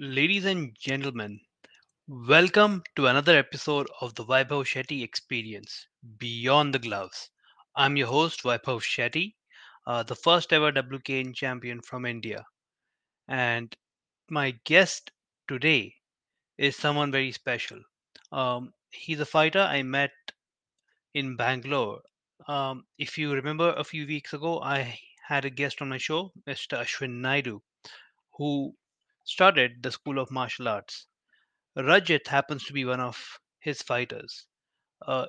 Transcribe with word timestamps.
Ladies 0.00 0.44
and 0.44 0.76
gentlemen, 0.76 1.38
welcome 2.08 2.82
to 2.96 3.06
another 3.06 3.38
episode 3.38 3.86
of 4.00 4.12
the 4.16 4.24
Vaibhav 4.24 4.64
Shetty 4.64 5.04
Experience 5.04 5.86
Beyond 6.18 6.74
the 6.74 6.80
Gloves. 6.80 7.30
I'm 7.76 7.96
your 7.96 8.08
host, 8.08 8.42
Vaibhav 8.42 8.80
Shetty, 8.80 9.36
uh, 9.86 10.02
the 10.02 10.16
first 10.16 10.52
ever 10.52 10.72
WKN 10.72 11.32
champion 11.32 11.80
from 11.80 12.06
India. 12.06 12.44
And 13.28 13.72
my 14.28 14.58
guest 14.64 15.12
today 15.46 15.94
is 16.58 16.74
someone 16.74 17.12
very 17.12 17.30
special. 17.30 17.78
Um, 18.32 18.74
he's 18.90 19.20
a 19.20 19.26
fighter 19.26 19.60
I 19.60 19.84
met 19.84 20.10
in 21.14 21.36
Bangalore. 21.36 22.00
Um, 22.48 22.84
if 22.98 23.16
you 23.16 23.32
remember 23.32 23.72
a 23.74 23.84
few 23.84 24.08
weeks 24.08 24.32
ago, 24.32 24.60
I 24.60 24.98
had 25.24 25.44
a 25.44 25.50
guest 25.50 25.80
on 25.80 25.88
my 25.88 25.98
show, 25.98 26.32
Mr. 26.48 26.80
Ashwin 26.80 27.20
Naidu, 27.20 27.60
who 28.32 28.74
started 29.24 29.82
the 29.82 29.90
School 29.90 30.18
of 30.18 30.30
Martial 30.30 30.68
Arts. 30.68 31.06
Rajat 31.76 32.26
happens 32.28 32.64
to 32.64 32.72
be 32.72 32.84
one 32.84 33.00
of 33.00 33.38
his 33.60 33.82
fighters. 33.82 34.46
Uh, 35.06 35.26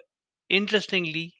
interestingly, 0.49 1.35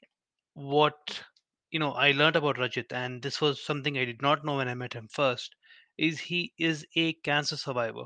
what 0.54 1.24
you 1.72 1.80
know 1.80 1.94
I 1.94 2.12
learned 2.12 2.36
about 2.36 2.58
Rajat, 2.58 2.92
and 2.92 3.22
this 3.22 3.42
was 3.42 3.64
something 3.64 3.98
I 3.98 4.06
did 4.06 4.22
not 4.22 4.46
know 4.46 4.58
when 4.58 4.68
I 4.70 4.76
met 4.76 4.94
him 4.94 5.08
first, 5.08 5.56
is 5.98 6.20
he 6.20 6.54
is 6.60 6.86
a 6.96 7.14
cancer 7.14 7.58
survivor. 7.58 8.06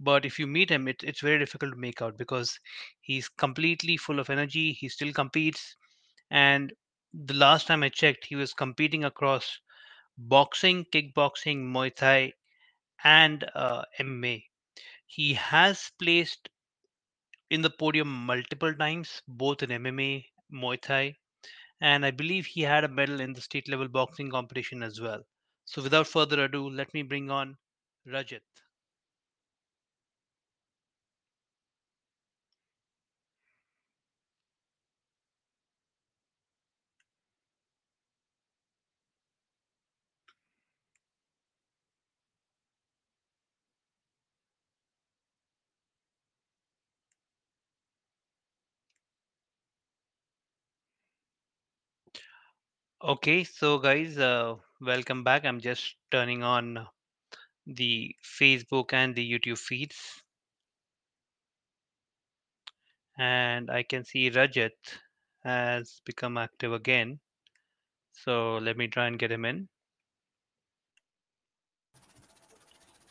But 0.00 0.24
if 0.24 0.38
you 0.38 0.46
meet 0.46 0.70
him, 0.70 0.88
it, 0.88 1.02
it's 1.02 1.20
very 1.20 1.38
difficult 1.38 1.72
to 1.72 1.78
make 1.78 2.02
out 2.02 2.16
because 2.18 2.58
he's 3.00 3.28
completely 3.28 3.96
full 3.96 4.20
of 4.20 4.30
energy. 4.30 4.72
He 4.72 4.88
still 4.88 5.12
competes, 5.12 5.76
and 6.30 6.72
the 7.14 7.34
last 7.34 7.66
time 7.66 7.82
I 7.82 7.90
checked, 7.90 8.26
he 8.26 8.36
was 8.36 8.54
competing 8.54 9.04
across 9.04 9.58
boxing, 10.18 10.84
kickboxing, 10.86 11.72
Muay 11.72 11.94
Thai, 11.94 12.32
and 13.04 13.44
uh, 13.54 13.84
MMA. 14.00 14.46
He 15.06 15.34
has 15.34 15.92
placed 15.98 16.48
in 17.48 17.62
the 17.62 17.70
podium 17.70 18.06
multiple 18.26 18.74
times, 18.74 19.22
both 19.26 19.62
in 19.62 19.70
MMA, 19.70 20.30
Muay 20.52 20.78
Thai, 20.78 21.16
and 21.80 22.04
I 22.06 22.10
believe 22.10 22.46
he 22.46 22.62
had 22.62 22.84
a 22.84 22.88
medal 22.88 23.20
in 23.20 23.32
the 23.34 23.40
state 23.42 23.68
level 23.68 23.88
boxing 23.88 24.30
competition 24.30 24.82
as 24.82 25.00
well. 25.00 25.24
So, 25.64 25.82
without 25.82 26.08
further 26.08 26.44
ado, 26.44 26.70
let 26.70 26.94
me 26.94 27.02
bring 27.02 27.30
on 27.30 27.58
Rajat. 28.06 28.42
Okay, 53.04 53.44
so 53.44 53.76
guys, 53.76 54.16
uh, 54.16 54.54
welcome 54.80 55.24
back. 55.24 55.44
I'm 55.44 55.60
just 55.60 55.96
turning 56.10 56.42
on 56.42 56.86
the 57.66 58.16
Facebook 58.24 58.94
and 58.94 59.14
the 59.14 59.20
YouTube 59.20 59.58
feeds, 59.58 60.22
and 63.18 63.70
I 63.70 63.82
can 63.82 64.06
see 64.06 64.30
Rajat 64.30 64.72
has 65.44 66.00
become 66.06 66.38
active 66.38 66.72
again. 66.72 67.20
So, 68.12 68.56
let 68.56 68.78
me 68.78 68.88
try 68.88 69.06
and 69.06 69.18
get 69.18 69.30
him 69.30 69.44
in. 69.44 69.68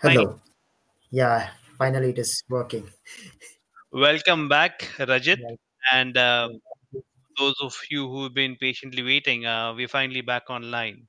Hi. 0.02 0.14
Hello. 0.14 0.42
Yeah, 1.12 1.52
finally 1.78 2.10
it 2.10 2.18
is 2.18 2.42
working. 2.50 2.90
Welcome 3.92 4.50
back, 4.50 4.90
Rajat. 4.98 5.38
Yeah. 5.38 5.56
And 5.92 6.18
uh, 6.18 6.50
those 7.38 7.56
of 7.62 7.76
you 7.90 8.10
who've 8.10 8.34
been 8.34 8.56
patiently 8.60 9.04
waiting, 9.04 9.46
uh, 9.46 9.74
we're 9.76 9.88
finally 9.88 10.22
back 10.22 10.50
online. 10.50 11.08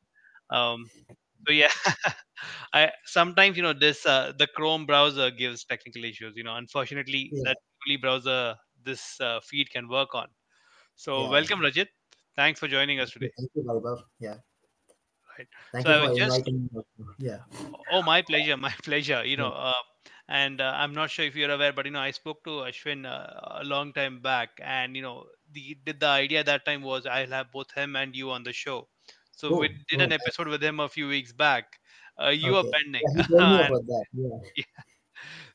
Um, 0.50 0.90
so 1.46 1.52
yeah, 1.52 1.70
I 2.74 2.90
sometimes 3.04 3.56
you 3.56 3.62
know 3.62 3.72
this 3.74 4.04
uh, 4.06 4.32
the 4.38 4.46
Chrome 4.46 4.86
browser 4.86 5.30
gives 5.30 5.64
technical 5.64 6.04
issues. 6.04 6.34
You 6.36 6.44
know, 6.44 6.54
unfortunately, 6.56 7.34
Yeah, 7.34 7.44
that 7.44 7.56
only 7.86 7.96
browser 7.98 8.56
this 8.84 9.20
uh, 9.20 9.40
feed 9.42 9.70
can 9.70 9.88
work 9.88 10.14
on. 10.14 10.28
So 10.96 11.28
yeah. 11.28 11.30
welcome, 11.30 11.60
Rajat. 11.60 11.88
Thanks 12.36 12.60
for 12.60 12.68
joining 12.68 13.00
us 13.00 13.10
today. 13.10 13.32
thank 13.36 13.50
you, 13.54 13.62
Vaibhav. 13.62 14.02
Yeah, 14.18 14.36
Right. 15.38 15.48
thank 15.72 15.86
So 15.86 15.90
you 15.90 16.16
just. 16.16 16.50
Yeah, 17.18 17.40
Oh, 17.90 18.02
my 18.02 18.22
pleasure, 18.22 18.56
my 18.56 18.72
pleasure. 18.84 19.24
You 19.24 19.36
yeah, 19.36 19.36
know, 19.36 19.52
uh, 19.52 19.74
and 20.28 20.60
uh, 20.60 20.72
I'm 20.76 20.94
not 20.94 21.10
sure 21.10 21.24
if 21.24 21.36
you're 21.36 21.50
aware, 21.50 21.72
but 21.72 21.86
you 21.86 21.92
know, 21.92 22.00
I 22.00 22.10
spoke 22.10 22.44
to 22.44 22.50
Ashwin 22.68 23.06
uh, 23.06 23.60
a 23.60 23.64
long 23.64 23.92
time 23.92 24.20
back, 24.20 24.50
and 24.62 24.96
you 24.96 25.02
know, 25.02 25.26
the 25.54 25.78
the 25.86 25.92
the 25.94 26.06
idea 26.06 26.44
that 26.44 26.64
time 26.66 26.82
was 26.82 27.06
I'll 27.06 27.28
have 27.30 27.52
both 27.52 27.72
him 27.72 27.96
and 27.96 28.14
you 28.16 28.30
on 28.32 28.44
the 28.44 28.52
show. 28.52 28.88
So 29.32 29.52
we 29.54 29.68
Oh, 29.68 29.80
did 29.88 30.00
oh, 30.00 30.08
an 30.08 30.12
episode 30.12 30.48
with 30.48 30.62
him 30.62 30.80
a 30.80 30.88
few 30.88 31.08
weeks 31.08 31.32
back. 31.32 31.66
Uh, 32.20 32.28
you 32.30 32.56
are 32.56 32.64
pending, 32.72 33.04
Yeah, 33.04 33.14
he 33.16 33.24
told 33.24 33.48
me 33.48 33.58
and 33.66 33.74
about 33.74 33.86
that. 33.86 34.06
Yeah, 34.12 34.38
yeah, 34.56 34.64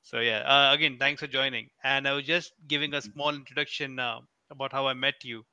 so 0.04 0.20
yeah. 0.20 0.40
Uh, 0.42 0.74
again, 0.74 0.98
thanks 1.00 1.22
for 1.22 1.28
joining. 1.28 1.70
And 1.84 2.08
I 2.08 2.14
was 2.14 2.26
just 2.26 2.54
giving 2.68 2.94
a 2.94 3.02
small 3.02 3.34
introduction 3.36 4.00
uh, 4.00 4.22
about 4.50 4.72
how 4.74 4.88
I 4.88 4.94
met 4.94 5.24
you. 5.24 5.46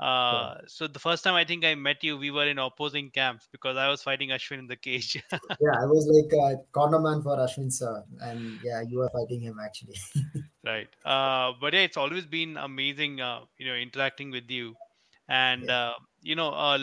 Uh, 0.00 0.56
so 0.66 0.86
the 0.88 0.98
first 0.98 1.22
time 1.24 1.34
I 1.34 1.44
think 1.44 1.64
I 1.64 1.74
met 1.74 2.02
you, 2.02 2.16
we 2.18 2.30
were 2.30 2.46
in 2.46 2.58
opposing 2.58 3.10
camps 3.10 3.48
because 3.52 3.76
I 3.76 3.88
was 3.88 4.02
fighting 4.02 4.30
Ashwin 4.30 4.58
in 4.58 4.66
the 4.66 4.76
cage. 4.76 5.22
Yeah, 5.60 5.80
I 5.80 5.86
was 5.86 6.06
like 6.08 6.32
a 6.32 6.62
corner 6.72 6.98
man 6.98 7.22
for 7.22 7.36
Ashwin 7.36 7.72
sir, 7.72 8.04
and 8.20 8.58
yeah, 8.62 8.82
you 8.82 8.98
were 8.98 9.10
fighting 9.10 9.40
him 9.40 9.58
actually. 9.64 9.96
Right. 10.64 10.88
Uh, 11.04 11.52
but 11.60 11.74
yeah, 11.74 11.80
it's 11.80 11.96
always 11.96 12.26
been 12.26 12.56
amazing, 12.56 13.20
uh, 13.20 13.40
you 13.58 13.66
know, 13.66 13.74
interacting 13.74 14.30
with 14.30 14.50
you. 14.50 14.74
And, 15.28 15.68
Yeah, 15.68 15.70
uh, 15.70 15.94
you 16.22 16.34
know, 16.36 16.50
uh, 16.50 16.78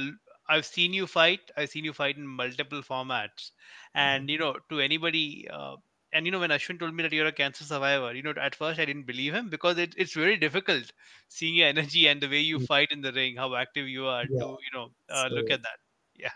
I've 0.48 0.66
seen 0.66 0.94
you 0.94 1.08
fight. 1.08 1.40
I've 1.58 1.70
seen 1.70 1.86
you 1.86 1.94
fight 1.94 2.18
in 2.18 2.28
multiple 2.28 2.82
formats. 2.84 3.52
And, 3.96 4.30
you 4.30 4.38
know, 4.38 4.58
to 4.70 4.80
anybody, 4.80 5.48
uh, 5.50 5.78
and, 6.14 6.26
you 6.26 6.32
know, 6.32 6.40
when 6.40 6.50
Ashwin 6.52 6.80
told 6.80 6.94
me 6.94 7.04
that 7.04 7.12
you're 7.14 7.28
a 7.28 7.32
cancer 7.32 7.64
survivor, 7.64 8.14
you 8.14 8.24
know, 8.24 8.34
at 8.40 8.56
first 8.56 8.80
I 8.80 8.86
didn't 8.86 9.04
believe 9.06 9.34
him 9.34 9.50
because 9.50 9.78
it, 9.78 9.94
it's 9.98 10.14
very 10.14 10.38
difficult 10.38 10.92
seeing 11.28 11.56
your 11.56 11.68
energy 11.68 12.08
and 12.08 12.22
the 12.22 12.30
way 12.30 12.40
you 12.40 12.60
Mm, 12.60 12.68
fight 12.68 12.90
in 12.92 13.02
the 13.02 13.14
ring, 13.14 13.36
how 13.38 13.56
active 13.56 13.88
you 13.88 14.06
are 14.08 14.28
to, 14.28 14.34
yeah. 14.34 14.56
you 14.62 14.72
know, 14.74 14.90
uh, 15.10 15.28
look 15.32 15.50
at 15.50 15.62
that. 15.64 15.80
Yeah. 16.16 16.32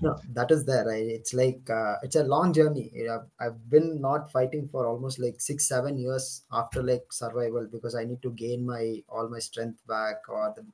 no, 0.00 0.20
that 0.32 0.50
is 0.50 0.64
there. 0.64 0.86
Right? 0.86 1.04
It's 1.06 1.34
like 1.34 1.68
uh, 1.70 1.96
it's 2.02 2.16
a 2.16 2.24
long 2.24 2.52
journey. 2.52 2.92
I've, 3.10 3.28
I've 3.40 3.70
been 3.70 4.00
not 4.00 4.30
fighting 4.30 4.68
for 4.68 4.86
almost 4.86 5.18
like 5.18 5.40
six, 5.40 5.68
seven 5.68 5.98
years 5.98 6.44
after 6.52 6.82
like 6.82 7.12
survival 7.12 7.66
because 7.70 7.94
I 7.94 8.04
need 8.04 8.22
to 8.22 8.30
gain 8.32 8.66
my 8.66 9.02
all 9.08 9.28
my 9.28 9.38
strength 9.38 9.80
back 9.86 10.28
or 10.28 10.52
the 10.56 10.66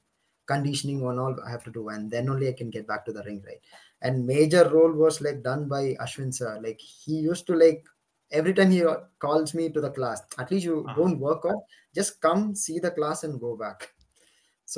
conditioning 0.46 1.02
and 1.06 1.20
all 1.20 1.36
I 1.46 1.50
have 1.50 1.64
to 1.64 1.70
do, 1.70 1.88
and 1.88 2.10
then 2.10 2.28
only 2.28 2.48
I 2.48 2.52
can 2.52 2.70
get 2.70 2.86
back 2.86 3.04
to 3.06 3.12
the 3.12 3.22
ring, 3.22 3.42
right? 3.46 3.60
And 4.02 4.26
major 4.26 4.68
role 4.68 4.92
was 4.92 5.20
like 5.20 5.42
done 5.42 5.68
by 5.68 5.94
Ashwin 6.00 6.32
sir. 6.32 6.60
Like 6.62 6.80
he 6.80 7.14
used 7.20 7.46
to 7.48 7.54
like 7.54 7.84
every 8.30 8.54
time 8.54 8.70
he 8.70 8.84
uh, 8.84 8.96
calls 9.18 9.54
me 9.54 9.68
to 9.70 9.80
the 9.80 9.90
class, 9.90 10.22
at 10.38 10.50
least 10.50 10.64
you 10.64 10.90
Uh-huh. 10.90 10.96
don't 10.96 11.18
work 11.18 11.42
out, 11.46 11.62
just 11.94 12.20
come 12.20 12.54
see 12.54 12.78
the 12.78 12.90
class 12.90 13.24
and 13.24 13.40
go 13.40 13.56
back. 13.56 13.92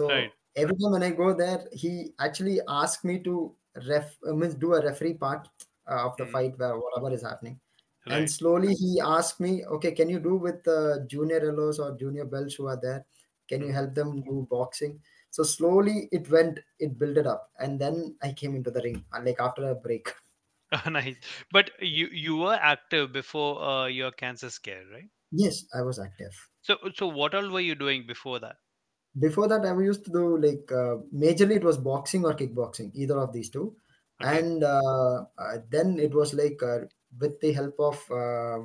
Right. 0.08 0.32
So 0.32 0.32
every 0.56 0.74
time 0.76 0.92
when 0.92 1.02
I 1.02 1.10
go 1.10 1.34
there, 1.34 1.66
he 1.72 2.12
actually 2.18 2.60
asked 2.68 3.04
me 3.04 3.22
to 3.24 3.54
ref 3.88 4.16
uh, 4.26 4.32
means 4.34 4.54
do 4.54 4.74
a 4.74 4.84
referee 4.84 5.14
part 5.14 5.48
uh, 5.90 6.06
of 6.06 6.16
the 6.16 6.26
Mm, 6.26 6.26
fight 6.26 6.58
where 6.58 6.76
whatever 6.78 7.12
is 7.14 7.22
happening. 7.22 7.60
And 8.08 8.30
slowly 8.30 8.74
he 8.74 9.00
asked 9.00 9.40
me, 9.40 9.64
okay, 9.64 9.92
can 9.92 10.08
you 10.10 10.18
do 10.20 10.36
with 10.36 10.62
the 10.64 11.06
junior 11.08 11.42
yellows 11.44 11.78
or 11.78 11.96
junior 11.96 12.24
belts 12.24 12.54
who 12.56 12.66
are 12.68 12.78
there? 12.80 13.06
Can 13.48 13.62
you 13.62 13.68
Mhm. 13.68 13.72
help 13.72 13.94
them 13.94 14.22
do 14.22 14.46
boxing? 14.50 15.00
So 15.32 15.43
slowly 15.43 16.09
it 16.12 16.31
went, 16.31 16.60
it 16.78 16.98
built 16.98 17.16
it 17.16 17.26
up, 17.26 17.50
and 17.59 17.81
then 17.81 18.16
I 18.22 18.32
came 18.32 18.55
into 18.55 18.70
the 18.70 18.82
ring, 18.82 19.05
uh, 19.12 19.23
like 19.25 19.40
after 19.40 19.69
a 19.69 19.75
break. 19.75 20.12
nice. 20.90 21.17
But 21.50 21.70
you 21.81 22.08
you 22.12 22.37
were 22.37 22.55
active 22.55 23.12
before 23.12 23.62
uh, 23.62 23.87
your 23.87 24.11
cancer 24.11 24.50
scare, 24.50 24.84
right? 24.93 25.08
Yes, 25.31 25.64
I 25.75 25.82
was 25.82 25.99
active. 25.99 26.32
So, 26.61 26.76
so 26.94 27.08
what 27.08 27.34
all 27.34 27.50
were 27.50 27.61
you 27.61 27.75
doing 27.75 28.06
before 28.06 28.38
that? 28.40 28.56
Before 29.19 29.49
that, 29.49 29.64
I 29.64 29.79
used 29.81 30.05
to 30.05 30.11
do 30.11 30.38
like 30.38 30.70
uh, 30.70 30.96
majorly 31.14 31.56
it 31.56 31.64
was 31.64 31.78
boxing 31.78 32.25
or 32.25 32.35
kickboxing, 32.35 32.93
either 32.94 33.19
of 33.19 33.32
these 33.32 33.50
two. 33.50 33.76
Okay. 34.23 34.38
And 34.38 34.64
uh, 34.64 35.25
uh, 35.38 35.58
then 35.70 35.99
it 35.99 36.14
was 36.14 36.35
like 36.35 36.62
uh, 36.62 36.81
with 37.19 37.40
the 37.40 37.52
help 37.52 37.75
of 37.78 37.96
uh, 38.11 38.61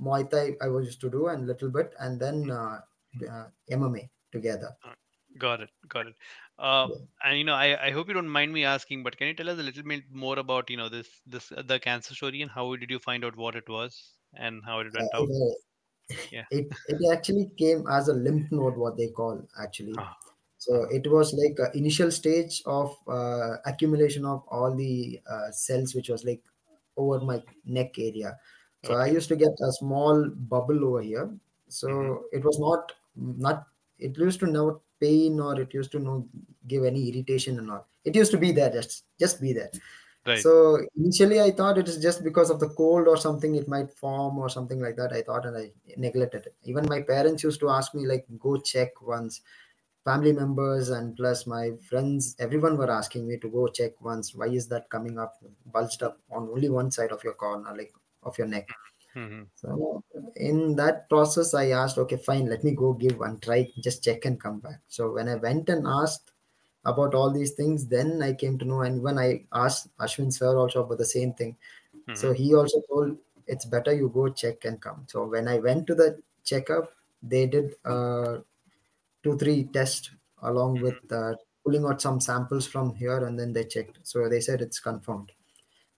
Muay 0.00 0.28
Thai, 0.30 0.56
I 0.60 0.68
was 0.68 0.86
used 0.86 1.00
to 1.02 1.10
do 1.10 1.28
and 1.28 1.46
little 1.46 1.70
bit, 1.70 1.94
and 2.00 2.20
then 2.20 2.50
uh, 2.50 2.80
uh, 3.30 3.46
MMA 3.70 4.08
together. 4.32 4.76
Uh, 5.36 5.38
Got 5.38 5.60
it. 5.60 5.70
Got 5.88 6.06
it. 6.08 6.16
Uh, 6.58 6.88
and 7.22 7.38
you 7.38 7.44
know, 7.44 7.54
I, 7.54 7.86
I 7.86 7.90
hope 7.90 8.08
you 8.08 8.14
don't 8.14 8.28
mind 8.28 8.52
me 8.52 8.64
asking, 8.64 9.02
but 9.02 9.16
can 9.16 9.28
you 9.28 9.34
tell 9.34 9.48
us 9.50 9.58
a 9.58 9.62
little 9.62 9.82
bit 9.82 10.04
more 10.10 10.38
about 10.38 10.70
you 10.70 10.76
know 10.76 10.88
this 10.88 11.20
this 11.26 11.52
uh, 11.52 11.62
the 11.62 11.78
cancer 11.80 12.14
story 12.14 12.42
and 12.42 12.50
how 12.50 12.74
did 12.76 12.90
you 12.90 12.98
find 12.98 13.24
out 13.24 13.36
what 13.36 13.56
it 13.56 13.68
was 13.68 14.14
and 14.34 14.64
how 14.64 14.80
it 14.80 14.92
Uh, 14.98 15.02
went 15.02 15.12
it, 15.18 15.30
out? 15.30 15.32
uh, 15.42 15.54
Yeah. 16.30 16.46
it 16.50 16.66
it 16.88 17.00
actually 17.12 17.46
came 17.58 17.86
as 17.88 18.08
a 18.08 18.14
lymph 18.14 18.50
node, 18.52 18.76
what 18.76 18.96
they 18.96 19.08
call 19.08 19.46
actually. 19.62 19.98
Uh, 19.98 20.12
So 20.58 20.84
uh, 20.84 20.86
it 20.98 21.06
was 21.10 21.34
like 21.34 21.58
initial 21.74 22.10
stage 22.10 22.62
of 22.66 22.96
uh, 23.08 23.56
accumulation 23.66 24.24
of 24.24 24.44
all 24.48 24.74
the 24.76 25.20
uh, 25.30 25.50
cells, 25.52 25.94
which 25.94 26.08
was 26.08 26.24
like 26.24 26.42
over 26.96 27.20
my 27.24 27.42
neck 27.64 27.98
area 27.98 28.38
So 28.84 28.94
I 28.94 29.06
used 29.08 29.28
to 29.30 29.36
get 29.36 29.50
a 29.68 29.72
small 29.80 30.28
bubble 30.30 30.84
over 30.88 31.02
here. 31.02 31.28
So 31.68 32.26
it 32.32 32.44
was 32.44 32.58
not 32.60 32.92
not 33.16 33.68
it 33.98 34.16
used 34.18 34.40
to 34.40 34.46
not 34.48 34.82
pain 35.00 35.40
or 35.40 35.60
it 35.60 35.72
used 35.74 35.92
to 35.92 35.98
no 35.98 36.28
give 36.66 36.84
any 36.84 37.08
irritation 37.10 37.58
and 37.58 37.70
all. 37.70 37.86
It 38.04 38.14
used 38.14 38.30
to 38.32 38.38
be 38.38 38.52
there, 38.52 38.70
just 38.70 39.04
just 39.18 39.40
be 39.40 39.52
there. 39.52 39.70
Right. 40.26 40.40
So 40.40 40.78
initially 40.96 41.40
I 41.40 41.52
thought 41.52 41.78
it 41.78 41.88
is 41.88 41.98
just 41.98 42.24
because 42.24 42.50
of 42.50 42.58
the 42.58 42.70
cold 42.70 43.06
or 43.06 43.16
something 43.16 43.54
it 43.54 43.68
might 43.68 43.92
form 43.92 44.38
or 44.38 44.48
something 44.48 44.80
like 44.80 44.96
that. 44.96 45.12
I 45.12 45.22
thought 45.22 45.46
and 45.46 45.56
I 45.56 45.70
neglected 45.96 46.46
it. 46.46 46.54
Even 46.64 46.86
my 46.88 47.00
parents 47.00 47.44
used 47.44 47.60
to 47.60 47.70
ask 47.70 47.94
me 47.94 48.06
like 48.06 48.26
go 48.38 48.56
check 48.56 49.00
once. 49.00 49.42
Family 50.04 50.32
members 50.32 50.90
and 50.90 51.16
plus 51.16 51.46
my 51.46 51.72
friends, 51.88 52.36
everyone 52.38 52.76
were 52.76 52.90
asking 52.90 53.26
me 53.26 53.38
to 53.38 53.48
go 53.48 53.66
check 53.66 54.00
once. 54.00 54.34
Why 54.34 54.46
is 54.46 54.68
that 54.68 54.88
coming 54.88 55.18
up 55.18 55.34
bulged 55.66 56.02
up 56.02 56.20
on 56.30 56.48
only 56.48 56.68
one 56.68 56.90
side 56.90 57.10
of 57.10 57.24
your 57.24 57.34
corner, 57.34 57.76
like 57.76 57.92
of 58.22 58.38
your 58.38 58.46
neck? 58.46 58.68
Hmm 59.16 59.42
So 59.54 60.02
in 60.36 60.76
that 60.76 61.08
process, 61.08 61.54
I 61.54 61.70
asked, 61.70 61.98
okay, 61.98 62.16
fine, 62.16 62.46
let 62.48 62.62
me 62.64 62.72
go 62.72 62.92
give 62.92 63.18
one 63.18 63.38
try, 63.40 63.72
just 63.80 64.04
check 64.04 64.24
and 64.24 64.40
come 64.40 64.60
back. 64.60 64.80
So 64.88 65.12
when 65.12 65.28
I 65.28 65.36
went 65.36 65.68
and 65.70 65.86
asked 65.86 66.32
about 66.84 67.14
all 67.14 67.30
these 67.32 67.52
things, 67.52 67.86
then 67.86 68.22
I 68.22 68.32
came 68.34 68.58
to 68.58 68.64
know, 68.64 68.82
and 68.82 69.02
when 69.02 69.18
I 69.18 69.46
asked 69.52 69.96
Ashwin 69.98 70.32
sir 70.32 70.56
also 70.56 70.84
about 70.84 70.98
the 70.98 71.06
same 71.06 71.32
thing, 71.34 71.56
hmm 72.06 72.14
so 72.14 72.32
he 72.32 72.54
also 72.54 72.82
told 72.88 73.18
it's 73.46 73.64
better 73.64 73.92
you 73.94 74.08
go 74.10 74.28
check 74.28 74.64
and 74.64 74.80
come. 74.80 75.06
So 75.08 75.26
when 75.26 75.48
I 75.48 75.58
went 75.58 75.86
to 75.88 75.94
the 75.94 76.22
checkup, 76.44 76.92
they 77.22 77.46
did 77.46 77.74
uh, 77.84 78.38
two 79.24 79.38
three 79.38 79.64
tests 79.78 80.10
along 80.42 80.80
with 80.80 81.00
uh, 81.12 81.34
pulling 81.64 81.86
out 81.86 82.02
some 82.02 82.20
samples 82.20 82.66
from 82.66 82.94
here, 82.96 83.24
and 83.26 83.38
then 83.38 83.52
they 83.54 83.64
checked. 83.64 84.00
So 84.04 84.28
they 84.28 84.40
said 84.40 84.62
it's 84.62 84.80
confirmed. 84.80 85.32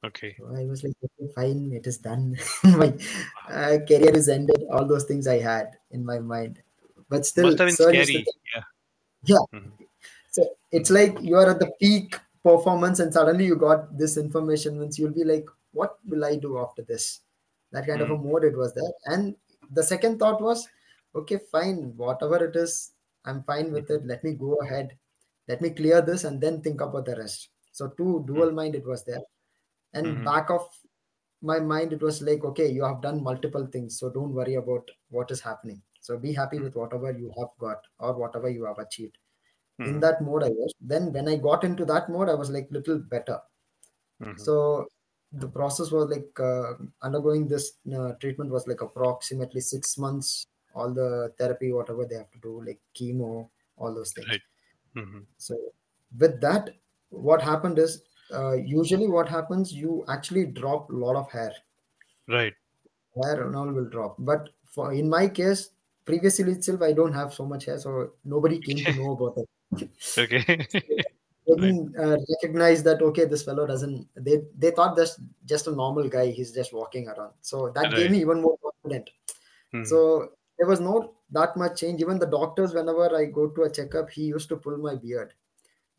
Okay. 0.04 0.36
So 0.38 0.46
I 0.54 0.64
was 0.66 0.84
like, 0.84 0.94
okay, 1.04 1.32
fine, 1.34 1.72
it 1.72 1.86
is 1.86 1.98
done. 1.98 2.36
my 2.64 2.94
uh, 3.48 3.78
career 3.86 4.14
is 4.16 4.28
ended. 4.28 4.64
All 4.70 4.86
those 4.86 5.04
things 5.04 5.26
I 5.26 5.38
had 5.38 5.78
in 5.90 6.04
my 6.04 6.18
mind, 6.20 6.62
but 7.08 7.26
still, 7.26 7.50
Must 7.50 7.58
have 7.58 7.66
been 7.66 7.76
sir 7.76 7.92
used 7.92 8.12
to 8.12 8.20
scary. 8.20 8.26
Yeah. 8.54 8.62
yeah. 9.24 9.44
hmm 9.52 9.70
So 10.30 10.44
it's 10.72 10.90
like 10.90 11.20
you 11.22 11.36
are 11.36 11.50
at 11.50 11.60
the 11.60 11.70
peak 11.80 12.16
performance, 12.44 13.00
and 13.00 13.12
suddenly 13.12 13.46
you 13.46 13.56
got 13.56 13.96
this 13.98 14.16
information. 14.16 14.78
Means 14.80 14.98
you'll 14.98 15.12
be 15.12 15.24
like, 15.24 15.46
what 15.72 15.98
will 16.06 16.24
I 16.24 16.36
do 16.36 16.58
after 16.58 16.82
this? 16.82 17.20
That 17.72 17.86
kind 17.86 18.02
of 18.02 18.10
a 18.10 18.16
hmm 18.16 18.22
mode 18.28 18.44
it 18.44 18.56
was 18.56 18.74
there. 18.74 18.92
And 19.06 19.36
the 19.70 19.82
second 19.82 20.18
thought 20.18 20.40
was, 20.40 20.68
okay, 21.14 21.38
fine, 21.52 21.96
whatever 21.96 22.44
it 22.44 22.56
is, 22.56 22.92
I'm 23.24 23.42
fine 23.44 23.72
with 23.72 23.90
it. 23.90 24.06
Let 24.06 24.24
me 24.24 24.32
go 24.34 24.54
ahead. 24.56 24.96
Let 25.48 25.60
me 25.60 25.70
clear 25.70 26.00
this 26.02 26.24
and 26.24 26.40
then 26.40 26.62
think 26.62 26.80
about 26.80 27.06
the 27.06 27.16
rest. 27.16 27.50
So 27.72 27.88
two 27.88 28.24
dual 28.26 28.52
mind 28.52 28.74
it 28.74 28.86
was 28.86 29.04
there 29.04 29.20
and 29.94 30.22
hmm 30.22 30.30
back 30.30 30.50
of 30.50 30.68
my 31.40 31.58
mind 31.60 31.92
it 31.92 32.02
was 32.02 32.20
like 32.22 32.44
okay 32.44 32.68
you 32.70 32.84
have 32.84 33.00
done 33.02 33.22
multiple 33.22 33.66
things. 33.66 33.98
So 33.98 34.10
don't 34.10 34.34
worry 34.34 34.54
about 34.54 34.90
what 35.10 35.30
is 35.30 35.40
happening. 35.40 35.82
So 36.00 36.18
be 36.18 36.32
happy 36.32 36.60
with 36.60 36.76
whatever 36.76 37.12
you 37.12 37.32
have 37.38 37.50
got 37.58 37.84
or 37.98 38.14
whatever 38.18 38.48
you 38.48 38.64
have 38.64 38.78
achieved. 38.78 39.18
In 39.84 39.98
hmm 39.98 40.00
that 40.00 40.22
mode 40.22 40.44
i 40.44 40.50
was 40.50 40.74
then 40.80 41.12
when 41.12 41.28
i 41.28 41.36
got 41.36 41.64
into 41.64 41.84
that 41.86 42.08
mode 42.10 42.28
i 42.30 42.34
was 42.34 42.50
like 42.50 42.68
little 42.70 42.98
better. 42.98 43.40
Hmm 44.20 44.36
so 44.36 44.88
the 45.32 45.48
process 45.48 45.90
was 45.90 46.08
like 46.10 46.38
uh, 46.40 46.74
undergoing 47.02 47.48
this 47.48 47.78
uh, 47.94 48.12
treatment 48.14 48.50
was 48.50 48.66
like 48.66 48.80
approximately 48.80 49.60
six 49.60 49.98
months. 49.98 50.46
All 50.74 50.92
the 50.92 51.34
therapy 51.38 51.72
whatever 51.72 52.04
they 52.06 52.16
have 52.16 52.30
to 52.32 52.38
do 52.38 52.62
like 52.64 52.80
chemo 52.94 53.50
all 53.76 53.94
those 53.94 54.12
things. 54.12 54.28
Right. 54.28 54.42
hmm 54.94 55.24
so 55.36 55.54
with 56.18 56.40
that, 56.40 56.70
what 57.10 57.42
happened 57.42 57.78
is 57.78 58.02
uh, 58.32 58.52
usually 58.52 59.08
what 59.08 59.28
happens 59.28 59.72
you 59.72 60.04
actually 60.08 60.46
drop 60.46 60.90
a 60.90 60.94
lot 60.94 61.16
of 61.16 61.30
hair. 61.30 61.52
Right. 62.26 62.54
Hair 63.22 63.46
and 63.46 63.56
all 63.56 63.70
will 63.72 63.88
drop. 63.88 64.16
But 64.18 64.50
for 64.66 64.92
in 64.92 65.08
my 65.08 65.28
case, 65.28 65.70
previously 66.04 66.52
itself 66.52 66.82
I 66.82 66.92
don't 66.92 67.12
have 67.12 67.34
so 67.34 67.44
much 67.46 67.64
hair, 67.66 67.78
so 67.78 68.12
nobody 68.24 68.60
came 68.60 68.84
to 68.84 68.92
know 68.96 69.12
about 69.12 69.38
it. 69.38 69.90
Okay. 70.16 70.66
didn't 71.56 71.96
uh, 71.98 72.16
recognize 72.30 72.82
that 72.82 73.02
okay, 73.02 73.24
this 73.24 73.42
fellow 73.42 73.66
doesn't. 73.66 74.06
They 74.14 74.42
they 74.56 74.70
thought 74.70 74.96
that's 74.96 75.20
just 75.46 75.66
a 75.66 75.72
normal 75.72 76.08
guy. 76.08 76.30
He's 76.30 76.52
just 76.52 76.72
walking 76.72 77.08
around. 77.08 77.32
So 77.40 77.70
that 77.70 77.94
gave 77.94 78.10
me 78.10 78.20
even 78.20 78.42
more 78.42 78.58
confident. 78.62 79.10
hmm 79.72 79.84
So 79.84 80.32
there 80.58 80.68
was 80.68 80.80
not 80.80 81.12
that 81.30 81.56
much 81.56 81.80
change. 81.80 82.00
Even 82.00 82.18
the 82.18 82.26
doctors, 82.26 82.74
whenever 82.74 83.14
I 83.16 83.26
go 83.26 83.48
to 83.48 83.62
a 83.62 83.70
checkup, 83.70 84.10
he 84.10 84.24
used 84.24 84.48
to 84.50 84.56
pull 84.56 84.76
my 84.76 84.96
beard. 84.96 85.32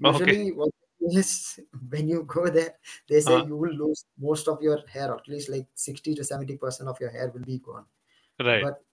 Okay. 0.04 0.26
Usually, 0.26 0.52
what 0.52 0.70
is 1.02 1.60
when 1.90 2.08
you 2.08 2.24
go 2.24 2.48
there, 2.48 2.76
they 3.08 3.22
say 3.22 3.36
Uh, 3.36 3.46
you 3.46 3.56
will 3.56 3.74
lose 3.74 4.06
most 4.18 4.48
of 4.48 4.62
your 4.62 4.80
hair, 4.88 5.14
at 5.14 5.28
least 5.28 5.50
like 5.50 5.68
60 5.76 6.16
to 6.16 6.24
70 6.24 6.58
percent 6.58 6.90
of 6.90 7.00
your 7.00 7.10
hair 7.12 7.30
will 7.34 7.46
be 7.46 7.60
gone. 7.60 7.86
right. 8.40 8.64
But 8.64 8.84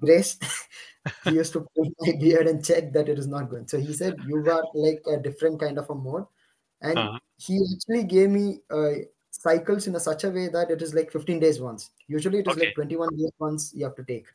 Grace, 0.00 0.38
he 1.24 1.32
used 1.34 1.52
to 1.52 1.66
pull 1.74 1.90
my 2.00 2.12
beard 2.18 2.46
and 2.46 2.64
check 2.64 2.92
that 2.92 3.08
it 3.08 3.18
is 3.18 3.26
not 3.26 3.50
going. 3.50 3.68
So 3.68 3.78
he 3.78 3.92
said, 3.92 4.16
You 4.26 4.38
are 4.50 4.64
like 4.74 5.02
a 5.06 5.18
different 5.18 5.60
kind 5.60 5.78
of 5.78 5.90
a 5.90 5.94
mode. 5.94 6.26
And 6.80 6.98
Uh, 6.98 7.18
he 7.36 7.58
actually 7.74 8.04
gave 8.04 8.30
me 8.30 8.60
uh, 8.70 8.92
cycles 9.30 9.86
in 9.86 9.96
a 9.96 10.00
such 10.00 10.24
a 10.24 10.30
way 10.30 10.48
that 10.48 10.70
it 10.70 10.82
is 10.82 10.94
like 10.94 11.12
15 11.12 11.38
days 11.40 11.60
once. 11.60 11.90
Usually, 12.08 12.38
it 12.40 12.48
is 12.48 12.56
okay. 12.56 12.66
like 12.66 12.74
21 12.74 13.16
days 13.16 13.32
once 13.38 13.72
you 13.74 13.84
have 13.84 13.96
to 13.96 14.04
take. 14.04 14.26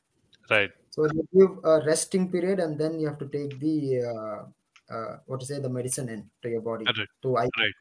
Right. 0.50 0.72
So 0.92 1.08
they 1.08 1.22
give 1.34 1.58
a 1.64 1.82
resting 1.86 2.32
period, 2.32 2.60
and 2.60 2.78
then 2.78 3.00
you 3.00 3.08
have 3.08 3.18
to 3.20 3.28
take 3.28 3.60
the 3.60 4.04
uh, 4.06 4.46
uh, 4.90 5.18
what 5.26 5.40
to 5.42 5.46
say 5.46 5.60
the 5.60 5.70
medicine 5.70 6.10
in 6.10 6.30
to 6.42 6.50
your 6.50 6.62
body 6.62 6.94
Right. 6.98 7.08
to 7.24 7.38
I. 7.38 7.50
Right. 7.58 7.74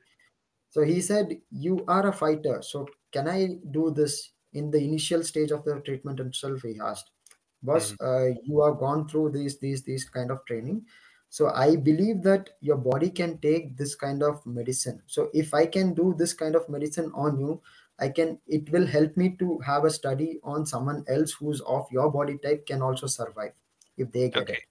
So 0.70 0.82
he 0.82 1.00
said, 1.00 1.40
"You 1.50 1.84
are 1.88 2.06
a 2.06 2.12
fighter. 2.12 2.60
So 2.62 2.88
can 3.12 3.28
I 3.28 3.60
do 3.70 3.90
this 3.90 4.32
in 4.52 4.70
the 4.70 4.78
initial 4.82 5.22
stage 5.22 5.50
of 5.50 5.64
the 5.64 5.80
treatment 5.80 6.20
itself?" 6.20 6.62
He 6.62 6.78
asked. 6.80 7.10
Boss, 7.62 7.94
uh, 8.00 8.28
you 8.44 8.62
have 8.62 8.78
gone 8.78 9.08
through 9.08 9.30
these 9.30 9.58
these 9.58 9.82
these 9.84 10.04
kind 10.08 10.30
of 10.30 10.44
training. 10.46 10.86
So 11.30 11.48
I 11.48 11.76
believe 11.76 12.22
that 12.24 12.50
your 12.60 12.76
body 12.76 13.10
can 13.10 13.38
take 13.38 13.76
this 13.76 13.94
kind 13.96 14.22
of 14.22 14.44
medicine. 14.46 15.02
So 15.06 15.30
if 15.34 15.54
I 15.54 15.66
can 15.66 15.94
do 15.94 16.14
this 16.18 16.32
kind 16.34 16.54
of 16.54 16.68
medicine 16.68 17.10
on 17.14 17.40
you, 17.40 17.62
I 17.98 18.10
can. 18.10 18.40
It 18.46 18.70
will 18.70 18.86
help 18.86 19.16
me 19.16 19.36
to 19.38 19.58
have 19.70 19.84
a 19.84 19.90
study 19.90 20.40
on 20.42 20.66
someone 20.66 21.04
else 21.08 21.32
who's 21.32 21.60
of 21.62 21.90
your 21.90 22.10
body 22.10 22.38
type 22.38 22.66
can 22.66 22.82
also 22.82 23.06
survive 23.06 23.54
if 23.96 24.12
they 24.12 24.28
get 24.30 24.50
Okay. 24.50 24.58
it. 24.58 24.62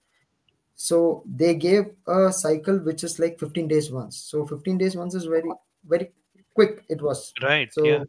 So 0.74 1.22
they 1.26 1.54
gave 1.54 1.84
a 2.06 2.32
cycle 2.32 2.78
which 2.78 3.04
is 3.04 3.18
like 3.18 3.38
15 3.38 3.68
days 3.68 3.90
once. 3.90 4.18
So 4.18 4.46
15 4.46 4.78
days 4.78 4.96
once 4.96 5.14
is 5.14 5.24
very 5.24 5.48
very 5.86 6.12
quick. 6.54 6.84
It 6.88 7.02
was 7.02 7.32
Right. 7.42 7.70
Yeah. 7.76 7.98
so 7.98 8.04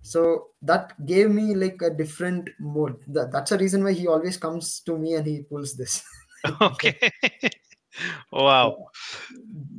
so 0.00 0.46
that 0.62 0.94
gave 1.06 1.30
me 1.30 1.54
like 1.54 1.82
a 1.82 1.90
different 1.90 2.50
mode. 2.60 2.96
That, 3.08 3.32
that's 3.32 3.52
a 3.52 3.58
reason 3.58 3.84
why 3.84 3.92
he 3.92 4.06
always 4.06 4.36
comes 4.36 4.80
to 4.80 4.96
me 4.96 5.14
and 5.14 5.26
he 5.26 5.42
pulls 5.42 5.76
this. 5.76 6.04
Okay. 6.62 6.96
wow. 8.32 8.86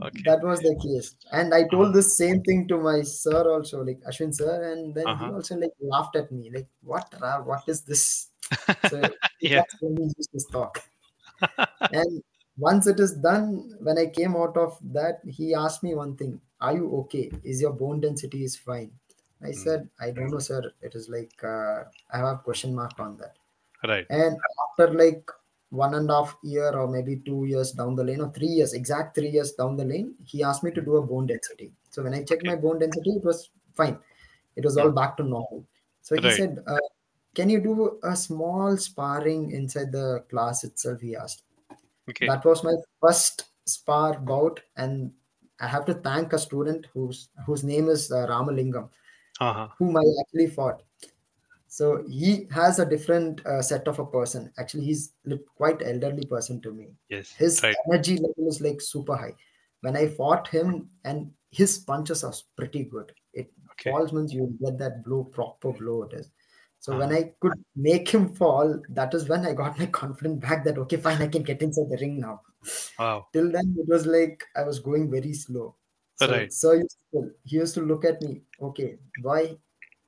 Okay. 0.04 0.22
that 0.26 0.44
was 0.44 0.60
the 0.60 0.76
case 0.84 1.16
and 1.32 1.54
i 1.54 1.64
told 1.68 1.94
the 1.94 2.04
same 2.04 2.42
thing 2.42 2.68
to 2.68 2.78
my 2.78 3.02
sir 3.02 3.50
also 3.50 3.82
like 3.84 4.00
ashwin 4.10 4.34
sir 4.34 4.72
and 4.72 4.94
then 4.94 5.06
he 5.06 5.12
uh-huh. 5.12 5.34
also 5.34 5.56
like 5.56 5.72
laughed 5.82 6.16
at 6.16 6.32
me 6.32 6.50
like 6.54 6.68
what 6.82 7.14
what 7.46 7.64
is 7.68 7.82
this 7.82 8.32
so 8.90 9.02
yeah. 9.42 9.58
that's 9.58 9.76
when 9.82 9.96
we 9.96 10.04
used 10.18 10.32
to 10.32 10.40
talk 10.52 10.84
and 11.92 12.24
once 12.58 12.88
it 12.88 13.00
is 13.00 13.14
done 13.16 13.76
when 13.80 13.98
i 13.98 14.06
came 14.06 14.36
out 14.36 14.58
of 14.58 14.78
that 14.84 15.22
he 15.26 15.54
asked 15.54 15.84
me 15.84 15.96
one 15.96 16.16
thing. 16.18 16.42
Are 16.62 16.76
you 16.76 16.94
okay? 17.02 17.32
Is 17.44 17.62
your 17.62 17.72
bone 17.72 18.02
density 18.02 18.44
is 18.44 18.58
fine? 18.58 18.92
I 19.42 19.52
Mm, 19.56 19.64
said 19.64 19.90
i 20.00 20.12
don't 20.12 20.32
know 20.32 20.40
sir. 20.40 20.62
It 20.82 20.96
is 20.96 21.10
like 21.10 21.42
uh, 21.44 21.86
i 22.12 22.18
have 22.18 22.44
question 22.44 22.76
mark 22.76 23.00
on 23.00 23.18
that. 23.18 23.38
Right. 23.84 24.10
and 24.10 24.38
after 24.66 24.94
like 24.94 25.30
one 25.70 25.94
and 25.94 26.10
a 26.10 26.14
half 26.14 26.38
year 26.44 26.70
or 26.80 26.88
maybe 26.88 27.18
two 27.18 27.46
years 27.46 27.72
down 27.72 27.96
the 27.96 28.04
lane 28.04 28.22
or 28.22 28.32
three 28.32 28.48
years 28.60 28.74
exact 28.74 29.16
three 29.16 29.30
years 29.30 29.52
down 29.54 29.76
the 29.78 29.86
lane 29.86 30.16
he 30.26 30.42
asked 30.44 30.64
me 30.64 30.72
to 30.72 30.82
do 30.82 30.96
a 30.98 31.06
bone 31.06 31.28
density. 31.28 31.72
So 31.90 32.04
when 32.04 32.14
i 32.14 32.24
checked 32.24 32.44
Okay. 32.44 32.52
my 32.52 32.56
bone 32.56 32.80
density 32.80 33.12
it 33.12 33.24
was 33.24 33.50
fine. 33.76 34.00
It 34.56 34.66
was 34.66 34.78
all 34.78 34.92
back 34.92 35.16
to 35.18 35.24
normal. 35.24 35.66
So 36.02 36.18
he 36.18 36.30
said 36.30 36.64
uh, 36.68 36.80
can 37.36 37.50
you 37.50 37.62
do 37.62 38.00
a 38.04 38.16
small 38.16 38.78
sparring 38.78 39.52
inside 39.52 39.92
the 39.92 40.26
class 40.30 40.64
itself? 40.64 41.02
He 41.02 41.16
asked 41.16 41.44
Okay. 42.10 42.28
that 42.28 42.46
was 42.46 42.64
my 42.64 42.74
first 43.02 43.46
spar 43.66 44.20
bout 44.20 44.60
and 44.78 45.12
i 45.62 45.68
have 45.68 45.86
to 45.86 45.94
thank 45.94 46.34
a 46.34 46.40
student 46.40 46.88
whose 46.94 47.30
whose 47.46 47.64
name 47.64 47.90
is 47.90 48.12
uh, 48.12 48.26
ramalingam 48.34 48.90
Uh-huh. 49.40 49.68
whom 49.80 49.98
i 49.98 50.06
actually 50.22 50.48
fought 50.48 50.82
so 51.68 52.04
he 52.10 52.48
has 52.52 52.80
a 52.80 52.86
different 52.86 53.46
uh, 53.46 53.62
set 53.62 53.88
of 53.88 54.00
a 54.00 54.06
person 54.06 54.52
actually 54.58 54.84
he's 54.84 55.14
quite 55.56 55.82
elderly 55.92 56.26
person 56.26 56.62
to 56.62 56.72
me 56.74 56.88
Yes. 57.10 57.32
his 57.44 57.62
Right. 57.64 57.76
energy 57.88 58.16
level 58.16 58.48
is 58.54 58.62
like 58.68 58.82
super 58.82 59.16
high 59.16 59.36
when 59.82 59.96
i 59.96 60.08
fought 60.08 60.48
him 60.48 60.90
and 61.06 61.32
his 61.52 61.78
punches 61.92 62.24
are 62.24 62.34
pretty 62.56 62.84
good 62.96 63.14
it 63.34 63.52
Okay. 63.74 63.92
falls 63.92 64.14
means 64.14 64.34
you 64.34 64.48
get 64.64 64.78
that 64.80 65.04
blow 65.06 65.24
proper 65.24 65.72
blow 65.84 66.04
it 66.04 66.14
is 66.14 66.32
so 66.80 66.96
when 66.96 67.12
Uh-huh. 67.12 67.20
i 67.20 67.24
could 67.42 67.58
make 67.76 68.10
him 68.10 68.34
fall 68.36 68.82
that 68.90 69.14
is 69.14 69.28
when 69.30 69.46
i 69.46 69.54
got 69.54 69.78
my 69.80 69.86
confidence 69.88 70.40
back 70.48 70.64
that 70.66 70.78
okay 70.78 70.98
fine 70.98 71.22
i 71.22 71.28
can 71.28 71.44
get 71.44 71.62
inside 71.62 71.90
the 71.90 71.98
ring 72.02 72.20
now 72.20 72.42
Wow. 73.00 73.28
till 73.34 73.52
then 73.52 73.76
it 73.78 73.88
was 73.94 74.06
like 74.06 74.44
i 74.56 74.64
was 74.64 74.80
going 74.80 75.10
very 75.12 75.34
slow 75.34 75.76
so 76.16 76.32
Right. 76.32 76.52
sir 76.60 76.76
used 76.76 76.98
to, 77.14 77.32
he 77.46 77.56
used 77.58 77.74
to 77.76 77.82
look 77.82 78.06
at 78.06 78.22
me 78.22 78.42
okay 78.62 78.98
boy 79.18 79.58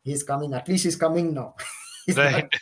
he's 0.04 0.24
coming. 0.24 0.54
At 0.54 0.68
least 0.68 0.84
he's 0.86 0.98
coming 0.98 1.34
now. 1.34 1.56
he's 2.08 2.18
Right. 2.18 2.50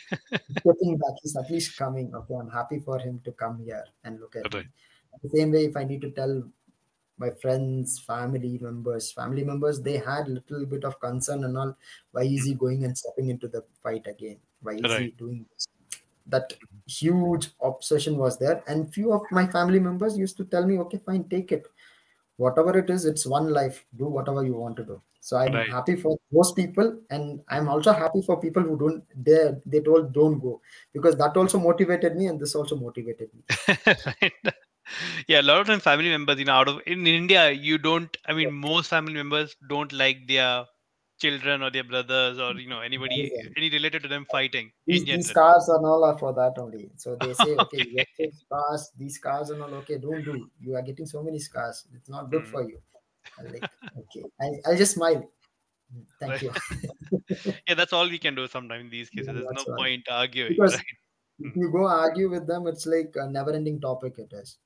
getting 0.64 0.98
back. 0.98 1.14
He's 1.22 1.36
at 1.36 1.50
least 1.50 1.76
coming. 1.76 2.14
Okay, 2.14 2.34
I'm 2.34 2.50
happy 2.50 2.80
for 2.80 2.98
him 2.98 3.20
to 3.24 3.32
come 3.32 3.58
here 3.64 3.84
and 4.04 4.20
look 4.20 4.36
at 4.36 4.52
Right. 4.52 4.66
me. 4.66 4.68
The 5.22 5.30
same 5.30 5.52
way, 5.52 5.66
if 5.66 5.76
I 5.76 5.84
need 5.84 6.00
to 6.02 6.10
tell 6.12 6.44
my 7.20 7.30
friends, 7.42 7.98
family 8.00 8.58
members, 8.58 9.12
family 9.12 9.44
members, 9.44 9.80
they 9.82 9.98
had 9.98 10.28
little 10.28 10.66
bit 10.66 10.84
of 10.84 11.00
concern 11.00 11.44
and 11.44 11.58
all. 11.58 11.76
Why 12.12 12.22
is 12.22 12.46
he 12.46 12.54
going 12.54 12.84
and 12.84 12.96
stepping 12.98 13.28
into 13.30 13.48
the 13.48 13.64
fight 13.82 14.06
again? 14.06 14.40
Why 14.62 14.74
is 14.74 14.96
he 14.96 15.10
doing 15.18 15.46
this? 15.52 15.68
That 16.26 16.52
huge 16.86 17.50
obsession 17.62 18.16
was 18.18 18.38
there, 18.38 18.62
and 18.68 18.92
few 18.94 19.12
of 19.12 19.22
my 19.30 19.46
family 19.46 19.80
members 19.80 20.18
used 20.18 20.36
to 20.38 20.44
tell 20.44 20.66
me, 20.66 20.78
"Okay, 20.86 20.98
fine, 21.10 21.24
take 21.28 21.52
it. 21.52 21.66
Whatever 22.36 22.76
it 22.78 22.90
is, 22.90 23.04
it's 23.04 23.26
one 23.26 23.50
life. 23.52 23.84
Do 23.96 24.06
whatever 24.06 24.44
you 24.44 24.54
want 24.54 24.76
to 24.78 24.84
do." 24.84 25.00
So 25.20 25.36
I'm 25.36 25.52
Right. 25.54 25.70
happy 25.76 25.96
for 25.96 26.16
those 26.32 26.52
people, 26.52 26.92
and 27.10 27.42
I'm 27.48 27.68
also 27.68 27.92
happy 27.92 28.22
for 28.22 28.40
people 28.40 28.62
who 28.62 28.78
don't. 28.84 29.04
They 29.30 29.40
they 29.66 29.80
told 29.90 30.12
don't 30.20 30.38
go 30.48 30.60
because 30.92 31.16
that 31.24 31.36
also 31.36 31.58
motivated 31.68 32.16
me, 32.16 32.26
and 32.28 32.40
this 32.40 32.54
also 32.54 32.76
motivated 32.76 33.30
me. 33.34 33.42
Yeah, 35.28 35.40
a 35.40 35.42
lot 35.42 35.60
of 35.60 35.66
time 35.66 35.80
family 35.80 36.08
members, 36.08 36.38
you 36.38 36.44
know, 36.44 36.52
out 36.54 36.68
of 36.68 36.80
in 36.86 37.06
India, 37.06 37.50
you 37.50 37.78
don't. 37.78 38.14
I 38.26 38.32
mean, 38.34 38.52
most 38.52 38.88
family 38.88 39.14
members 39.14 39.54
don't 39.68 39.92
like 39.92 40.26
their 40.28 40.66
children 41.18 41.62
or 41.62 41.70
their 41.70 41.84
brothers 41.84 42.38
or 42.38 42.54
you 42.54 42.68
know 42.68 42.80
anybody 42.80 43.32
Amazing. 43.32 43.54
any 43.56 43.70
related 43.70 44.02
to 44.02 44.08
them 44.08 44.26
fighting 44.30 44.72
these, 44.86 45.04
in 45.06 45.06
these 45.08 45.30
cars 45.30 45.68
and 45.68 45.84
all 45.86 46.04
are 46.04 46.18
for 46.18 46.32
that 46.34 46.54
only. 46.58 46.90
So 46.96 47.16
they 47.16 47.32
say, 47.34 47.54
okay, 47.56 47.78
you 47.78 48.02
Okay. 48.02 48.06
get 48.18 48.34
scars, 48.34 48.90
these 48.96 49.18
cars 49.18 49.50
and 49.50 49.62
all, 49.62 49.74
okay, 49.76 49.98
don't 49.98 50.24
do. 50.24 50.50
You 50.60 50.76
are 50.76 50.82
getting 50.82 51.06
so 51.06 51.22
many 51.22 51.38
scars. 51.38 51.86
It's 51.94 52.08
not 52.08 52.30
good 52.30 52.42
Mm. 52.42 52.50
for 52.50 52.68
you. 52.68 52.78
I'm 53.38 53.52
like, 53.52 53.66
okay. 53.98 54.24
I, 54.40 54.46
I'll 54.70 54.76
just 54.76 54.94
smile. 54.94 55.30
"Mm, 55.94 56.06
Thank 56.20 56.42
you. 56.42 56.52
Yeah, 57.68 57.74
that's 57.74 57.92
all 57.92 58.08
we 58.08 58.18
can 58.18 58.34
do 58.34 58.46
sometimes 58.48 58.84
in 58.84 58.90
these 58.90 59.10
cases. 59.10 59.34
Yeah, 59.34 59.34
There's 59.34 59.50
no 59.52 59.64
right. 59.68 59.78
point 59.78 60.08
arguing, 60.08 60.56
Because 60.56 60.74
right? 60.74 60.84
if 61.38 61.56
you 61.56 61.70
go 61.70 61.86
argue 61.86 62.30
with 62.30 62.46
them, 62.46 62.66
it's 62.66 62.86
like 62.86 63.14
a 63.16 63.28
never 63.30 63.52
ending 63.52 63.80
topic 63.80 64.18
it 64.18 64.32
is. 64.32 64.58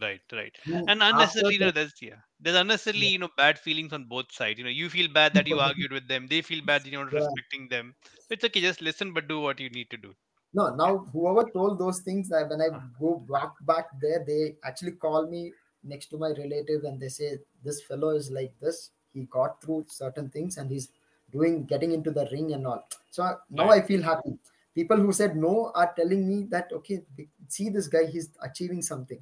Right, 0.00 0.20
right. 0.32 0.56
And 0.86 1.02
And 1.12 1.32
unnecessarily, 1.32 1.54
you 1.54 1.60
know, 1.60 1.70
there's 1.70 1.94
yeah, 2.00 2.20
there's 2.38 2.56
unnecessarily, 2.56 3.06
Yeah. 3.06 3.08
you 3.08 3.18
know, 3.18 3.30
bad 3.36 3.58
feelings 3.58 3.92
on 3.92 4.04
both 4.08 4.30
sides. 4.32 4.58
You 4.58 4.64
know, 4.64 4.70
you 4.70 4.88
feel 4.90 5.12
bad 5.12 5.34
that 5.34 5.46
you 5.46 5.58
argued 5.60 5.92
with 5.92 6.08
them. 6.08 6.26
They 6.28 6.42
feel 6.42 6.64
bad 6.64 6.84
that 6.84 6.90
you're 6.90 7.04
not 7.04 7.12
Yeah. 7.12 7.22
respecting 7.22 7.68
them. 7.68 7.94
It's 8.30 8.44
okay, 8.44 8.60
just 8.60 8.80
listen, 8.82 9.12
but 9.12 9.28
do 9.28 9.40
what 9.40 9.60
you 9.60 9.70
need 9.70 9.90
to 9.90 9.96
do. 9.96 10.14
no, 10.52 10.74
now 10.74 10.98
whoever 10.98 11.48
told 11.50 11.78
those 11.78 12.00
things, 12.00 12.28
that 12.30 12.48
when 12.48 12.60
I 12.60 12.68
Uh, 12.70 12.80
go 12.98 13.16
back 13.18 13.52
back 13.62 13.86
there, 14.00 14.24
they 14.26 14.56
actually 14.64 14.92
call 14.92 15.26
me 15.26 15.52
next 15.82 16.06
to 16.06 16.18
my 16.18 16.28
relative 16.30 16.84
and 16.84 17.00
they 17.00 17.08
say, 17.08 17.38
This 17.62 17.82
fellow 17.82 18.10
is 18.10 18.30
like 18.30 18.58
this. 18.60 18.90
He 19.12 19.24
got 19.24 19.60
through 19.62 19.86
certain 19.88 20.30
things 20.30 20.56
and 20.56 20.70
he's 20.70 20.90
doing 21.30 21.64
getting 21.64 21.92
into 21.92 22.10
the 22.10 22.28
ring 22.32 22.52
and 22.52 22.66
all. 22.66 22.88
So 23.10 23.38
now 23.50 23.68
Right. 23.68 23.76
I 23.76 23.82
feel 23.82 24.02
happy. 24.02 24.38
People 24.74 24.98
who 24.98 25.12
said 25.12 25.36
no 25.36 25.72
are 25.74 25.92
telling 25.94 26.26
me 26.28 26.44
that 26.44 26.70
okay, 26.72 27.04
see 27.48 27.68
this 27.68 27.88
guy, 27.88 28.06
he's 28.06 28.30
achieving 28.42 28.82
something. 28.82 29.20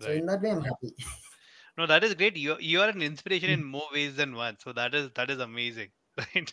So 0.00 0.10
Right. 0.10 0.12
in 0.12 0.26
that 0.26 0.42
way, 0.42 0.50
I'm 0.50 0.62
happy. 0.62 0.94
No, 1.76 1.86
that 1.86 2.02
is 2.04 2.14
great. 2.14 2.36
You 2.36 2.58
you 2.60 2.80
are 2.80 2.88
an 2.88 3.02
inspiration 3.02 3.50
in 3.50 3.62
more 3.64 3.88
ways 3.92 4.16
than 4.16 4.34
one. 4.34 4.58
So 4.58 4.72
that 4.72 4.94
is 4.94 5.10
that 5.16 5.30
is 5.30 5.38
amazing, 5.38 5.92
right? 6.18 6.52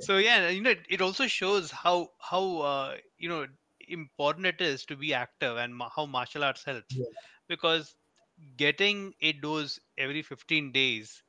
So 0.00 0.18
yeah, 0.18 0.48
you 0.48 0.60
know, 0.62 0.70
it, 0.70 0.86
it 0.88 1.00
also 1.00 1.26
shows 1.28 1.70
how 1.70 2.10
how 2.20 2.58
uh, 2.58 2.98
you 3.18 3.28
know 3.28 3.46
important 3.80 4.46
it 4.46 4.60
is 4.60 4.84
to 4.86 4.96
be 4.96 5.14
active 5.14 5.56
and 5.56 5.76
ma- 5.76 5.90
how 5.94 6.06
martial 6.06 6.44
arts 6.44 6.64
helps 6.64 6.98
Yeah. 6.98 7.06
because 7.48 7.96
getting 8.56 9.14
a 9.20 9.32
dose 9.32 9.80
every 9.98 10.22
15 10.22 10.72
days 10.72 11.22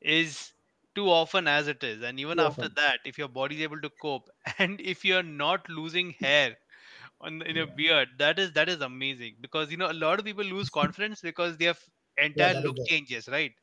is 0.00 0.52
too 0.94 1.08
often 1.10 1.46
as 1.48 1.68
it 1.68 1.82
is 1.84 2.02
and 2.02 2.18
even 2.20 2.38
Too 2.38 2.40
after 2.40 2.68
often. 2.68 2.76
that 2.76 3.00
if 3.04 3.18
your 3.18 3.28
body 3.28 3.56
is 3.56 3.62
able 3.62 3.80
to 3.80 3.90
cope 4.02 4.28
and 4.58 4.80
if 4.80 5.04
you're 5.04 5.22
not 5.22 5.68
losing 5.68 6.12
hair 6.12 6.56
on 7.20 7.42
in 7.42 7.56
Yeah. 7.56 7.64
beard. 7.76 8.08
That 8.18 8.38
is 8.38 8.52
that 8.52 8.68
is 8.68 8.80
amazing. 8.80 9.36
Because 9.40 9.70
you 9.70 9.76
know 9.76 9.90
a 9.90 9.94
lot 10.04 10.18
of 10.18 10.24
people 10.24 10.44
lose 10.44 10.70
confidence 10.80 11.20
because 11.22 11.56
their 11.56 11.70
f- 11.70 11.88
Yeah, 12.34 12.46
entire 12.46 12.54
is 12.64 12.64
look 12.64 12.76
changes 12.84 13.28
right? 13.28 13.54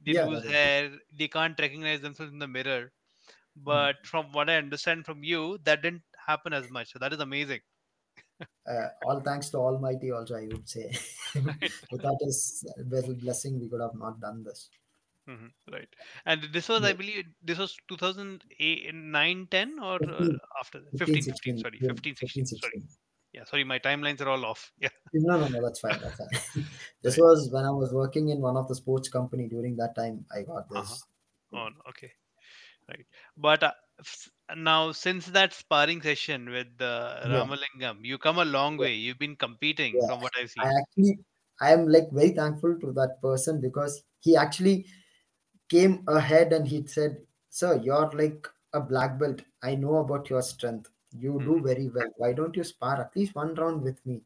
They 0.00 0.14
Yeah, 0.14 0.26
lose 0.26 0.44
hair 0.44 0.98
they 1.12 1.28
can't 1.28 1.58
recognize 1.60 2.00
themselves 2.02 2.32
in 2.32 2.38
the 2.40 2.48
mirror. 2.48 2.92
But 3.56 4.06
from 4.06 4.32
what 4.32 4.50
i 4.50 4.56
understand 4.56 5.06
from 5.06 5.24
you 5.24 5.58
that 5.64 5.82
didn't 5.82 6.04
happen 6.26 6.52
as 6.54 6.70
much. 6.70 6.92
So 6.92 6.98
that 7.00 7.12
is 7.14 7.20
amazing. 7.20 7.60
Uh, 8.68 8.88
all 9.02 9.20
thanks 9.20 9.48
to 9.50 9.58
Almighty, 9.58 10.10
also, 10.10 10.34
I 10.36 10.48
would 10.48 10.68
say. 10.68 10.92
Without 11.90 12.16
His 12.20 12.64
blessing, 13.20 13.60
we 13.60 13.68
could 13.68 13.80
have 13.80 13.94
not 13.94 14.20
done 14.20 14.42
this. 14.42 14.70
Mhm, 15.28 15.50
right. 15.72 15.88
And 16.24 16.42
this 16.52 16.68
was 16.68 16.82
i 16.84 16.92
believe 16.92 17.24
this 17.42 17.58
was 17.58 17.76
2008 17.88 18.94
9 18.94 19.46
10 19.50 19.78
or 19.80 19.98
uh, 20.08 20.28
15, 20.28 20.40
after 20.60 20.80
that? 20.80 20.94
15, 20.96 21.20
15 21.20 21.22
15 21.22 21.56
16, 21.56 21.56
sorry 21.58 21.80
yeah, 21.80 21.92
15 21.92 22.14
15, 22.14 22.46
16 22.46 22.62
sorry. 22.62 22.82
yeah 23.32 23.44
sorry 23.44 23.64
my 23.64 23.78
timelines 23.78 24.20
are 24.20 24.28
all 24.28 24.44
off. 24.44 24.72
Yeah. 24.80 24.90
No, 25.12 25.36
no, 25.38 25.48
no, 25.48 25.62
that's 25.62 25.80
fine. 25.80 25.98
That's 26.00 26.16
fine. 26.16 26.28
this 27.02 27.16
right. 27.16 27.18
was 27.18 27.50
when 27.50 27.64
I 27.64 27.70
was 27.70 27.92
working 27.92 28.28
in 28.28 28.40
one 28.40 28.56
of 28.56 28.68
the 28.68 28.74
sports 28.76 29.08
company. 29.08 29.48
During 29.48 29.76
that 29.76 29.94
time, 29.96 30.26
I 30.30 30.42
got 30.42 30.70
uh-huh. 30.74 30.96
This. 30.96 31.06
oh 31.54 31.70
okay. 31.88 32.12
Right. 32.88 33.06
But 33.36 33.62
uh, 33.64 33.72
s- 34.00 34.30
now 34.56 34.92
since 34.92 35.26
that 35.28 35.52
sparring 35.54 36.02
session 36.02 36.50
with 36.50 36.80
uh, 36.80 37.20
Yeah, 37.22 37.46
ramalingam 37.46 38.04
you 38.04 38.18
come 38.18 38.38
a 38.38 38.46
long 38.46 38.78
yeah, 38.78 38.86
way. 38.86 38.94
You've 38.94 39.18
been 39.20 39.36
competing 39.36 40.00
yeah. 40.00 40.08
from 40.08 40.20
what 40.22 40.32
i've 40.38 40.52
I 40.58 40.68
actually, 40.80 41.18
I 41.60 41.72
am 41.72 41.88
like 41.88 42.10
very 42.12 42.30
thankful 42.30 42.78
to 42.80 42.92
that 42.92 43.18
person 43.22 43.60
because 43.60 44.04
he 44.20 44.36
actually 44.36 44.86
came 45.68 46.04
ahead 46.08 46.52
and 46.52 46.66
he 46.68 46.86
said, 46.86 47.26
Sir, 47.50 47.76
you're 47.82 48.10
like 48.12 48.46
a 48.72 48.80
black 48.80 49.18
belt. 49.18 49.42
I 49.62 49.74
know 49.74 49.96
about 49.96 50.30
your 50.30 50.42
strength. 50.42 50.90
You 51.12 51.40
do 51.44 51.60
Mhm, 51.60 51.62
very 51.62 51.88
well. 51.88 52.08
Why 52.16 52.32
don't 52.32 52.56
you 52.56 52.64
spar 52.64 53.00
at 53.00 53.16
least 53.16 53.34
one 53.34 53.54
round 53.54 53.82
with 53.82 54.04
me? 54.06 54.22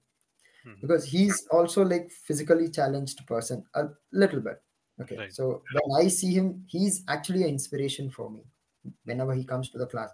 mhm. 0.64 0.80
Because 0.80 1.04
he's 1.04 1.46
also 1.48 1.84
like 1.84 2.10
physically 2.10 2.70
challenged 2.70 3.26
person 3.26 3.64
a 3.74 3.88
little 4.12 4.40
bit. 4.40 4.62
Okay. 5.00 5.18
right 5.18 5.30
So 5.30 5.64
when 5.70 6.04
I 6.04 6.08
see 6.08 6.32
him, 6.34 6.64
he's 6.68 7.04
actually 7.08 7.42
an 7.44 7.50
inspiration 7.50 8.10
for 8.10 8.30
me 8.30 8.42
whenever 9.04 9.34
he 9.34 9.44
comes 9.44 9.70
to 9.70 9.78
the 9.78 9.86
class. 9.86 10.10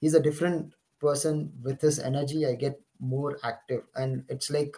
He's 0.00 0.14
a 0.14 0.20
different 0.22 0.74
person 1.00 1.52
with 1.62 1.80
his 1.80 1.98
energy. 1.98 2.46
I 2.46 2.54
get 2.54 2.80
more 3.00 3.38
active. 3.44 3.84
And 3.94 4.24
it's 4.28 4.50
like 4.50 4.76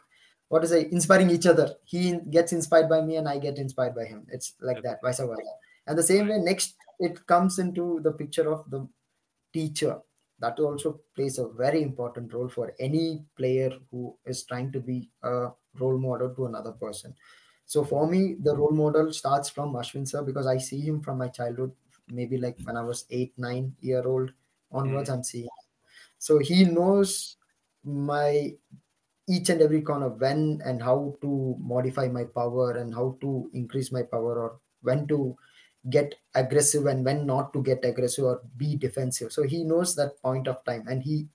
what 0.48 0.62
is 0.64 0.72
it, 0.72 0.92
inspiring 0.92 1.30
each 1.30 1.46
other. 1.46 1.74
He 1.84 2.18
gets 2.30 2.52
inspired 2.52 2.88
by 2.88 3.00
me 3.00 3.16
and 3.16 3.28
I 3.28 3.38
get 3.38 3.58
inspired 3.58 3.94
by 3.94 4.04
him. 4.04 4.26
It's 4.30 4.54
like 4.60 4.82
that, 4.82 5.00
vice 5.02 5.18
versa. 5.18 5.42
And 5.86 5.98
the 5.98 6.02
same 6.02 6.28
way, 6.28 6.38
next 6.38 6.76
it 6.98 7.26
comes 7.26 7.58
into 7.58 8.00
the 8.00 8.12
picture 8.12 8.50
of 8.52 8.70
the 8.70 8.88
teacher. 9.52 10.00
That 10.38 10.58
also 10.58 11.00
plays 11.14 11.38
a 11.38 11.48
very 11.48 11.82
important 11.82 12.32
role 12.34 12.48
for 12.48 12.74
any 12.78 13.24
player 13.36 13.70
who 13.90 14.18
is 14.26 14.44
trying 14.44 14.72
to 14.72 14.80
be 14.80 15.10
a 15.22 15.50
role 15.78 15.98
model 15.98 16.34
to 16.34 16.46
another 16.46 16.72
person. 16.72 17.14
So 17.66 17.84
for 17.84 18.06
me, 18.08 18.34
the 18.34 18.56
role 18.56 18.72
model 18.72 19.12
starts 19.12 19.48
from 19.48 19.72
Ashwin 19.74 20.06
sir 20.08 20.22
because 20.22 20.46
I 20.46 20.58
see 20.58 20.80
him 20.80 21.00
from 21.02 21.18
my 21.18 21.28
childhood, 21.28 21.72
maybe 22.08 22.36
like 22.36 22.58
when 22.64 22.76
I 22.76 22.82
was 22.82 23.06
eight, 23.10 23.32
nine 23.38 23.76
year 23.80 24.06
old 24.06 24.32
onwards. 24.70 25.08
mhm, 25.08 25.10
I'm 25.10 25.22
seeing. 25.24 25.48
So 26.18 26.38
he 26.38 26.64
knows 26.64 27.36
my 27.84 28.56
each 29.28 29.48
and 29.48 29.60
every 29.62 29.82
corner 29.82 30.08
when 30.08 30.60
and 30.64 30.82
how 30.82 31.16
to 31.22 31.56
modify 31.58 32.08
my 32.08 32.24
power 32.24 32.72
and 32.72 32.94
how 32.94 33.16
to 33.20 33.50
increase 33.54 33.90
my 33.92 34.02
power 34.02 34.38
or 34.38 34.60
when 34.82 35.06
to 35.08 35.36
get 35.90 36.14
aggressive 36.34 36.86
and 36.86 37.04
when 37.04 37.26
not 37.26 37.52
to 37.52 37.62
get 37.62 37.84
aggressive 37.84 38.24
or 38.24 38.42
be 38.56 38.76
defensive 38.76 39.32
so 39.32 39.42
he 39.42 39.64
knows 39.64 39.94
that 39.94 40.20
point 40.22 40.48
of 40.48 40.64
time 40.64 40.84
and 40.88 41.02
he 41.02 41.26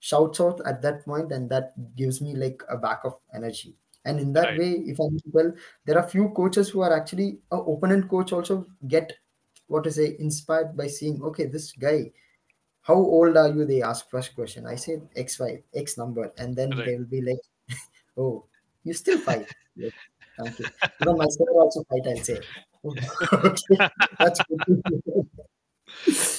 shouts 0.00 0.40
out 0.40 0.60
at 0.66 0.82
that 0.82 1.04
point 1.04 1.30
and 1.30 1.48
that 1.48 1.72
gives 1.96 2.20
me 2.20 2.34
like 2.34 2.62
a 2.68 2.76
back 2.76 3.00
of 3.04 3.16
energy 3.34 3.76
and 4.04 4.18
in 4.18 4.32
that 4.32 4.48
right 4.48 4.58
way 4.58 4.70
if 4.92 5.00
i 5.00 5.04
well 5.32 5.52
there 5.84 5.96
are 5.98 6.08
few 6.08 6.28
coaches 6.30 6.68
who 6.70 6.80
are 6.80 6.92
actually 6.96 7.38
a 7.52 7.56
opponent 7.56 8.08
coach 8.08 8.32
also 8.32 8.66
get 8.88 9.12
what 9.68 9.84
to 9.84 9.90
say 9.90 10.16
inspired 10.18 10.76
by 10.76 10.86
seeing 10.88 11.22
okay 11.22 11.46
this 11.46 11.72
guy 11.72 12.10
how 12.82 12.94
old 12.94 13.36
are 13.36 13.48
you? 13.48 13.64
They 13.64 13.82
ask 13.82 14.08
first 14.10 14.34
question. 14.34 14.66
I 14.66 14.74
said 14.74 15.08
X5, 15.16 15.62
X 15.74 15.96
number. 15.98 16.32
And 16.36 16.56
then 16.56 16.70
right 16.70 16.84
they 16.84 16.96
will 16.96 17.04
be 17.04 17.20
like, 17.22 17.38
oh, 18.16 18.44
you 18.84 18.92
still 18.94 19.18
fight. 19.18 19.48
Yes, 19.74 19.92
thank 20.38 20.58
you. 20.58 20.66
Even 21.00 21.16
my 21.16 21.24
sir 21.30 21.46
also 21.54 21.82
fight, 21.84 22.02
I'll 22.06 22.22
say. 22.22 22.40
"Oh, 22.84 22.96
okay, 23.44 23.78
that's 24.20 24.40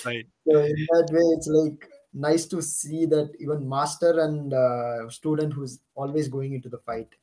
right. 0.05 0.27
So 0.47 0.57
in 0.61 0.85
that 0.89 1.09
way, 1.11 1.21
it's 1.37 1.47
like 1.47 1.89
nice 2.13 2.45
to 2.47 2.61
see 2.61 3.05
that 3.07 3.33
even 3.39 3.67
master 3.67 4.19
and 4.19 4.53
uh, 4.53 5.09
student 5.09 5.53
who's 5.53 5.79
always 5.95 6.27
going 6.27 6.53
into 6.53 6.69
the 6.69 6.79
fight. 6.79 7.15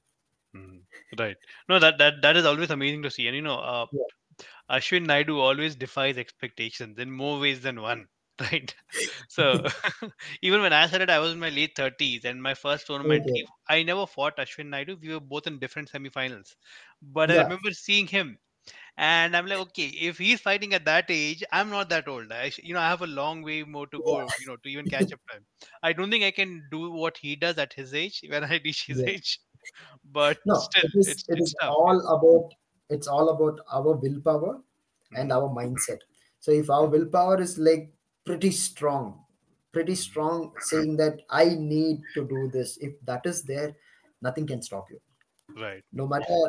Mhm, 0.55 0.83
right. 1.19 1.37
No 1.69 1.79
that 1.79 1.99
that 1.99 2.23
that 2.23 2.37
is 2.37 2.45
always 2.45 2.71
amazing 2.71 3.03
to 3.03 3.11
see. 3.11 3.27
And 3.29 3.37
you 3.37 3.43
know 3.43 3.59
uh, 3.61 3.87
Yeah. 3.93 4.05
ashwin 4.71 5.07
naidu 5.07 5.39
always 5.41 5.77
defies 5.77 6.19
expectations 6.19 6.99
in 6.99 7.11
more 7.11 7.41
ways 7.41 7.61
than 7.63 7.81
one 7.83 8.09
right? 8.41 8.75
So 9.29 9.65
even 10.43 10.63
when 10.63 10.73
i 10.75 10.87
started 10.89 11.11
i 11.11 11.19
was 11.21 11.33
in 11.33 11.41
my 11.41 11.51
late 11.51 11.77
30s 11.77 12.25
and 12.27 12.43
my 12.43 12.55
first 12.55 12.87
tournament 12.89 13.31
Okay. 13.31 13.45
i 13.69 13.83
never 13.83 14.07
fought 14.07 14.37
ashwin 14.39 14.69
naidu. 14.69 14.97
We 14.97 15.11
were 15.15 15.21
both 15.21 15.47
in 15.49 15.59
different 15.61 15.91
semifinals. 15.93 16.57
But 17.03 17.31
i 17.33 17.39
remember 17.39 17.73
seeing 17.73 18.07
him 18.09 18.39
and 19.07 19.37
i'm 19.37 19.47
like 19.47 19.59
okay 19.59 19.87
if 20.09 20.19
he's 20.19 20.41
fighting 20.41 20.75
at 20.75 20.85
that 20.85 21.07
age 21.11 21.43
i'm 21.53 21.71
not 21.71 21.89
that 21.89 22.09
old 22.09 22.33
i 22.33 22.51
you 22.63 22.75
know 22.75 22.81
i 22.81 22.89
have 22.89 23.03
a 23.03 23.07
long 23.07 23.43
way 23.43 23.63
more 23.63 23.87
to 23.87 24.01
go 24.01 24.33
you 24.39 24.47
know 24.47 24.57
to 24.59 24.69
even 24.69 24.87
catch 24.87 25.13
up 25.13 25.21
to 25.29 25.37
him 25.37 25.47
i 25.83 25.93
don't 25.93 26.11
think 26.11 26.25
i 26.25 26.31
can 26.31 26.69
do 26.71 26.91
what 26.91 27.17
he 27.17 27.37
does 27.37 27.59
at 27.59 27.73
his 27.73 27.95
age 27.95 28.21
when 28.29 28.45
i 28.45 28.61
reach 28.65 28.87
his 28.87 29.03
Yeah. 29.03 29.11
age 29.17 29.39
but 30.05 30.39
No, 30.45 30.55
still 30.55 30.83
it 30.83 30.93
is 30.95 31.17
it's 31.17 31.25
it 31.29 31.39
it's 31.39 31.55
is 31.55 31.55
all 31.67 32.01
about 32.17 32.55
it's 32.89 33.07
all 33.07 33.29
about 33.29 33.61
our 33.71 33.97
willpower 33.97 34.63
and 35.15 35.31
Mhm. 35.31 35.33
our 35.33 35.49
mindset. 35.49 36.01
So 36.41 36.51
if 36.53 36.71
our 36.71 36.87
willpower 36.87 37.41
is 37.41 37.59
like 37.59 37.93
pretty 38.25 38.51
strong, 38.51 39.25
pretty 39.73 39.95
strong, 39.95 40.55
saying 40.59 40.97
that 40.97 41.23
I 41.29 41.55
need 41.55 42.01
to 42.15 42.27
do 42.27 42.49
this, 42.49 42.79
if 42.79 42.95
that 43.05 43.27
is 43.27 43.45
there, 43.45 43.77
nothing 44.23 44.47
can 44.47 44.63
stop 44.63 44.91
you, 44.91 45.01
right 45.55 45.85
no 45.93 46.07
matter 46.07 46.41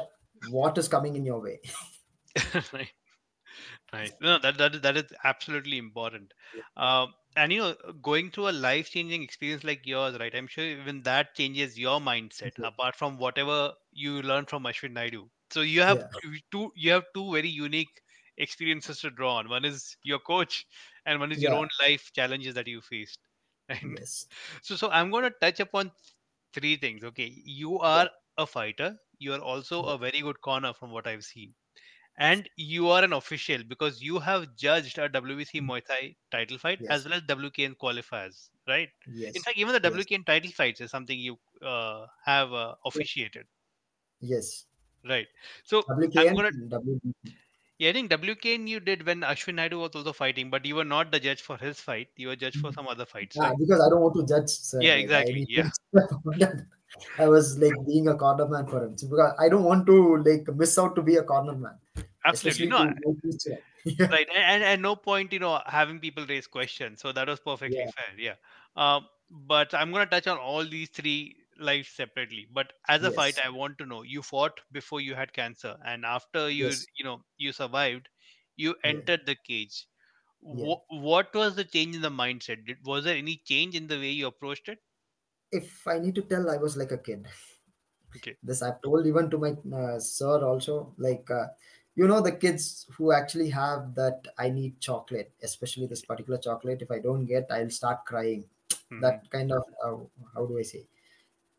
what 0.42 0.78
is 0.78 0.88
coming 0.88 1.16
in 1.16 1.26
your 1.26 1.42
way. 1.42 1.62
right 2.74 2.92
Nice. 3.94 4.12
No, 4.22 4.38
that 4.40 4.58
that 4.58 4.76
is, 4.76 4.82
that 4.82 4.98
is 4.98 5.14
absolutely 5.24 5.78
important. 5.78 6.34
Um, 6.76 7.14
and 7.36 7.52
you 7.54 7.60
know, 7.60 7.76
going 8.02 8.32
through 8.32 8.50
a 8.50 8.52
life-changing 8.52 9.24
experience 9.24 9.64
like 9.64 9.86
yours, 9.86 10.18
right? 10.20 10.34
I'm 10.36 10.48
sure 10.48 10.64
even 10.66 11.04
that 11.04 11.36
changes 11.36 11.78
your 11.80 12.00
mindset. 12.00 12.54
Yeah. 12.58 12.64
Apart 12.64 12.96
from 12.96 13.18
whatever 13.18 13.74
you 13.92 14.22
learn 14.22 14.46
from 14.46 14.64
Ashwin 14.64 14.92
Naidu, 14.94 15.30
so 15.52 15.62
you 15.62 15.82
have 15.82 16.00
Yeah. 16.00 16.22
two 16.52 16.72
you 16.76 16.92
have 16.92 17.06
two 17.14 17.32
very 17.34 17.50
unique 17.50 18.02
experiences 18.38 19.00
to 19.02 19.10
draw 19.12 19.36
on. 19.38 19.50
One 19.50 19.66
is 19.66 19.96
your 20.04 20.20
coach, 20.20 20.66
and 21.06 21.20
one 21.20 21.32
is 21.32 21.44
your 21.44 21.54
own 21.54 21.68
life 21.82 22.12
challenges 22.14 22.56
that 22.56 22.68
you 22.68 22.82
faced. 22.82 23.20
Right? 23.70 23.82
Yes. 23.84 24.28
So, 24.64 24.76
so 24.76 24.90
I'm 24.92 25.12
going 25.12 25.24
to 25.24 25.32
touch 25.42 25.60
upon 25.62 25.92
three 26.54 26.78
things. 26.78 27.04
Okay, 27.06 27.32
you 27.46 27.80
Yeah. 27.92 28.02
are 28.02 28.10
a 28.38 28.48
fighter. 28.48 28.98
You 29.20 29.34
are 29.34 29.40
also 29.42 29.84
a 29.86 29.98
very 29.98 30.22
good 30.22 30.42
corner 30.42 30.74
from 30.74 30.92
what 30.92 31.08
I've 31.08 31.24
seen 31.26 31.56
and 32.18 32.50
you 32.58 32.90
are 32.90 33.04
an 33.04 33.14
official 33.14 33.64
because 33.64 34.02
you 34.02 34.20
have 34.20 34.56
judged 34.56 34.98
a 34.98 35.10
WBC 35.10 35.62
Muay 35.62 35.84
Thai 35.86 36.16
title 36.32 36.58
fight 36.58 36.82
as 36.90 37.06
well 37.06 37.14
as 37.16 37.24
WKN 37.24 37.76
qualifiers, 37.76 38.50
right? 38.68 38.90
Yes. 39.06 39.36
In 39.36 39.42
fact, 39.42 39.58
even 39.58 39.74
the 39.74 39.80
Yes. 39.84 39.92
WKN 39.92 40.24
title 40.26 40.52
fights 40.52 40.82
is 40.82 40.92
something 40.92 41.18
you 41.20 41.40
uh, 41.62 42.08
have 42.26 42.54
uh, 42.54 42.76
officiated, 42.86 43.48
Yes. 44.22 44.68
right? 45.08 45.28
So 45.64 45.84
I'm 46.18 46.26
WKN 46.26 46.36
gonna, 46.36 46.52
and 46.52 46.70
WBC. 46.70 47.38
yeah, 47.80 47.90
I 47.90 47.94
think 47.94 48.10
WKN 48.10 48.68
you 48.68 48.80
did 48.80 49.06
when 49.06 49.22
Ashwin 49.22 49.56
Naidu 49.56 49.80
was 49.80 49.96
also 49.96 50.14
fighting, 50.14 50.50
but 50.50 50.66
you 50.66 50.76
were 50.76 50.86
not 50.86 51.12
the 51.12 51.20
judge 51.20 51.42
for 51.42 51.58
his 51.58 51.80
fight. 51.80 52.10
You 52.16 52.28
were 52.30 52.36
judge 52.36 52.58
for 52.58 52.72
some 52.72 52.88
other 52.88 53.06
fights, 53.06 53.36
Yeah, 53.36 53.42
right? 53.42 53.58
because 53.60 53.82
I 53.82 53.90
don't 53.90 54.02
want 54.02 54.16
to 54.16 54.26
judge, 54.26 54.50
sir. 54.50 54.80
Yeah, 54.82 54.96
exactly. 54.96 55.40
need 55.40 55.50
Yeah, 55.50 55.70
to 56.94 57.00
step 57.00 57.12
on 57.18 57.18
that. 57.18 57.26
I 57.26 57.28
was 57.30 57.58
like 57.58 57.74
being 57.88 58.08
a 58.08 58.16
corner 58.16 58.48
man 58.48 58.68
for 58.68 58.84
him. 58.86 58.98
So 58.98 59.08
because 59.08 59.34
I 59.40 59.50
don't 59.50 59.64
want 59.64 59.86
to 59.88 60.18
like 60.18 60.48
miss 60.56 60.78
out 60.78 60.96
to 60.96 61.02
be 61.02 61.16
a 61.18 61.24
corner 61.24 61.56
man, 61.56 61.78
absolutely. 62.26 62.68
especially 62.68 62.68
No, 62.68 62.78
to 62.86 62.96
my 63.06 63.14
future. 63.22 63.58
Yeah. 63.84 64.06
right 64.12 64.28
and, 64.36 64.64
and 64.64 64.82
no 64.82 64.96
point 64.96 65.34
you 65.34 65.40
know 65.40 65.60
having 65.66 66.00
people 66.00 66.24
raise 66.28 66.46
questions 66.46 67.02
so 67.02 67.12
that 67.14 67.28
was 67.28 67.40
perfectly 67.40 67.80
Yeah. 67.80 67.90
fair 67.96 68.12
yeah 68.16 68.36
um 68.76 69.08
but 69.32 69.74
i'm 69.74 69.92
going 69.92 70.06
to 70.06 70.12
touch 70.12 70.28
on 70.28 70.38
all 70.38 70.64
these 70.64 70.90
three 70.90 71.36
lives 71.58 71.88
separately 71.90 72.48
but 72.54 72.74
as 72.90 73.04
a 73.04 73.10
fight 73.10 73.40
i 73.44 73.50
want 73.50 73.80
to 73.80 73.88
know 73.88 74.04
you 74.04 74.22
fought 74.22 74.62
before 74.72 75.02
you 75.02 75.16
had 75.16 75.34
cancer 75.34 75.78
and 75.84 76.06
after 76.06 76.48
you 76.48 76.68
Yes. 76.68 76.86
you 76.96 77.04
know 77.04 77.24
you 77.38 77.52
survived 77.52 78.08
you 78.56 78.76
Yeah. 78.84 78.92
entered 78.92 79.26
the 79.26 79.36
cage 79.48 79.88
Yeah. 80.44 80.76
Wh- 80.76 80.92
what 81.10 81.34
was 81.34 81.56
the 81.56 81.64
change 81.66 81.96
in 81.96 82.02
the 82.04 82.10
mindset 82.12 82.66
Did, 82.68 82.78
was 82.86 83.04
there 83.06 83.16
any 83.16 83.38
change 83.38 83.76
in 83.76 83.88
the 83.88 83.98
way 83.98 84.12
you 84.12 84.28
approached 84.28 84.70
it 84.70 84.80
If 85.52 85.88
I 85.88 86.00
need 86.00 86.16
to 86.16 86.22
tell, 86.24 86.50
I 86.50 86.58
was 86.58 86.78
like 86.78 86.92
a 86.92 86.98
kid. 86.98 87.28
okay 88.16 88.38
This 88.44 88.62
I've 88.62 88.82
told 88.82 89.06
even 89.06 89.30
to 89.30 89.38
my 89.38 89.52
uh, 89.76 90.00
sir 90.00 90.44
also. 90.44 90.94
Like, 90.98 91.30
uh, 91.30 91.48
you 91.96 92.08
know, 92.08 92.22
the 92.22 92.32
kids 92.32 92.88
who 92.98 93.12
actually 93.12 93.50
have 93.50 93.94
that 93.96 94.28
I 94.38 94.50
need 94.50 94.80
chocolate, 94.80 95.32
especially 95.44 95.86
this 95.88 96.02
particular 96.02 96.40
chocolate. 96.40 96.82
If 96.82 96.90
I 96.92 97.00
don't 97.00 97.26
get, 97.26 97.48
I'll 97.52 97.70
start 97.70 98.06
crying. 98.06 98.50
Mhm. 98.90 99.02
That 99.02 99.30
kind 99.30 99.52
of 99.52 99.64
uh, 99.84 99.98
how 100.34 100.46
do 100.46 100.58
I 100.58 100.64
say 100.64 100.88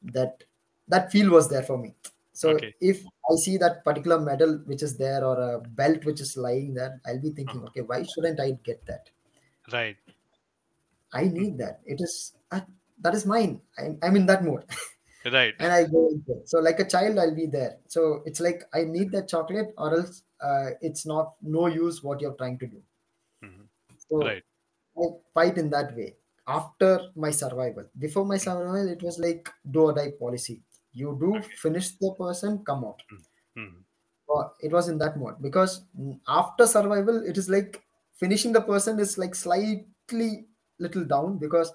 that 0.03 0.45
that 0.89 1.13
feel 1.13 1.31
was 1.31 1.49
there 1.51 1.63
for 1.63 1.79
me. 1.79 1.97
So 2.33 2.59
okay 2.59 2.75
if 2.81 3.05
I 3.31 3.37
see 3.37 3.59
that 3.59 3.85
particular 3.85 4.21
medal 4.21 4.59
which 4.67 4.83
is 4.83 4.97
there 4.99 5.25
or 5.25 5.41
a 5.41 5.61
belt 5.61 6.05
which 6.05 6.21
is 6.21 6.37
lying 6.37 6.75
there, 6.75 7.01
I'll 7.07 7.21
be 7.21 7.31
thinking, 7.31 7.65
okay, 7.67 7.83
why 7.83 8.03
shouldn't 8.05 8.41
I 8.41 8.53
get 8.53 8.87
that? 8.87 9.11
right 9.73 9.97
I 11.13 11.29
need 11.29 11.59
that. 11.59 11.81
It 11.85 12.01
is 12.01 12.35
uh, 12.51 12.63
that 13.03 13.15
is 13.15 13.27
mine. 13.27 13.61
I, 13.79 13.97
I'm 14.03 14.17
in 14.17 14.27
that 14.27 14.45
mode. 14.45 14.65
right 15.33 15.55
and 15.61 15.73
I 15.73 15.85
go. 15.85 16.11
So 16.45 16.59
like 16.59 16.81
a 16.81 16.89
child, 16.89 17.19
I'll 17.19 17.35
be 17.35 17.47
there. 17.47 17.79
So 17.89 18.23
it's 18.27 18.41
like 18.41 18.63
I 18.75 18.85
need 18.85 19.13
that 19.13 19.29
chocolate, 19.29 19.75
or 19.79 19.95
else 19.95 20.23
uh, 20.41 20.71
it's 20.81 21.07
not 21.07 21.35
no 21.43 21.67
use 21.67 22.03
what 22.03 22.21
you're 22.21 22.35
trying 22.35 22.59
to 22.59 22.67
do. 22.67 22.83
Mhm. 23.43 23.69
So 24.09 24.23
right 24.23 24.45
I 24.99 25.05
fight 25.35 25.59
in 25.59 25.71
that 25.71 25.97
way. 25.97 26.17
After 26.47 27.11
my 27.15 27.31
survival, 27.31 27.89
before 27.99 28.25
my 28.27 28.37
survival, 28.37 28.89
it 28.89 29.03
was 29.03 29.19
like 29.19 29.49
do 29.71 29.83
or 29.83 29.93
die 29.93 30.13
policy. 30.19 30.63
You 30.93 31.17
do 31.21 31.37
okay 31.37 31.57
finish 31.57 31.93
the 31.99 32.15
person, 32.19 32.65
come 32.65 32.85
out. 32.85 33.03
Mhm. 33.57 33.85
Or 34.27 34.53
it 34.61 34.73
was 34.73 34.89
in 34.89 34.99
that 34.99 35.19
mode 35.19 35.41
because 35.43 35.85
after 36.27 36.67
survival, 36.67 37.25
it 37.27 37.37
is 37.37 37.49
like 37.49 37.83
finishing 38.15 38.53
the 38.53 38.61
person 38.63 38.99
is 38.99 39.19
like 39.19 39.35
slightly 39.35 40.49
little 40.79 41.05
down 41.05 41.39
because 41.39 41.73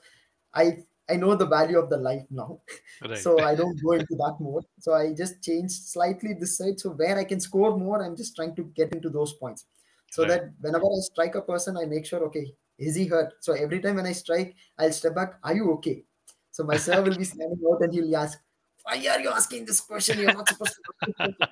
I 0.53 0.85
I 1.09 1.15
know 1.15 1.35
the 1.35 1.45
value 1.47 1.79
of 1.79 1.89
the 1.89 1.97
life 1.97 2.25
now 2.29 2.61
right 3.01 3.27
so 3.27 3.41
I 3.41 3.55
don't 3.55 3.81
go 3.83 3.93
into 3.93 4.15
that 4.15 4.37
mode. 4.39 4.65
So 4.79 4.93
I 4.93 5.13
just 5.13 5.43
change 5.43 5.71
slightly 5.71 6.33
this 6.33 6.57
side. 6.57 6.79
So 6.79 6.91
where 6.91 7.17
I 7.17 7.23
can 7.23 7.39
score 7.39 7.77
more, 7.77 8.03
I'm 8.03 8.15
just 8.15 8.35
trying 8.35 8.55
to 8.55 8.63
get 8.75 8.93
into 8.93 9.09
those 9.09 9.33
points. 9.33 9.65
So 10.11 10.23
right 10.23 10.25
that 10.25 10.53
whenever 10.59 10.85
I 10.85 10.99
strike 11.01 11.35
a 11.35 11.41
person, 11.41 11.77
I 11.77 11.85
make 11.85 12.05
sure, 12.05 12.23
okay, 12.25 12.53
is 12.77 12.95
he 12.95 13.07
hurt? 13.07 13.33
So 13.41 13.53
every 13.53 13.81
time 13.81 13.95
when 13.95 14.05
I 14.05 14.13
strike, 14.13 14.55
I'll 14.77 14.91
step 14.93 15.15
back. 15.15 15.39
Are 15.43 15.55
you 15.55 15.71
okay? 15.73 16.03
So 16.51 16.63
my 16.63 16.77
sir 16.77 17.01
will 17.03 17.15
be 17.15 17.23
standing 17.33 17.61
out 17.71 17.81
and 17.81 17.93
he'll 17.93 18.15
ask, 18.15 18.39
Why 18.83 18.95
are 19.07 19.19
you 19.19 19.29
asking 19.29 19.65
this 19.65 19.81
question? 19.81 20.19
You're 20.19 20.31
not 20.33 20.47
supposed 20.49 20.75
to 20.75 20.83
ask 20.83 21.07
this 21.11 21.25
question. 21.25 21.49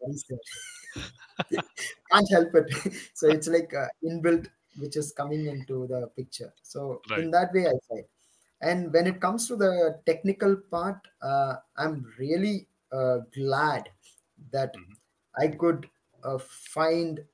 Sorry, 0.00 0.16
sir. 0.16 0.38
Can't 2.12 2.28
help 2.30 2.54
it. 2.54 2.94
so 3.14 3.28
it's 3.28 3.48
like 3.48 3.72
uh, 3.74 3.88
inbuilt, 4.04 4.48
which 4.78 4.96
is 4.96 5.12
coming 5.12 5.46
into 5.46 5.86
the 5.86 6.08
picture. 6.16 6.52
So 6.62 7.02
right 7.10 7.20
in 7.22 7.30
that 7.32 7.52
way, 7.52 7.66
I 7.66 7.72
fight. 7.88 8.06
And 8.60 8.92
when 8.92 9.06
it 9.06 9.20
comes 9.20 9.46
to 9.48 9.56
the 9.56 10.00
technical 10.06 10.56
part, 10.56 11.06
uh, 11.20 11.56
I'm 11.76 12.12
really 12.18 12.68
uh, 12.92 13.18
glad 13.34 13.90
that 14.50 14.74
Mhm. 14.74 14.96
I 15.38 15.48
could 15.48 15.88
uh, 16.24 16.38
find 16.38 17.24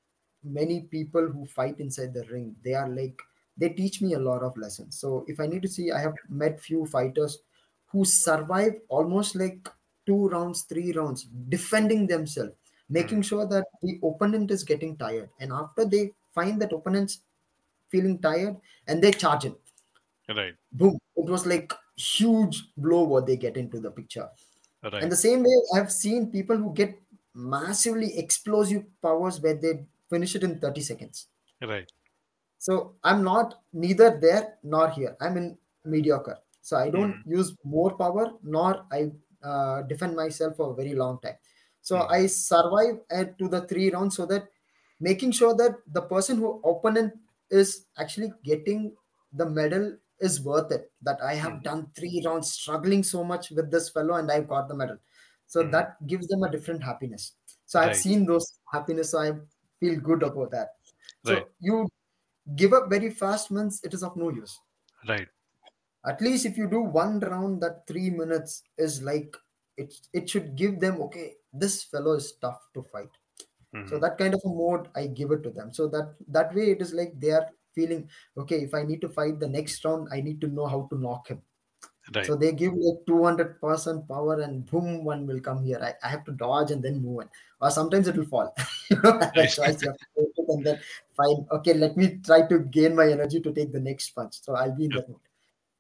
many 0.42 0.82
people 0.82 1.28
who 1.28 1.46
fight 1.46 1.78
inside 1.78 2.14
the 2.14 2.24
ring. 2.24 2.56
They 2.62 2.74
are 2.74 2.88
like 2.88 3.20
they 3.56 3.68
teach 3.68 4.00
me 4.00 4.14
a 4.14 4.18
lot 4.18 4.42
of 4.42 4.56
lessons. 4.56 4.98
So 4.98 5.24
if 5.28 5.38
I 5.38 5.46
need 5.46 5.62
to 5.62 5.68
see, 5.68 5.92
I 5.92 6.00
have 6.00 6.14
met 6.28 6.61
few 6.61 6.87
fighters 6.87 7.42
who 7.87 8.04
survive 8.04 8.80
almost 8.88 9.35
like 9.37 9.68
two 10.06 10.28
rounds, 10.28 10.62
three 10.62 10.92
rounds, 10.92 11.24
defending 11.48 12.06
themselves, 12.06 12.54
making 12.88 13.22
sure 13.22 13.46
that 13.46 13.66
the 13.82 14.00
opponent 14.02 14.50
is 14.50 14.64
getting 14.64 14.96
tired. 14.96 15.30
And 15.38 15.52
after 15.52 15.85
they 15.85 16.14
find 16.32 16.61
that 16.62 16.72
opponent's 16.72 17.20
feeling 17.90 18.20
tired, 18.20 18.56
and 18.87 19.02
they 19.02 19.12
charge 19.12 19.44
in 19.44 19.56
right 20.28 20.56
boom 20.72 20.98
it 21.16 21.29
was 21.29 21.46
like 21.46 21.72
huge 21.96 22.72
blow 22.77 23.03
what 23.05 23.27
they 23.27 23.37
get 23.37 23.57
into 23.57 23.81
the 23.81 23.90
picture. 23.90 24.29
And 25.01 25.11
the 25.12 25.16
same 25.16 25.42
way 25.42 25.57
i've 25.77 25.92
seen 25.92 26.31
people 26.31 26.57
who 26.57 26.72
get 26.75 27.01
massively 27.35 28.18
explosive 28.18 28.85
powers 29.03 29.40
where 29.40 29.55
they 29.55 29.87
finish 30.11 30.35
it 30.37 30.44
in 30.44 30.61
30 30.61 30.81
seconds. 30.81 31.29
Right. 31.62 31.90
So 32.59 32.96
i'm 33.05 33.22
not 33.25 33.62
neither 33.72 34.18
there 34.18 34.59
nor 34.62 34.90
here. 34.90 35.16
I'm 35.20 35.37
in 35.37 35.59
mediocre. 35.85 36.38
So 36.61 36.77
i 36.77 36.90
don't 36.90 37.16
Mhm. 37.16 37.25
use 37.25 37.57
more 37.64 37.96
power 37.96 38.25
nor 38.42 38.87
i 38.92 39.11
uh, 39.42 39.83
defend 39.83 40.14
myself 40.16 40.57
for 40.57 40.70
a 40.72 40.75
very 40.75 40.94
long 40.94 41.20
time. 41.20 41.38
So 41.81 41.94
Mhm. 41.94 42.12
i 42.18 42.27
survive 42.27 43.01
at 43.11 43.38
to 43.38 43.48
the 43.48 43.62
three 43.66 43.90
rounds 43.90 44.16
so 44.16 44.27
that 44.27 44.48
making 45.01 45.33
sure 45.33 45.55
that 45.57 45.81
the 45.98 46.03
person 46.03 46.37
who 46.38 46.61
opponent 46.72 47.14
is 47.51 47.87
actually 47.98 48.33
getting 48.44 48.96
the 49.33 49.48
medal 49.48 49.96
is 50.28 50.40
worth 50.48 50.72
it 50.76 50.85
that 51.08 51.22
i 51.30 51.35
have 51.44 51.54
Mhm. 51.54 51.62
done 51.68 51.80
three 51.98 52.22
rounds 52.26 52.52
struggling 52.58 53.02
so 53.12 53.24
much 53.32 53.50
with 53.58 53.70
this 53.76 53.88
fellow 53.96 54.14
and 54.20 54.30
i've 54.32 54.48
got 54.48 54.68
the 54.68 54.74
medal. 54.82 54.98
So 55.54 55.62
Mhm. 55.62 55.72
that 55.72 56.06
gives 56.06 56.28
them 56.28 56.42
a 56.44 56.50
different 56.50 56.82
happiness. 56.90 57.24
So 57.66 57.80
i've 57.80 57.88
right. 57.94 57.96
seen 58.06 58.26
those 58.26 58.46
happiness 58.72 59.11
so 59.12 59.18
i 59.20 59.32
feel 59.80 60.00
good 60.11 60.22
about 60.28 60.50
that. 60.52 60.70
Right. 61.24 61.44
so 61.44 61.50
you 61.61 61.88
give 62.56 62.72
up 62.78 62.88
very 62.90 63.11
fast 63.22 63.50
means 63.56 63.80
it 63.85 63.94
is 63.94 64.02
of 64.02 64.16
no 64.16 64.30
use. 64.30 64.58
Right. 65.08 65.28
At 66.12 66.20
least 66.20 66.46
if 66.46 66.56
you 66.58 66.68
do 66.68 66.80
one 66.82 67.20
round 67.20 67.62
that 67.62 67.87
three 67.87 68.11
minutes 68.11 68.62
is 68.78 69.02
like 69.02 69.37
it 69.76 69.94
it 70.12 70.30
should 70.30 70.56
give 70.62 70.80
them 70.80 71.00
okay 71.06 71.26
this 71.64 71.82
fellow 71.85 72.14
is 72.22 72.32
tough 72.46 72.61
to 72.74 72.82
fight. 72.82 73.11
So 73.90 73.98
Mhm. 73.98 74.00
that 74.00 74.18
kind 74.18 74.35
of 74.35 74.42
a 74.44 74.48
mode 74.61 74.88
i 74.94 75.06
give 75.06 75.30
it 75.37 75.42
to 75.44 75.50
them. 75.58 75.72
So 75.78 75.88
that 75.96 76.16
that 76.38 76.54
way 76.54 76.70
it 76.72 76.82
is 76.87 76.92
like 77.00 77.12
they 77.20 77.32
are 77.38 77.46
feeling 77.74 78.08
okay 78.37 78.61
if 78.62 78.74
i 78.74 78.82
need 78.82 79.00
to 79.00 79.08
fight 79.08 79.38
the 79.40 79.48
next 79.48 79.85
round 79.85 80.08
i 80.12 80.20
need 80.20 80.40
to 80.40 80.48
know 80.48 80.66
how 80.66 80.87
to 80.90 80.98
knock 80.98 81.28
him 81.28 81.42
Right. 82.14 82.26
So 82.26 82.37
they 82.37 82.52
give 82.52 82.74
like 82.74 83.06
200% 83.06 84.08
power 84.08 84.40
and 84.40 84.66
boom, 84.66 85.04
one 85.04 85.26
will 85.26 85.40
come 85.40 85.64
here. 85.64 85.78
I, 85.80 85.94
I 86.06 86.11
have 86.11 86.24
to 86.24 86.32
dodge 86.32 86.70
and 86.70 86.82
then 86.82 87.00
move 87.00 87.20
on. 87.20 87.30
Or 87.61 87.70
sometimes 87.70 88.08
it 88.08 88.16
will 88.16 88.26
fall. 88.26 88.54
you 88.90 88.96
don't 88.96 89.22
have 89.22 89.32
a 89.37 89.40
Right. 89.40 89.48
choice. 89.48 89.80
You 89.82 89.88
have 89.88 89.98
to 89.98 90.06
take 90.18 90.28
it 90.37 90.44
and 90.48 90.64
then 90.66 90.78
fine. 91.16 91.46
Okay, 91.52 91.74
let 91.74 91.96
me 91.96 92.18
try 92.24 92.46
to 92.48 92.58
gain 92.58 92.94
my 92.96 93.08
energy 93.08 93.40
to 93.40 93.52
take 93.52 93.72
the 93.72 93.80
next 93.80 94.11
punch. 94.11 94.40
So 94.42 94.54
I'll 94.54 94.76
be 94.76 94.87
in 94.87 94.90
Yep. 94.92 95.00
that 95.00 95.08
mode. 95.08 95.20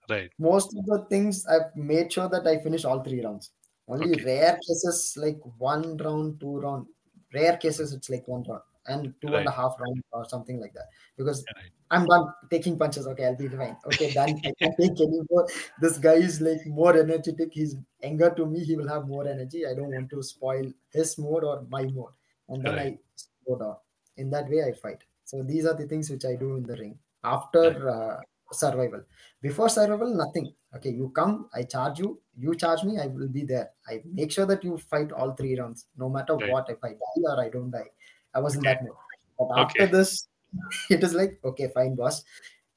Right. 0.08 0.30
Most 0.38 0.74
of 0.76 0.86
the 0.86 1.04
things 1.10 1.44
I've 1.46 1.74
made 1.76 2.12
sure 2.12 2.28
that 2.28 2.46
I 2.46 2.58
finish 2.58 2.84
all 2.84 3.02
three 3.02 3.22
rounds. 3.22 3.50
Only 3.88 4.12
Okay. 4.12 4.24
rare 4.24 4.58
cases 4.66 5.14
like 5.16 5.40
one 5.58 5.96
round, 5.98 6.40
two 6.40 6.60
round. 6.60 6.86
Rare 7.34 7.56
cases 7.56 7.92
it's 7.92 8.08
like 8.08 8.26
one 8.26 8.44
round 8.48 8.62
and 8.86 9.14
two 9.20 9.36
and 9.36 9.46
a 9.46 9.50
half 9.50 9.76
round 9.78 10.02
or 10.12 10.24
something 10.28 10.60
like 10.60 10.74
that. 10.74 10.88
Because 11.16 11.48
Right. 11.56 11.72
I'm 11.90 12.06
done 12.06 12.32
taking 12.50 12.78
punches. 12.78 13.06
Okay, 13.06 13.26
I'll 13.26 13.36
be 13.36 13.48
fine. 13.48 13.76
Okay, 13.86 14.12
done. 14.12 14.40
I 14.46 14.52
can't 14.60 14.74
take 14.80 15.00
any 15.00 15.20
more. 15.30 15.46
This 15.78 15.98
guy 15.98 16.14
is 16.14 16.40
like 16.40 16.64
more 16.66 16.96
energetic. 16.96 17.52
his 17.52 17.76
anger 18.02 18.30
to 18.36 18.46
me. 18.46 18.64
He 18.64 18.76
will 18.76 18.88
have 18.88 19.06
more 19.06 19.26
energy. 19.28 19.66
I 19.66 19.74
don't 19.74 19.92
want 19.92 20.08
to 20.10 20.22
spoil 20.22 20.72
his 20.90 21.18
mode 21.18 21.44
or 21.44 21.62
my 21.68 21.84
mode. 21.84 22.12
And 22.48 22.64
then 22.64 22.78
Right. 22.78 22.78
I 22.78 22.98
slow 23.14 23.58
down. 23.58 23.76
In 24.16 24.30
that 24.30 24.48
way, 24.48 24.62
I 24.64 24.72
fight. 24.72 25.04
So 25.24 25.42
these 25.42 25.66
are 25.66 25.74
the 25.74 25.86
things 25.86 26.10
which 26.10 26.24
I 26.24 26.34
do 26.36 26.56
in 26.56 26.64
the 26.64 26.76
ring 26.76 26.98
after 27.24 27.88
uh, 27.88 28.22
survival. 28.52 29.04
Before 29.40 29.68
survival, 29.68 30.14
nothing. 30.14 30.54
Okay, 30.74 30.90
you 30.90 31.10
come, 31.10 31.48
I 31.54 31.62
charge 31.64 31.98
you. 31.98 32.20
You 32.36 32.54
charge 32.54 32.82
me, 32.84 32.98
I 32.98 33.06
will 33.06 33.28
be 33.28 33.44
there. 33.44 33.72
I 33.86 34.02
make 34.04 34.32
sure 34.32 34.46
that 34.46 34.64
you 34.64 34.78
fight 34.78 35.12
all 35.12 35.32
three 35.34 35.58
rounds, 35.58 35.86
no 35.96 36.08
matter 36.08 36.36
Right. 36.38 36.50
what. 36.50 36.68
If 36.70 36.82
I 36.82 36.90
die 36.92 37.22
or 37.24 37.40
I 37.40 37.48
don't 37.50 37.70
die, 37.70 37.90
I 38.34 38.40
was 38.40 38.56
in 38.56 38.62
Okay. 38.62 38.64
that 38.64 38.82
mode. 38.82 38.96
But 39.38 39.48
after 39.54 39.86
Okay. 39.86 39.86
this, 39.86 40.28
it 40.90 41.02
is 41.02 41.14
like 41.14 41.40
okay 41.44 41.68
fine 41.74 41.94
boss 41.96 42.24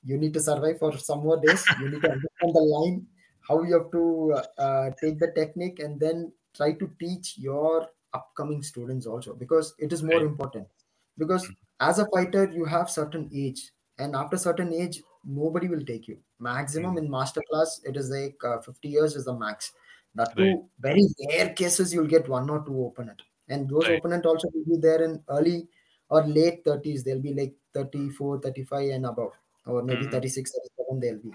you 0.03 0.17
need 0.17 0.33
to 0.33 0.39
survive 0.39 0.79
for 0.79 0.97
some 0.97 1.19
more 1.19 1.39
days 1.41 1.71
you 1.75 1.89
need 1.89 2.01
to 2.01 2.09
understand 2.09 2.53
the 2.55 2.61
line 2.73 3.07
how 3.41 3.61
you 3.63 3.73
have 3.73 3.91
to 3.91 4.33
uh, 4.57 4.89
take 5.01 5.19
the 5.19 5.31
technique 5.35 5.79
and 5.79 5.99
then 5.99 6.31
try 6.53 6.71
to 6.73 6.87
teach 6.99 7.37
your 7.37 7.89
upcoming 8.13 8.63
students 8.63 9.05
also 9.05 9.33
because 9.35 9.75
it 9.79 9.91
is 9.91 10.03
more 10.03 10.23
Right. 10.23 10.25
important 10.25 10.67
because 11.17 11.51
as 11.79 11.99
a 11.99 12.07
fighter 12.13 12.49
you 12.51 12.65
have 12.65 12.89
certain 12.89 13.29
age 13.33 13.71
and 13.97 14.15
after 14.15 14.37
certain 14.37 14.71
age 14.73 15.01
nobody 15.23 15.67
will 15.67 15.85
take 15.85 16.07
you 16.07 16.21
maximum 16.39 16.97
Mm. 16.97 17.01
in 17.01 17.09
master 17.09 17.41
class 17.49 17.81
it 17.83 17.97
is 17.97 18.09
like 18.09 18.37
uh, 18.43 18.59
50 18.61 18.89
years 18.89 19.15
is 19.15 19.25
the 19.25 19.37
max 19.37 19.73
that 20.13 20.35
Right. 20.35 20.37
too 20.37 20.69
very 20.79 21.05
rare 21.29 21.53
cases 21.53 21.93
you'll 21.93 22.13
get 22.17 22.29
one 22.29 22.49
or 22.49 22.63
two 22.65 22.85
opponent 22.85 23.21
and 23.49 23.69
those 23.69 23.87
Right. 23.87 23.97
opponent 23.97 24.25
also 24.25 24.47
will 24.53 24.65
be 24.65 24.77
there 24.77 25.03
in 25.03 25.23
early 25.29 25.67
or 26.09 26.23
late 26.25 26.63
30s 26.65 27.03
they'll 27.03 27.21
be 27.21 27.33
like 27.33 27.55
34 27.73 28.39
35 28.41 28.89
and 28.91 29.05
above 29.05 29.33
or 29.65 29.83
maybe 29.83 30.05
Mhm. 30.05 30.11
36 30.11 30.51
37 30.51 30.99
they'll 30.99 31.19
be 31.19 31.33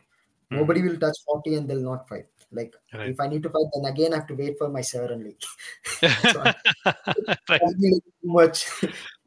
Mhm. 0.50 0.58
nobody 0.60 0.82
will 0.82 0.98
touch 0.98 1.16
40 1.26 1.54
and 1.56 1.68
they'll 1.68 1.88
not 1.92 2.08
fight 2.08 2.26
like 2.52 2.74
Right. 2.92 3.14
if 3.14 3.20
i 3.20 3.26
need 3.26 3.42
to 3.42 3.50
fight 3.50 3.66
then 3.74 3.92
again 3.92 4.12
i 4.12 4.16
have 4.16 4.26
to 4.26 4.34
wait 4.34 4.58
for 4.58 4.68
my 4.68 4.80
seven 4.80 5.24
league 5.24 5.42
so 6.26 6.40
I- 6.40 6.54
right. 7.48 7.60
Too 7.80 8.00
much 8.24 8.58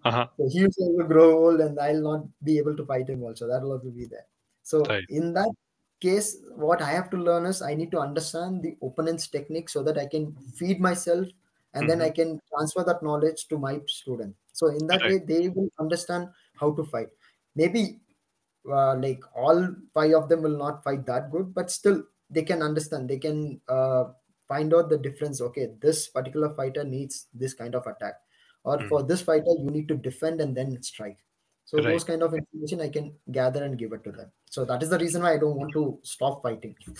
Uh-huh. 0.05 0.27
so 0.37 0.47
he 0.53 0.67
will 0.77 1.07
grow 1.07 1.27
old 1.45 1.61
and 1.61 1.79
i'll 1.79 2.01
not 2.09 2.23
be 2.43 2.57
able 2.57 2.75
to 2.75 2.85
fight 2.85 3.09
him 3.09 3.23
also 3.23 3.47
that 3.47 3.61
will 3.61 3.73
also 3.73 3.89
be 3.91 4.05
there 4.05 4.27
so 4.63 4.79
Right. 4.89 5.05
in 5.09 5.33
that 5.33 5.51
case 5.99 6.37
what 6.55 6.81
i 6.81 6.89
have 6.91 7.09
to 7.09 7.17
learn 7.17 7.45
is 7.45 7.61
i 7.61 7.73
need 7.73 7.91
to 7.91 7.99
understand 7.99 8.61
the 8.63 8.75
opponent's 8.87 9.27
technique 9.27 9.69
so 9.69 9.83
that 9.83 9.97
i 9.97 10.05
can 10.05 10.25
feed 10.61 10.79
myself 10.79 11.27
and 11.73 11.89
then 11.89 12.01
i 12.01 12.09
Mhm. 12.09 12.13
can 12.19 12.39
transfer 12.53 12.83
that 12.83 13.01
knowledge 13.03 13.47
to 13.47 13.57
my 13.57 13.79
student 13.87 14.35
so 14.51 14.67
in 14.67 14.87
that 14.87 15.01
Right. 15.01 15.13
way 15.13 15.19
they 15.19 15.49
will 15.49 15.69
understand 15.79 16.29
how 16.59 16.71
to 16.73 16.83
fight 16.85 17.09
maybe 17.55 18.01
uh, 18.69 18.95
like 18.95 19.21
all 19.35 19.75
five 19.93 20.13
of 20.13 20.29
them 20.29 20.41
will 20.41 20.57
not 20.57 20.83
fight 20.83 21.05
that 21.05 21.31
good 21.31 21.53
but 21.53 21.69
still 21.69 22.03
they 22.29 22.43
can 22.43 22.61
understand 22.61 23.09
they 23.09 23.19
can 23.19 23.61
uh, 23.67 24.05
find 24.47 24.73
out 24.73 24.89
the 24.89 24.97
difference 24.97 25.41
okay 25.41 25.67
this 25.81 26.07
particular 26.07 26.53
fighter 26.55 26.83
needs 26.83 27.27
this 27.33 27.53
kind 27.53 27.75
of 27.75 27.85
attack 27.87 28.15
or 28.63 28.79
Mhm. 28.79 28.89
for 28.89 29.03
this 29.03 29.21
fighter 29.21 29.53
you 29.59 29.69
need 29.69 29.87
to 29.87 29.95
defend 29.97 30.39
and 30.41 30.55
then 30.55 30.81
strike 30.81 31.19
so 31.65 31.81
Right. 31.83 31.89
those 31.89 32.03
kind 32.03 32.23
of 32.23 32.33
information 32.33 32.81
i 32.81 32.89
can 32.89 33.07
gather 33.31 33.63
and 33.63 33.77
give 33.77 33.91
it 33.93 34.03
to 34.03 34.11
them 34.11 34.31
so 34.49 34.65
that 34.65 34.81
is 34.83 34.89
the 34.89 34.99
reason 34.99 35.21
why 35.21 35.33
i 35.33 35.37
don't 35.37 35.57
want 35.57 35.73
to 35.73 35.99
stop 36.03 36.41
fighting 36.43 36.75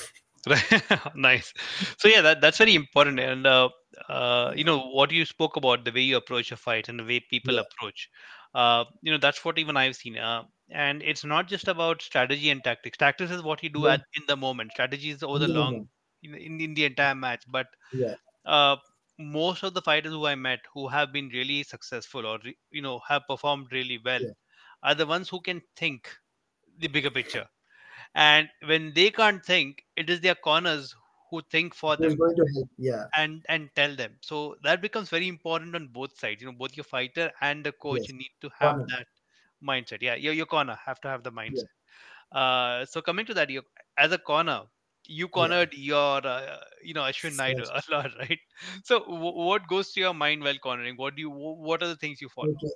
Right. 0.48 0.84
nice. 1.16 1.54
So 1.98 2.08
yeah, 2.08 2.22
that 2.22 2.42
that's 2.42 2.58
very 2.58 2.76
important. 2.76 3.20
And 3.20 3.48
uh, 3.48 3.70
uh, 4.10 4.52
you 4.56 4.64
know 4.64 4.80
what 4.90 5.12
you 5.12 5.26
spoke 5.26 5.56
about, 5.58 5.86
the 5.86 5.92
way 5.92 6.02
you 6.02 6.18
approach 6.18 6.52
a 6.52 6.58
fight 6.58 6.90
and 6.90 7.00
the 7.00 7.04
way 7.04 7.20
people 7.20 7.58
Yeah. 7.58 7.60
approach. 7.60 8.10
Uh, 8.54 8.86
you 9.02 9.12
know 9.12 9.18
that's 9.18 9.44
what 9.46 9.58
even 9.60 9.78
I've 9.78 9.96
seen. 9.96 10.18
Uh, 10.18 10.44
and 10.72 11.02
it's 11.04 11.24
not 11.26 11.48
just 11.48 11.68
about 11.68 12.02
strategy 12.02 12.50
and 12.50 12.64
tactics. 12.64 12.98
Tactics 12.98 13.32
is 13.32 13.42
what 13.44 13.64
you 13.64 13.70
do 13.70 13.88
Yeah. 13.88 13.96
at 13.96 14.02
in 14.16 14.24
the 14.28 14.36
moment. 14.38 14.72
Strategy 14.72 15.10
is 15.10 15.24
over 15.24 15.40
the 15.40 15.48
the 15.48 15.48
long 15.48 15.86
in, 16.24 16.36
in, 16.36 16.60
in 16.62 16.74
the 16.74 16.86
entire 16.86 17.16
match. 17.16 17.44
But 17.48 17.68
yeah 17.92 18.16
uh, 18.46 18.78
most 19.20 19.64
of 19.64 19.74
the 19.74 19.82
fighters 19.82 20.12
who 20.12 20.26
I 20.26 20.36
met 20.36 20.60
who 20.74 20.88
have 20.90 21.12
been 21.14 21.30
really 21.30 21.64
successful 21.64 22.26
or 22.26 22.40
re- 22.44 22.58
you 22.72 22.82
know 22.82 23.00
have 23.08 23.24
performed 23.28 23.68
really 23.72 24.00
well 24.04 24.22
Yeah. 24.22 24.34
are 24.84 24.96
the 24.96 25.06
ones 25.06 25.30
who 25.30 25.42
can 25.42 25.62
think 25.76 26.10
the 26.78 26.88
bigger 26.88 27.12
picture. 27.12 27.48
And 28.16 28.50
when 28.66 28.94
they 28.94 29.12
can't 29.12 29.44
think, 29.46 29.84
it 29.96 30.10
is 30.10 30.22
their 30.22 30.36
corners 30.36 30.96
who 31.34 31.42
think 31.52 31.76
for 31.76 31.98
them 31.98 32.18
going 32.18 32.36
to 32.36 32.46
help 32.56 32.70
yeah 32.78 33.06
and 33.16 33.46
and 33.50 33.70
tell 33.76 33.96
them. 33.96 34.18
So 34.22 34.56
that 34.64 34.82
becomes 34.82 35.10
very 35.10 35.28
important 35.28 35.76
on 35.76 35.88
both 35.88 36.18
sides. 36.18 36.42
You 36.42 36.48
know, 36.52 36.58
both 36.58 36.76
your 36.78 36.84
fighter 36.84 37.32
and 37.42 37.66
the 37.66 37.72
coach 37.72 38.10
yes 38.10 38.12
need 38.12 38.32
to 38.42 38.50
have 38.60 38.76
corner 38.76 38.90
that 38.90 39.08
mindset. 39.64 40.02
Yeah, 40.02 40.16
your 40.16 40.34
your 40.34 40.46
corner 40.48 40.78
have 40.86 41.00
to 41.02 41.08
have 41.10 41.24
the 41.24 41.32
yeah 41.48 41.64
mindset. 41.72 41.72
Uh, 42.32 42.86
so 42.86 43.02
coming 43.02 43.26
to 43.28 43.34
that, 43.36 43.50
you 43.50 43.64
as 43.98 44.12
a 44.12 44.18
corner, 44.18 44.64
you 45.08 45.28
yeah 45.34 45.50
cornered 45.50 45.74
your 45.74 46.26
uh, 46.28 46.60
you 46.84 46.94
know 46.94 47.04
Ashwin 47.04 47.36
Naidu 47.36 47.66
a 47.72 47.84
lot, 47.92 48.12
right? 48.20 48.40
So 48.84 49.00
w- 49.02 49.38
what 49.50 49.68
goes 49.68 49.94
to 49.94 50.02
your 50.02 50.14
mind 50.16 50.44
while 50.44 50.58
cornering? 50.60 50.98
What 50.98 51.16
do 51.16 51.22
you 51.22 51.32
wh- 51.32 51.60
what 51.72 51.84
are 51.84 51.88
the 51.90 51.98
things 51.98 52.22
you 52.22 52.30
follow? 52.30 52.50
okay 52.50 52.74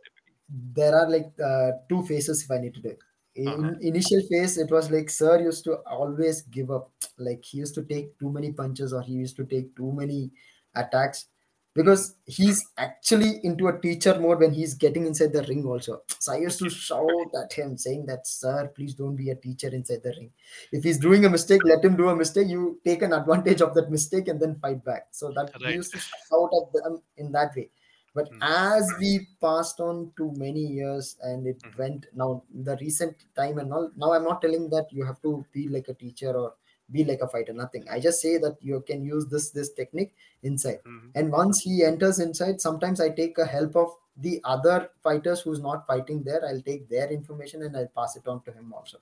there 0.77 0.95
are 0.95 1.09
like 1.09 1.31
uh, 1.49 1.71
two 1.89 2.03
phases 2.05 2.43
if 2.43 2.51
I 2.51 2.57
need 2.59 2.73
to 2.75 2.81
do. 2.81 2.97
In 3.37 3.51
Uh-huh. 3.51 3.75
initial 3.81 4.21
phase, 4.29 4.57
it 4.57 4.71
was 4.71 4.89
like 4.91 5.09
Sir 5.09 5.41
used 5.41 5.63
to 5.65 5.77
always 5.85 6.41
give 6.43 6.71
up. 6.71 6.91
Like 7.17 7.43
he 7.45 7.59
used 7.59 7.75
to 7.75 7.83
take 7.83 8.17
too 8.19 8.31
many 8.31 8.51
punches 8.51 8.93
or 8.93 9.01
he 9.01 9.13
used 9.13 9.35
to 9.37 9.45
take 9.45 9.75
too 9.75 9.91
many 9.91 10.31
attacks 10.75 11.27
because 11.73 12.15
he's 12.25 12.65
actually 12.77 13.39
into 13.45 13.67
a 13.67 13.79
teacher 13.79 14.19
mode 14.19 14.39
when 14.39 14.51
he's 14.53 14.73
getting 14.73 15.05
inside 15.05 15.33
the 15.33 15.43
ring 15.43 15.63
also. 15.65 16.01
So 16.19 16.33
I 16.33 16.37
used 16.37 16.57
to 16.59 16.69
shout 16.69 17.29
at 17.43 17.53
him 17.53 17.77
saying 17.77 18.07
that 18.07 18.25
Sir, 18.25 18.69
please 18.75 18.95
don't 18.95 19.15
be 19.15 19.29
a 19.29 19.35
teacher 19.35 19.67
inside 19.69 20.01
the 20.03 20.13
ring. 20.17 20.33
If 20.71 20.83
he's 20.83 20.97
doing 20.97 21.25
a 21.25 21.29
mistake, 21.29 21.63
let 21.63 21.85
him 21.85 21.95
do 21.95 22.09
a 22.09 22.15
mistake. 22.15 22.47
You 22.47 22.81
take 22.83 23.03
an 23.03 23.13
advantage 23.13 23.61
of 23.61 23.75
that 23.75 23.91
mistake 23.91 24.27
and 24.27 24.39
then 24.41 24.59
fight 24.59 24.83
back. 24.83 25.09
So 25.11 25.31
that 25.33 25.53
Right. 25.61 25.75
used 25.75 25.93
to 25.93 25.99
shout 25.99 26.49
at 26.59 26.73
them 26.73 27.03
in 27.17 27.31
that 27.33 27.55
way 27.55 27.69
but 28.17 28.29
Mhm. 28.29 28.47
as 28.49 28.93
we 28.99 29.11
passed 29.45 29.79
on 29.87 29.97
to 30.17 30.31
many 30.43 30.63
years 30.79 31.07
and 31.29 31.47
it 31.51 31.63
Mhm. 31.63 31.77
went 31.81 32.05
now 32.21 32.43
the 32.69 32.75
recent 32.81 33.25
time 33.39 33.57
and 33.63 33.73
all 33.77 33.89
now 34.03 34.11
i'm 34.13 34.23
not 34.29 34.41
telling 34.45 34.69
that 34.75 34.91
you 34.99 35.05
have 35.09 35.21
to 35.27 35.33
be 35.57 35.67
like 35.75 35.87
a 35.87 35.93
teacher 36.03 36.31
or 36.43 36.47
be 36.91 37.03
like 37.09 37.21
a 37.21 37.27
fighter 37.35 37.53
nothing 37.53 37.87
i 37.89 37.99
just 38.07 38.21
say 38.21 38.37
that 38.37 38.57
you 38.69 38.81
can 38.89 39.03
use 39.13 39.25
this 39.35 39.49
this 39.51 39.71
technique 39.79 40.13
inside 40.43 40.79
Mhm. 40.85 41.13
and 41.15 41.31
once 41.31 41.59
he 41.67 41.83
enters 41.91 42.19
inside 42.27 42.61
sometimes 42.61 43.01
i 43.01 43.09
take 43.21 43.37
a 43.37 43.45
help 43.55 43.75
of 43.75 43.95
the 44.27 44.39
other 44.55 44.77
fighters 45.07 45.41
who's 45.41 45.59
not 45.69 45.85
fighting 45.87 46.23
there 46.23 46.43
i'll 46.47 46.61
take 46.71 46.87
their 46.89 47.09
information 47.19 47.63
and 47.63 47.75
i'll 47.77 47.93
pass 48.01 48.15
it 48.15 48.27
on 48.27 48.41
to 48.43 48.51
him 48.51 48.73
also 48.73 48.99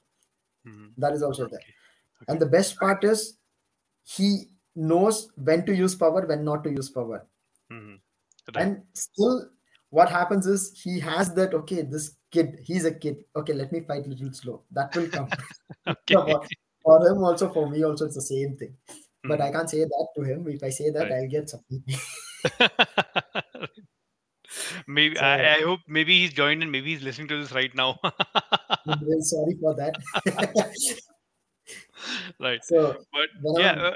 Mhm. 0.65 0.95
that 0.97 1.13
is 1.13 1.23
also 1.23 1.45
there 1.47 1.65
Okay. 2.21 2.27
and 2.27 2.39
the 2.41 2.45
best 2.45 2.79
part 2.79 3.03
is 3.03 3.37
he 4.03 4.49
knows 4.75 5.31
when 5.37 5.65
to 5.65 5.75
use 5.75 5.95
power 5.95 6.25
when 6.27 6.43
not 6.45 6.63
to 6.63 6.71
use 6.71 6.89
power. 6.89 7.27
Right. 8.53 8.67
and 8.67 8.83
still 8.93 9.49
what 9.89 10.09
happens 10.09 10.45
is 10.45 10.79
he 10.83 10.99
has 10.99 11.33
that 11.33 11.53
okay 11.53 11.81
this 11.81 12.17
kid 12.31 12.59
he's 12.63 12.85
a 12.85 12.93
kid 12.93 13.23
okay 13.35 13.53
let 13.53 13.71
me 13.71 13.81
fight 13.81 14.07
little 14.07 14.31
slow 14.33 14.63
that 14.71 14.95
will 14.95 15.09
come 15.09 15.29
Okay. 15.87 16.15
for, 16.83 17.07
him 17.07 17.23
also 17.23 17.51
for 17.51 17.69
me 17.69 17.83
also 17.83 18.05
it's 18.05 18.15
the 18.15 18.21
same 18.21 18.55
thing 18.57 18.75
but 19.23 19.41
i 19.41 19.51
can't 19.51 19.69
say 19.69 19.83
that 19.83 20.07
to 20.15 20.21
him 20.21 20.47
if 20.47 20.63
i 20.63 20.69
say 20.69 20.89
that 20.91 21.09
Right. 21.09 21.13
i'll 21.13 21.29
get 21.29 21.49
something 21.49 21.83
maybe 24.87 25.15
so 25.15 25.23
I, 25.23 25.55
I 25.55 25.61
hope 25.61 25.79
maybe 25.87 26.19
he's 26.19 26.33
joined 26.33 26.61
and 26.61 26.71
maybe 26.71 26.93
he's 26.93 27.01
listening 27.01 27.27
to 27.29 27.41
this 27.41 27.51
right 27.51 27.73
now. 27.73 27.97
sorry 29.21 29.57
for 29.59 29.73
that 29.75 29.95
right. 32.39 32.63
so 32.63 33.03
But 33.11 33.29
yeah, 33.57 33.71
uh, 33.71 33.95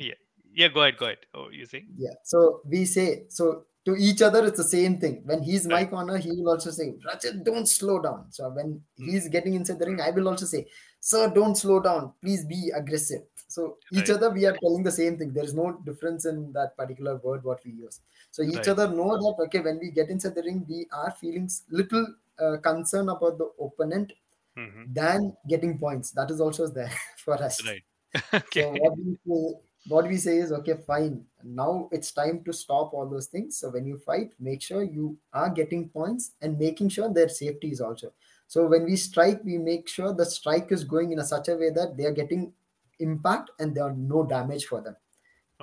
yeah, 0.00 0.14
yeah. 0.52 0.68
Go 0.68 0.82
ahead. 0.82 0.96
Go 0.96 1.06
ahead. 1.06 1.18
Oh, 1.34 1.50
you 1.50 1.66
saying? 1.66 1.86
yeah 1.96 2.14
so 2.24 2.60
we 2.66 2.84
say 2.84 3.26
so 3.28 3.64
to 3.84 3.94
each 3.96 4.22
other 4.22 4.44
it's 4.46 4.56
the 4.58 4.64
same 4.64 4.98
thing. 4.98 5.22
When 5.24 5.42
he's 5.42 5.66
my 5.66 5.84
corner 5.84 6.16
he 6.18 6.30
will 6.32 6.50
also 6.50 6.70
say 6.70 6.92
Rajat 7.06 7.44
don't 7.44 7.66
slow 7.66 8.00
down. 8.00 8.32
So 8.32 8.48
when 8.50 8.82
he's 8.96 9.28
getting 9.28 9.54
inside 9.54 9.78
the 9.78 9.86
ring 9.86 10.00
i 10.00 10.10
will 10.10 10.28
also 10.28 10.46
say 10.46 10.66
sir 11.00 11.28
don't 11.28 11.54
slow 11.56 11.80
down. 11.80 12.12
Please 12.22 12.44
be 12.46 12.70
aggressive. 12.74 13.22
So 13.48 13.78
each 13.90 14.08
Right. 14.08 14.16
other 14.16 14.30
we 14.30 14.46
are 14.46 14.56
telling 14.62 14.82
the 14.82 14.92
same 14.92 15.18
thing. 15.18 15.32
There 15.32 15.44
is 15.44 15.54
no 15.54 15.72
difference 15.84 16.24
in 16.24 16.52
that 16.54 16.76
particular 16.76 17.16
word 17.16 17.44
what 17.44 17.64
we 17.64 17.72
use. 17.72 18.00
So 18.30 18.42
each 18.42 18.66
Right. 18.66 18.68
other 18.68 18.88
know 18.88 19.10
that 19.24 19.36
okay 19.46 19.60
when 19.60 19.78
we 19.78 19.90
get 19.90 20.08
inside 20.08 20.34
the 20.34 20.42
ring 20.42 20.64
we 20.68 20.86
are 20.92 21.10
feeling 21.12 21.50
little 21.70 22.06
uh, 22.38 22.56
concern 22.58 23.08
about 23.10 23.38
the 23.38 23.50
opponent 23.60 24.12
hmm 24.56 24.84
than 24.86 25.36
getting 25.48 25.78
points. 25.78 26.10
That 26.12 26.30
is 26.30 26.40
also 26.40 26.66
there 26.68 26.90
for 27.18 27.34
us. 27.34 27.62
Right. 27.64 27.84
okay. 28.34 28.66
So 28.66 28.72
what 28.74 28.96
we 28.98 29.16
say, 29.26 29.60
what 29.88 30.08
we 30.08 30.16
say 30.16 30.38
is 30.38 30.52
okay, 30.52 30.74
fine. 30.86 31.24
Now 31.42 31.88
it's 31.92 32.12
time 32.12 32.42
to 32.44 32.52
stop 32.52 32.94
all 32.94 33.08
those 33.08 33.26
things. 33.26 33.58
So 33.58 33.70
when 33.70 33.86
you 33.86 33.98
fight, 33.98 34.32
make 34.40 34.62
sure 34.62 34.82
you 34.82 35.18
are 35.32 35.50
getting 35.50 35.88
points 35.88 36.32
and 36.40 36.58
making 36.58 36.88
sure 36.88 37.12
their 37.12 37.28
safety 37.28 37.70
is 37.70 37.80
also. 37.80 38.12
So 38.46 38.66
when 38.66 38.84
we 38.84 38.96
strike, 38.96 39.42
we 39.44 39.58
make 39.58 39.88
sure 39.88 40.12
the 40.12 40.26
strike 40.26 40.70
is 40.70 40.84
going 40.84 41.12
in 41.12 41.18
a 41.18 41.24
such 41.24 41.48
a 41.48 41.56
way 41.56 41.70
that 41.70 41.96
they 41.96 42.04
are 42.04 42.12
getting 42.12 42.52
impact 43.00 43.50
and 43.58 43.74
there 43.74 43.84
are 43.84 43.94
no 43.94 44.24
damage 44.24 44.66
for 44.66 44.80
them. 44.80 44.96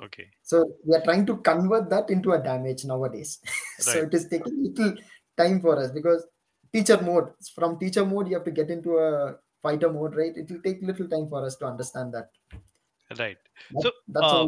Okay. 0.02 0.28
So 0.42 0.72
we 0.84 0.94
are 0.94 1.02
trying 1.02 1.26
to 1.26 1.36
convert 1.38 1.90
that 1.90 2.10
into 2.10 2.32
a 2.32 2.38
damage 2.38 2.84
nowadays. 2.84 3.38
so 3.78 4.00
it 4.00 4.14
is 4.14 4.28
taking 4.28 4.62
little 4.62 4.94
time 5.36 5.60
for 5.60 5.78
us 5.78 5.90
because 5.90 6.26
teacher 6.72 7.00
mode 7.00 7.30
from 7.54 7.78
teacher 7.78 8.04
mode 8.04 8.28
you 8.28 8.34
have 8.34 8.44
to 8.44 8.50
get 8.50 8.70
into 8.70 8.98
a 8.98 9.36
fighter 9.62 9.92
mode, 9.92 10.16
right? 10.16 10.36
It 10.36 10.50
will 10.50 10.60
take 10.60 10.82
little 10.82 11.08
time 11.08 11.28
for 11.28 11.44
us 11.44 11.56
to 11.56 11.66
understand 11.66 12.12
that. 12.14 12.30
Right. 13.18 13.38
That- 13.70 13.82
So, 13.82 13.92
that's 14.08 14.24
uh. 14.24 14.46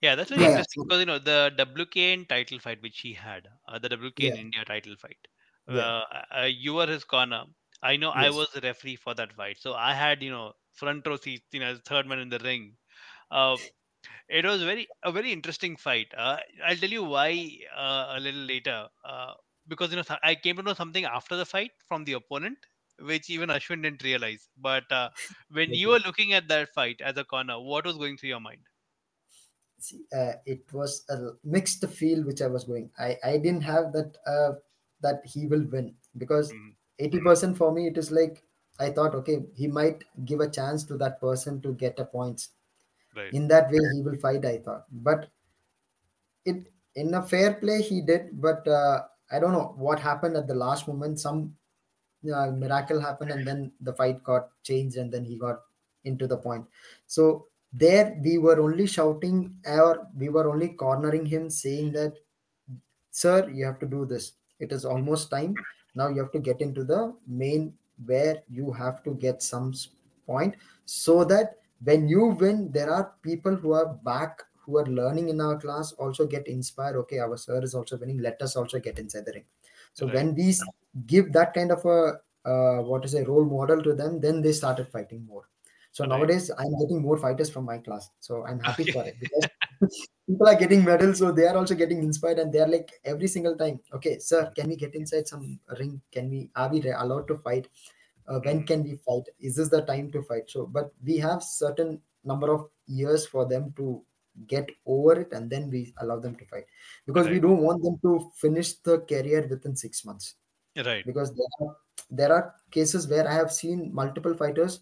Yeah, 0.00 0.14
that's 0.14 0.30
very 0.30 0.42
Yeah, 0.42 0.48
yeah, 0.48 0.52
interesting 0.52 0.82
so- 0.82 0.84
because 0.84 1.00
you 1.00 1.06
know 1.06 1.18
the 1.18 1.52
WKN 1.56 2.26
title 2.28 2.58
fight 2.60 2.80
which 2.82 3.00
he 3.00 3.12
had, 3.14 3.48
uh, 3.68 3.78
the 3.78 3.88
WKN 3.88 4.34
Yeah. 4.34 4.40
India 4.40 4.64
title 4.64 4.96
fight. 4.96 5.18
Yeah. 5.68 5.78
Uh, 5.80 6.22
uh, 6.40 6.44
you 6.44 6.74
were 6.74 6.86
his 6.86 7.04
corner. 7.04 7.44
I 7.82 7.96
know 7.96 8.10
I 8.10 8.30
was 8.30 8.50
the 8.52 8.60
referee 8.60 8.96
for 8.96 9.14
that 9.14 9.32
fight, 9.34 9.58
so 9.58 9.74
I 9.74 9.94
had 9.94 10.22
you 10.22 10.30
know 10.30 10.52
front 10.74 11.06
row 11.06 11.16
seats, 11.16 11.46
you 11.52 11.60
know, 11.60 11.66
as 11.66 11.80
third 11.80 12.06
man 12.06 12.18
in 12.20 12.28
the 12.28 12.38
ring. 12.40 12.76
Uh, 13.30 13.56
it 14.28 14.44
was 14.44 14.62
very 14.62 14.88
a 15.02 15.12
very 15.12 15.32
interesting 15.32 15.76
fight. 15.76 16.08
Uh, 16.16 16.38
I'll 16.64 16.76
tell 16.76 16.90
you 16.90 17.04
why 17.04 17.30
uh, 17.76 18.14
a 18.16 18.20
little 18.20 18.40
later. 18.42 18.88
Uh, 19.04 19.34
because 19.68 19.90
you 19.90 19.96
know 19.96 20.04
I 20.22 20.34
came 20.34 20.56
to 20.56 20.62
know 20.62 20.74
something 20.74 21.04
after 21.04 21.36
the 21.36 21.46
fight 21.46 21.72
from 21.88 22.04
the 22.04 22.14
opponent, 22.14 22.58
which 23.00 23.30
even 23.30 23.48
Ashwin 23.48 23.82
didn't 23.82 24.02
realize. 24.02 24.48
But 24.56 24.90
uh, 24.92 25.10
when 25.50 25.74
you 25.74 25.88
were 25.88 26.00
looking 26.00 26.32
at 26.32 26.48
that 26.48 26.72
fight 26.74 27.00
as 27.00 27.16
a 27.16 27.24
corner, 27.24 27.60
what 27.60 27.84
was 27.86 27.96
going 27.96 28.16
through 28.16 28.30
your 28.30 28.40
mind? 28.40 28.62
See, 29.80 30.06
uh, 30.12 30.32
it 30.44 30.72
was 30.72 31.04
a 31.08 31.32
mixed 31.44 31.86
feel 31.86 32.24
which 32.24 32.42
I 32.42 32.48
was 32.48 32.64
going. 32.64 32.90
I, 32.98 33.16
I 33.22 33.38
didn't 33.38 33.62
have 33.62 33.92
that 33.92 34.16
uh, 34.26 34.54
that 35.00 35.24
he 35.24 35.46
will 35.46 35.64
win 35.64 35.96
because 36.16 36.50
Mhm. 36.52 36.76
eighty 36.98 37.20
percent 37.20 37.56
for 37.56 37.70
me 37.72 37.86
it 37.86 37.96
is 37.96 38.10
like 38.10 38.42
I 38.80 38.90
thought 38.90 39.14
okay 39.14 39.46
he 39.54 39.68
might 39.68 40.02
give 40.24 40.40
a 40.40 40.50
chance 40.50 40.82
to 40.86 40.96
that 40.98 41.20
person 41.20 41.60
to 41.62 41.74
get 41.74 42.00
a 42.00 42.04
points. 42.04 42.50
Right. 43.14 43.34
In 43.34 43.48
that 43.48 43.70
way 43.70 43.80
he 43.94 44.02
will 44.02 44.16
fight. 44.16 44.44
I 44.46 44.58
thought, 44.58 44.86
but 44.90 45.30
it 46.44 46.72
in 46.94 47.14
a 47.14 47.22
fair 47.22 47.54
play 47.54 47.82
he 47.82 48.00
did. 48.00 48.40
But 48.40 48.66
uh, 48.66 49.06
I 49.30 49.38
don't 49.38 49.52
know 49.52 49.74
what 49.76 50.00
happened 50.00 50.36
at 50.36 50.46
the 50.46 50.54
last 50.54 50.88
moment. 50.88 51.20
Some 51.20 51.56
uh, 52.34 52.50
miracle 52.50 53.00
happened 53.00 53.30
and 53.30 53.46
then 53.46 53.72
the 53.80 53.92
fight 53.94 54.22
got 54.24 54.50
changed 54.62 54.96
and 54.96 55.12
then 55.12 55.24
he 55.24 55.36
got 55.38 55.62
into 56.04 56.26
the 56.26 56.36
point. 56.36 56.66
So 57.06 57.48
there 57.72 58.18
we 58.22 58.38
were 58.38 58.60
only 58.60 58.86
shouting 58.86 59.60
or 59.66 60.06
we 60.16 60.28
were 60.28 60.48
only 60.50 60.70
cornering 60.70 61.26
him 61.26 61.50
saying 61.50 61.92
that 61.92 62.14
sir 63.10 63.48
you 63.50 63.64
have 63.64 63.78
to 63.80 63.86
do 63.86 64.04
this. 64.06 64.32
It 64.58 64.72
is 64.72 64.84
almost 64.84 65.30
time. 65.30 65.64
Now 65.94 66.08
you 66.08 66.20
have 66.22 66.32
to 66.32 66.38
get 66.40 66.60
into 66.60 66.84
the 66.84 67.16
main 67.26 67.76
where 68.04 68.42
you 68.48 68.72
have 68.72 69.02
to 69.04 69.14
get 69.14 69.42
some 69.42 69.74
point 70.26 70.56
so 70.84 71.24
that 71.24 71.58
when 71.82 72.08
you 72.08 72.26
win 72.26 72.70
there 72.72 72.90
are 72.92 73.14
people 73.22 73.54
who 73.56 73.72
are 73.72 73.94
back 73.94 74.42
who 74.64 74.76
are 74.78 74.86
learning 74.86 75.28
in 75.30 75.40
our 75.40 75.58
class 75.58 75.92
also 75.92 76.26
get 76.26 76.46
inspired. 76.46 76.96
Okay 76.96 77.18
our 77.18 77.36
sir 77.36 77.62
is 77.62 77.74
also 77.74 77.96
winning. 77.98 78.18
Let 78.18 78.40
us 78.42 78.56
also 78.56 78.78
get 78.78 78.98
inside 78.98 79.24
the 79.26 79.32
ring. 79.32 79.44
So 79.94 80.06
Right. 80.06 80.16
when 80.16 80.34
we 80.34 80.50
s- 80.50 80.70
give 81.06 81.32
that 81.32 81.54
kind 81.54 81.70
of 81.72 81.84
a 81.84 82.20
uh, 82.48 82.82
what 82.82 83.04
is 83.04 83.14
a 83.14 83.24
role 83.24 83.44
model 83.44 83.82
to 83.82 83.94
them 83.94 84.20
then 84.20 84.40
they 84.40 84.52
started 84.52 84.88
fighting 84.88 85.24
more. 85.26 85.48
So 85.90 86.04
Right. 86.04 86.10
nowadays 86.10 86.50
i'm 86.58 86.74
getting 86.80 87.02
more 87.02 87.16
fighters 87.16 87.50
from 87.50 87.64
my 87.64 87.78
class 87.78 88.10
so 88.20 88.44
i'm 88.46 88.60
happy 88.60 88.84
Okay. 88.84 88.92
for 88.92 89.04
it 89.06 89.18
because 89.18 89.46
people 90.28 90.46
are 90.48 90.54
getting 90.54 90.84
medals 90.84 91.18
so 91.18 91.32
they 91.32 91.46
are 91.46 91.56
also 91.56 91.74
getting 91.74 92.02
inspired 92.02 92.38
and 92.38 92.52
they 92.52 92.60
are 92.60 92.68
like 92.68 92.92
every 93.04 93.26
single 93.26 93.56
time 93.56 93.80
okay 93.92 94.18
sir 94.18 94.50
can 94.54 94.68
we 94.68 94.76
get 94.76 94.94
inside 94.94 95.26
some 95.26 95.58
ring? 95.78 96.00
Can 96.12 96.30
we 96.30 96.50
are 96.54 96.68
we 96.68 96.80
allowed 96.90 97.26
to 97.28 97.38
fight? 97.38 97.68
Uh, 98.28 98.40
when 98.40 98.58
Mhm. 98.60 98.66
can 98.66 98.82
we 98.82 98.96
fight? 98.96 99.22
Is 99.40 99.56
this 99.56 99.70
the 99.70 99.80
time 99.82 100.10
to 100.12 100.22
fight? 100.22 100.50
So 100.50 100.66
but 100.66 100.92
we 101.02 101.16
have 101.18 101.42
certain 101.42 102.00
number 102.24 102.52
of 102.52 102.68
years 102.86 103.26
for 103.26 103.46
them 103.48 103.72
to 103.76 104.04
get 104.46 104.70
over 104.86 105.20
it 105.20 105.32
and 105.32 105.50
then 105.50 105.70
we 105.70 105.94
allow 105.98 106.18
them 106.20 106.36
to 106.36 106.44
fight 106.46 106.64
because 107.06 107.28
we 107.28 107.40
don't 107.40 107.62
want 107.62 107.82
them 107.82 107.98
to 108.02 108.30
finish 108.36 108.74
the 108.88 109.00
career 109.00 109.46
within 109.48 109.74
six 109.74 110.04
months 110.04 110.34
Right. 110.76 111.06
because 111.06 111.34
there 111.34 111.52
are, 111.68 111.76
there 112.10 112.32
are 112.32 112.54
cases 112.70 113.08
where 113.08 113.28
i 113.28 113.34
have 113.34 113.52
seen 113.52 113.92
multiple 113.94 114.34
fighters 114.34 114.80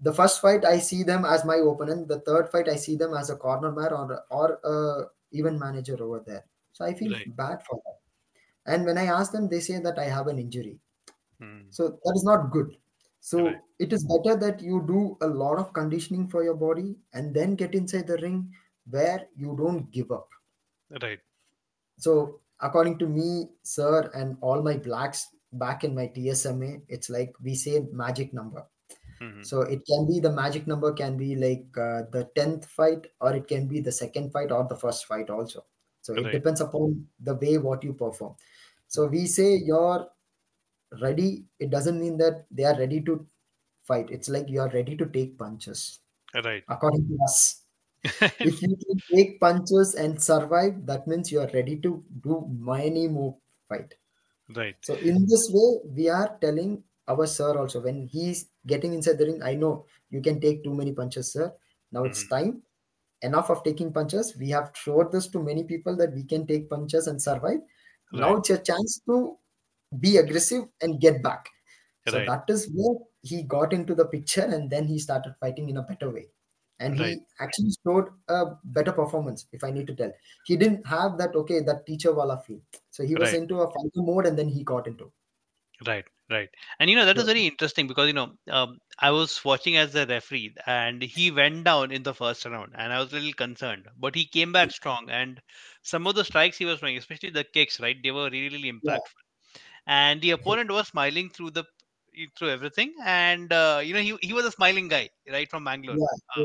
the 0.00 0.12
first 0.12 0.40
fight 0.40 0.64
i 0.64 0.78
see 0.78 1.02
them 1.02 1.24
as 1.24 1.44
my 1.44 1.56
opponent 1.56 2.08
the 2.08 2.20
third 2.20 2.48
fight 2.50 2.68
i 2.68 2.76
see 2.76 2.96
them 2.96 3.14
as 3.14 3.30
a 3.30 3.36
corner 3.36 3.72
man 3.72 3.92
or 3.92 4.24
or 4.30 4.48
a 4.74 5.04
even 5.32 5.58
manager 5.58 5.96
over 6.02 6.20
there 6.26 6.44
so 6.72 6.84
i 6.84 6.92
feel 6.94 7.12
Right. 7.12 7.36
bad 7.42 7.62
for 7.68 7.80
that 7.84 8.72
and 8.74 8.84
when 8.86 8.98
i 8.98 9.06
ask 9.06 9.32
them 9.32 9.48
they 9.48 9.60
say 9.60 9.78
that 9.80 9.98
i 9.98 10.04
have 10.04 10.26
an 10.28 10.38
injury 10.38 10.80
Mm. 11.40 11.74
so 11.78 11.88
that 12.04 12.14
is 12.16 12.24
not 12.24 12.50
good 12.52 12.76
so 13.20 13.40
Right. 13.44 13.60
it 13.78 13.92
is 13.92 14.04
better 14.12 14.36
that 14.44 14.60
you 14.60 14.84
do 14.86 15.16
a 15.22 15.26
lot 15.26 15.58
of 15.58 15.72
conditioning 15.72 16.28
for 16.28 16.44
your 16.44 16.54
body 16.54 16.96
and 17.12 17.34
then 17.34 17.54
get 17.56 17.74
inside 17.74 18.06
the 18.06 18.18
ring 18.18 18.52
where 18.90 19.28
you 19.36 19.56
don't 19.62 19.90
give 19.90 20.10
up 20.12 20.28
Right. 21.02 21.20
so 21.98 22.40
according 22.68 22.96
to 22.98 23.06
me 23.08 23.28
sir 23.62 24.10
and 24.20 24.36
all 24.40 24.62
my 24.62 24.76
blacks 24.76 25.28
back 25.64 25.84
in 25.84 25.94
my 25.94 26.06
tsma 26.16 26.70
it's 26.88 27.10
like 27.10 27.32
we 27.42 27.54
say 27.54 27.74
magic 28.04 28.32
number. 28.34 28.62
Mhm. 29.24 29.44
so 29.48 29.60
it 29.74 29.82
can 29.88 30.06
be 30.08 30.16
the 30.22 30.30
magic 30.36 30.66
number 30.70 30.88
can 31.00 31.16
be 31.16 31.28
like 31.42 31.66
uh, 31.78 32.02
the 32.14 32.22
10th 32.38 32.64
fight 32.78 33.06
or 33.20 33.30
it 33.36 33.46
can 33.52 33.68
be 33.72 33.80
the 33.88 33.92
second 33.98 34.32
fight 34.36 34.50
or 34.56 34.64
the 34.72 34.76
first 34.76 35.06
fight 35.10 35.30
also. 35.30 35.64
So 36.06 36.14
it 36.14 36.32
depends 36.32 36.60
upon 36.60 37.06
the 37.28 37.34
way 37.42 37.56
what 37.66 37.84
you 37.84 37.92
perform. 37.94 38.34
So 38.88 39.06
we 39.06 39.26
say 39.26 39.54
you're 39.68 40.02
ready. 41.00 41.44
It 41.58 41.70
doesn't 41.70 41.98
mean 42.00 42.18
that 42.18 42.46
they 42.50 42.64
are 42.64 42.76
ready 42.78 43.00
to 43.02 43.26
fight. 43.84 44.10
It's 44.10 44.28
like 44.28 44.48
you 44.48 44.60
are 44.60 44.68
ready 44.70 44.96
to 44.96 45.06
take 45.06 45.38
punches. 45.38 46.00
Right. 46.34 46.64
according 46.68 47.06
to 47.08 47.18
us 47.24 47.63
if 48.42 48.60
you 48.62 48.76
can 48.84 49.02
take 49.14 49.40
punches 49.40 49.94
and 49.94 50.22
survive 50.22 50.86
that 50.86 51.06
means 51.06 51.32
you 51.32 51.40
are 51.40 51.50
ready 51.54 51.78
to 51.80 52.04
do 52.22 52.46
many 52.72 53.08
more 53.08 53.36
fight 53.68 53.94
right. 54.48 54.76
so 54.80 54.94
in 54.96 55.26
this 55.26 55.50
way, 55.52 55.80
we 55.96 56.08
are 56.08 56.38
telling 56.40 56.84
our 57.08 57.26
sir 57.26 57.56
also 57.58 57.80
when 57.82 58.06
he's 58.06 58.50
getting 58.66 58.94
inside 58.94 59.18
the 59.18 59.26
ring, 59.26 59.42
I 59.42 59.54
know 59.54 59.86
you 60.10 60.20
can 60.22 60.40
take 60.40 60.64
too 60.64 60.74
many 60.74 60.92
punches, 60.92 61.32
sir. 61.32 61.54
Now 61.92 62.04
it's 62.04 62.24
Mhm. 62.24 62.28
time. 62.28 62.62
Enough 63.22 63.50
of 63.50 63.64
taking 63.64 63.92
punches. 63.92 64.36
We 64.38 64.50
have 64.50 64.72
showed 64.74 65.12
this 65.12 65.28
to 65.28 65.42
many 65.42 65.64
people 65.64 65.96
that 65.96 66.12
we 66.14 66.24
can 66.24 66.46
take 66.46 66.70
punches 66.70 67.06
and 67.08 67.20
survive. 67.22 67.60
Now 68.12 68.36
it's 68.36 68.48
your 68.50 68.58
chance 68.58 69.00
to 69.08 69.38
be 70.00 70.18
aggressive 70.18 70.64
and 70.82 71.00
get 71.00 71.22
back. 71.22 71.48
So 72.06 72.18
Right. 72.18 72.26
that 72.26 72.44
is 72.48 72.70
where 72.74 72.96
he 73.22 73.42
got 73.44 73.72
into 73.72 73.94
the 73.94 74.06
picture 74.06 74.42
and 74.42 74.70
then 74.70 74.86
he 74.86 74.98
started 74.98 75.36
fighting 75.40 75.68
in 75.70 75.78
a 75.78 75.82
better 75.82 76.10
way. 76.10 76.28
And 76.80 76.96
Right. 76.98 77.18
he 77.18 77.20
actually 77.40 77.70
showed 77.86 78.10
a 78.28 78.56
better 78.64 78.92
performance, 78.92 79.46
if 79.52 79.62
I 79.64 79.70
need 79.70 79.86
to 79.88 79.94
tell. 79.94 80.12
He 80.46 80.56
didn't 80.56 80.86
have 80.86 81.18
that, 81.18 81.34
okay, 81.34 81.60
that 81.60 81.86
teacher 81.86 82.12
wala 82.12 82.40
feel. 82.42 82.60
So 82.90 83.04
he 83.04 83.16
was 83.16 83.32
Right. 83.32 83.40
into 83.42 83.60
a 83.60 83.66
fighter 83.70 84.02
mode 84.02 84.26
and 84.26 84.38
then 84.38 84.48
he 84.48 84.64
got 84.64 84.86
into. 84.86 85.12
Right, 85.86 86.04
right. 86.30 86.48
And 86.80 86.88
you 86.90 86.96
know, 86.96 87.04
that 87.04 87.16
was 87.16 87.26
very 87.26 87.46
interesting 87.46 87.86
because, 87.86 88.06
you 88.08 88.12
know, 88.12 88.36
um, 88.50 88.78
I 88.98 89.10
was 89.10 89.44
watching 89.44 89.76
as 89.76 89.92
the 89.92 90.06
referee 90.06 90.54
and 90.66 91.02
he 91.02 91.30
went 91.30 91.64
down 91.64 91.90
in 91.92 92.02
the 92.04 92.14
first 92.14 92.44
round 92.44 92.72
and 92.76 92.92
I 92.92 92.98
was 93.00 93.12
a 93.12 93.16
little 93.16 93.32
concerned, 93.32 93.88
but 93.96 94.14
he 94.14 94.26
came 94.26 94.52
back 94.52 94.70
strong. 94.72 95.10
And 95.10 95.40
some 95.82 96.06
of 96.06 96.14
the 96.14 96.24
strikes 96.24 96.58
he 96.58 96.64
was 96.64 96.78
throwing, 96.80 96.96
especially 96.96 97.30
the 97.30 97.44
kicks, 97.44 97.80
right, 97.80 97.96
they 98.02 98.10
were 98.12 98.30
really, 98.30 98.48
really 98.56 98.72
impactful. 98.72 99.20
And 99.86 100.20
the 100.22 100.32
opponent 100.32 100.70
was 100.70 100.88
smiling 100.88 101.30
through 101.30 101.52
the 101.52 101.64
through 102.36 102.50
everything. 102.50 102.94
And 103.04 103.52
uh, 103.52 103.80
you 103.84 103.94
know 103.94 104.00
he, 104.00 104.16
he 104.22 104.32
was 104.32 104.44
a 104.46 104.50
smiling 104.52 104.88
guy 104.88 105.10
right 105.30 105.48
from 105.50 105.64
bangalore. 105.64 105.98
Yeah, 105.98 106.06
Uh, 106.36 106.44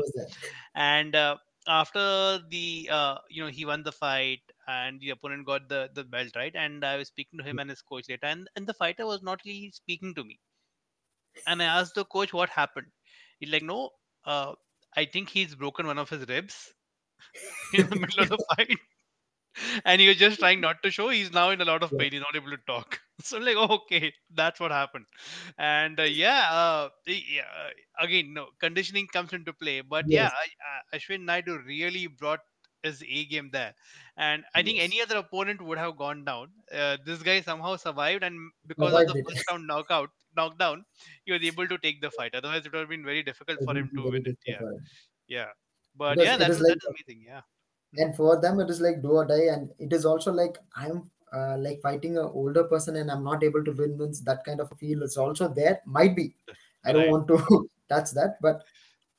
and 0.74 1.14
uh, 1.14 1.36
after 1.68 2.40
the 2.50 2.88
uh, 2.90 3.18
you 3.30 3.42
know 3.44 3.50
he 3.50 3.64
won 3.64 3.82
the 3.82 3.92
fight 3.92 4.40
and 4.66 5.00
the 5.00 5.10
opponent 5.10 5.46
got 5.46 5.68
the 5.68 5.90
the 5.94 6.04
belt 6.04 6.36
right? 6.36 6.54
And 6.54 6.84
i 6.84 6.96
was 6.96 7.08
speaking 7.08 7.38
to 7.38 7.44
him 7.44 7.58
and 7.58 7.70
his 7.70 7.82
coach 7.82 8.06
later 8.08 8.26
and, 8.26 8.48
and 8.56 8.66
the 8.66 8.74
fighter 8.74 9.06
was 9.06 9.22
not 9.22 9.40
really 9.44 9.70
speaking 9.72 10.14
to 10.16 10.24
me. 10.24 10.40
And 11.46 11.62
i 11.62 11.66
asked 11.66 11.94
the 11.96 12.04
coach 12.06 12.32
what 12.32 12.48
happened. 12.48 12.92
He's 13.38 13.50
like 13.50 13.62
no 13.62 13.90
uh, 14.24 14.54
i 14.96 15.04
think 15.04 15.28
he's 15.28 15.54
broken 15.54 15.86
one 15.86 15.98
of 15.98 16.08
his 16.08 16.26
ribs 16.28 16.72
in 17.74 17.88
the 17.88 17.96
middle 17.96 18.22
of 18.24 18.28
the 18.30 18.38
fight. 18.56 18.78
And 19.84 20.00
he 20.00 20.08
was 20.08 20.16
just 20.16 20.38
trying 20.40 20.60
not 20.60 20.82
to 20.82 20.90
show. 20.90 21.08
He's 21.10 21.32
now 21.32 21.50
in 21.50 21.60
a 21.60 21.64
lot 21.64 21.82
of 21.82 21.96
pain. 21.98 22.12
He's 22.12 22.20
not 22.20 22.36
able 22.36 22.50
to 22.50 22.58
talk 22.66 23.00
so 23.24 23.36
I'm 23.38 23.44
like 23.44 23.56
okay 23.56 24.12
that's 24.30 24.60
what 24.60 24.70
happened 24.70 25.06
and 25.58 25.98
uh, 25.98 26.04
yeah, 26.04 26.48
uh, 26.50 26.88
yeah 27.06 27.42
uh, 27.62 27.70
again 28.04 28.32
no 28.34 28.48
conditioning 28.60 29.06
comes 29.06 29.32
into 29.32 29.52
play 29.52 29.80
but 29.80 30.06
yeah, 30.10 30.30
Yes. 30.30 30.32
I, 30.32 30.46
uh, 30.68 30.96
ashwin 30.98 31.24
naidu 31.24 31.58
really 31.58 32.06
brought 32.06 32.40
his 32.82 33.02
A 33.06 33.26
game 33.26 33.50
there. 33.52 33.74
And 34.16 34.42
I 34.54 34.62
think 34.62 34.78
any 34.80 35.02
other 35.02 35.18
opponent 35.18 35.60
would 35.60 35.76
have 35.76 35.98
gone 35.98 36.24
down. 36.24 36.52
Uh, 36.72 36.96
this 37.04 37.22
guy 37.22 37.42
somehow 37.42 37.76
survived, 37.76 38.24
and 38.24 38.50
because 38.66 38.96
of 38.96 39.06
the 39.06 39.16
first 39.28 39.44
round 39.50 39.66
knockout, 39.66 40.08
knockdown, 40.34 40.86
he 41.26 41.32
was 41.32 41.42
able 41.42 41.68
to 41.68 41.76
take 41.76 42.00
the 42.00 42.10
fight. 42.10 42.34
Otherwise, 42.34 42.64
it 42.64 42.72
would 42.72 42.78
have 42.80 42.88
been 42.88 43.04
very 43.04 43.22
difficult 43.22 43.60
It 43.60 43.66
for 43.66 43.76
him 43.76 43.90
to 43.96 44.08
win 44.08 44.22
it. 44.26 44.38
Yeah, 44.46 44.62
yeah. 45.28 45.50
But 45.94 46.18
because 46.18 46.24
yeah, 46.24 46.36
that 46.38 46.50
is 46.50 46.58
was 46.58 46.66
that 46.66 46.78
like 46.82 46.82
amazing. 46.88 47.22
Yeah. 47.26 47.42
and 47.94 48.14
for 48.16 48.40
them 48.40 48.60
it 48.60 48.70
is 48.70 48.80
like 48.80 49.02
do 49.02 49.10
or 49.20 49.24
die 49.24 49.46
and 49.54 49.72
it 49.78 49.92
is 49.92 50.04
also 50.04 50.32
like 50.32 50.58
i'm 50.76 51.10
uh, 51.32 51.56
like 51.58 51.80
fighting 51.82 52.16
an 52.18 52.24
older 52.42 52.64
person 52.64 52.96
and 52.96 53.10
i'm 53.10 53.24
not 53.24 53.42
able 53.44 53.64
to 53.64 53.72
win 53.72 53.96
wins 53.98 54.22
that 54.24 54.44
kind 54.44 54.60
of 54.60 54.70
feel 54.78 55.02
is 55.02 55.16
also 55.16 55.48
there 55.48 55.80
might 55.86 56.14
be 56.16 56.34
i 56.84 56.92
don't 56.92 57.06
Right. 57.06 57.14
want 57.14 57.26
to 57.28 57.38
touch 57.88 58.10
that 58.12 58.36
but 58.40 58.64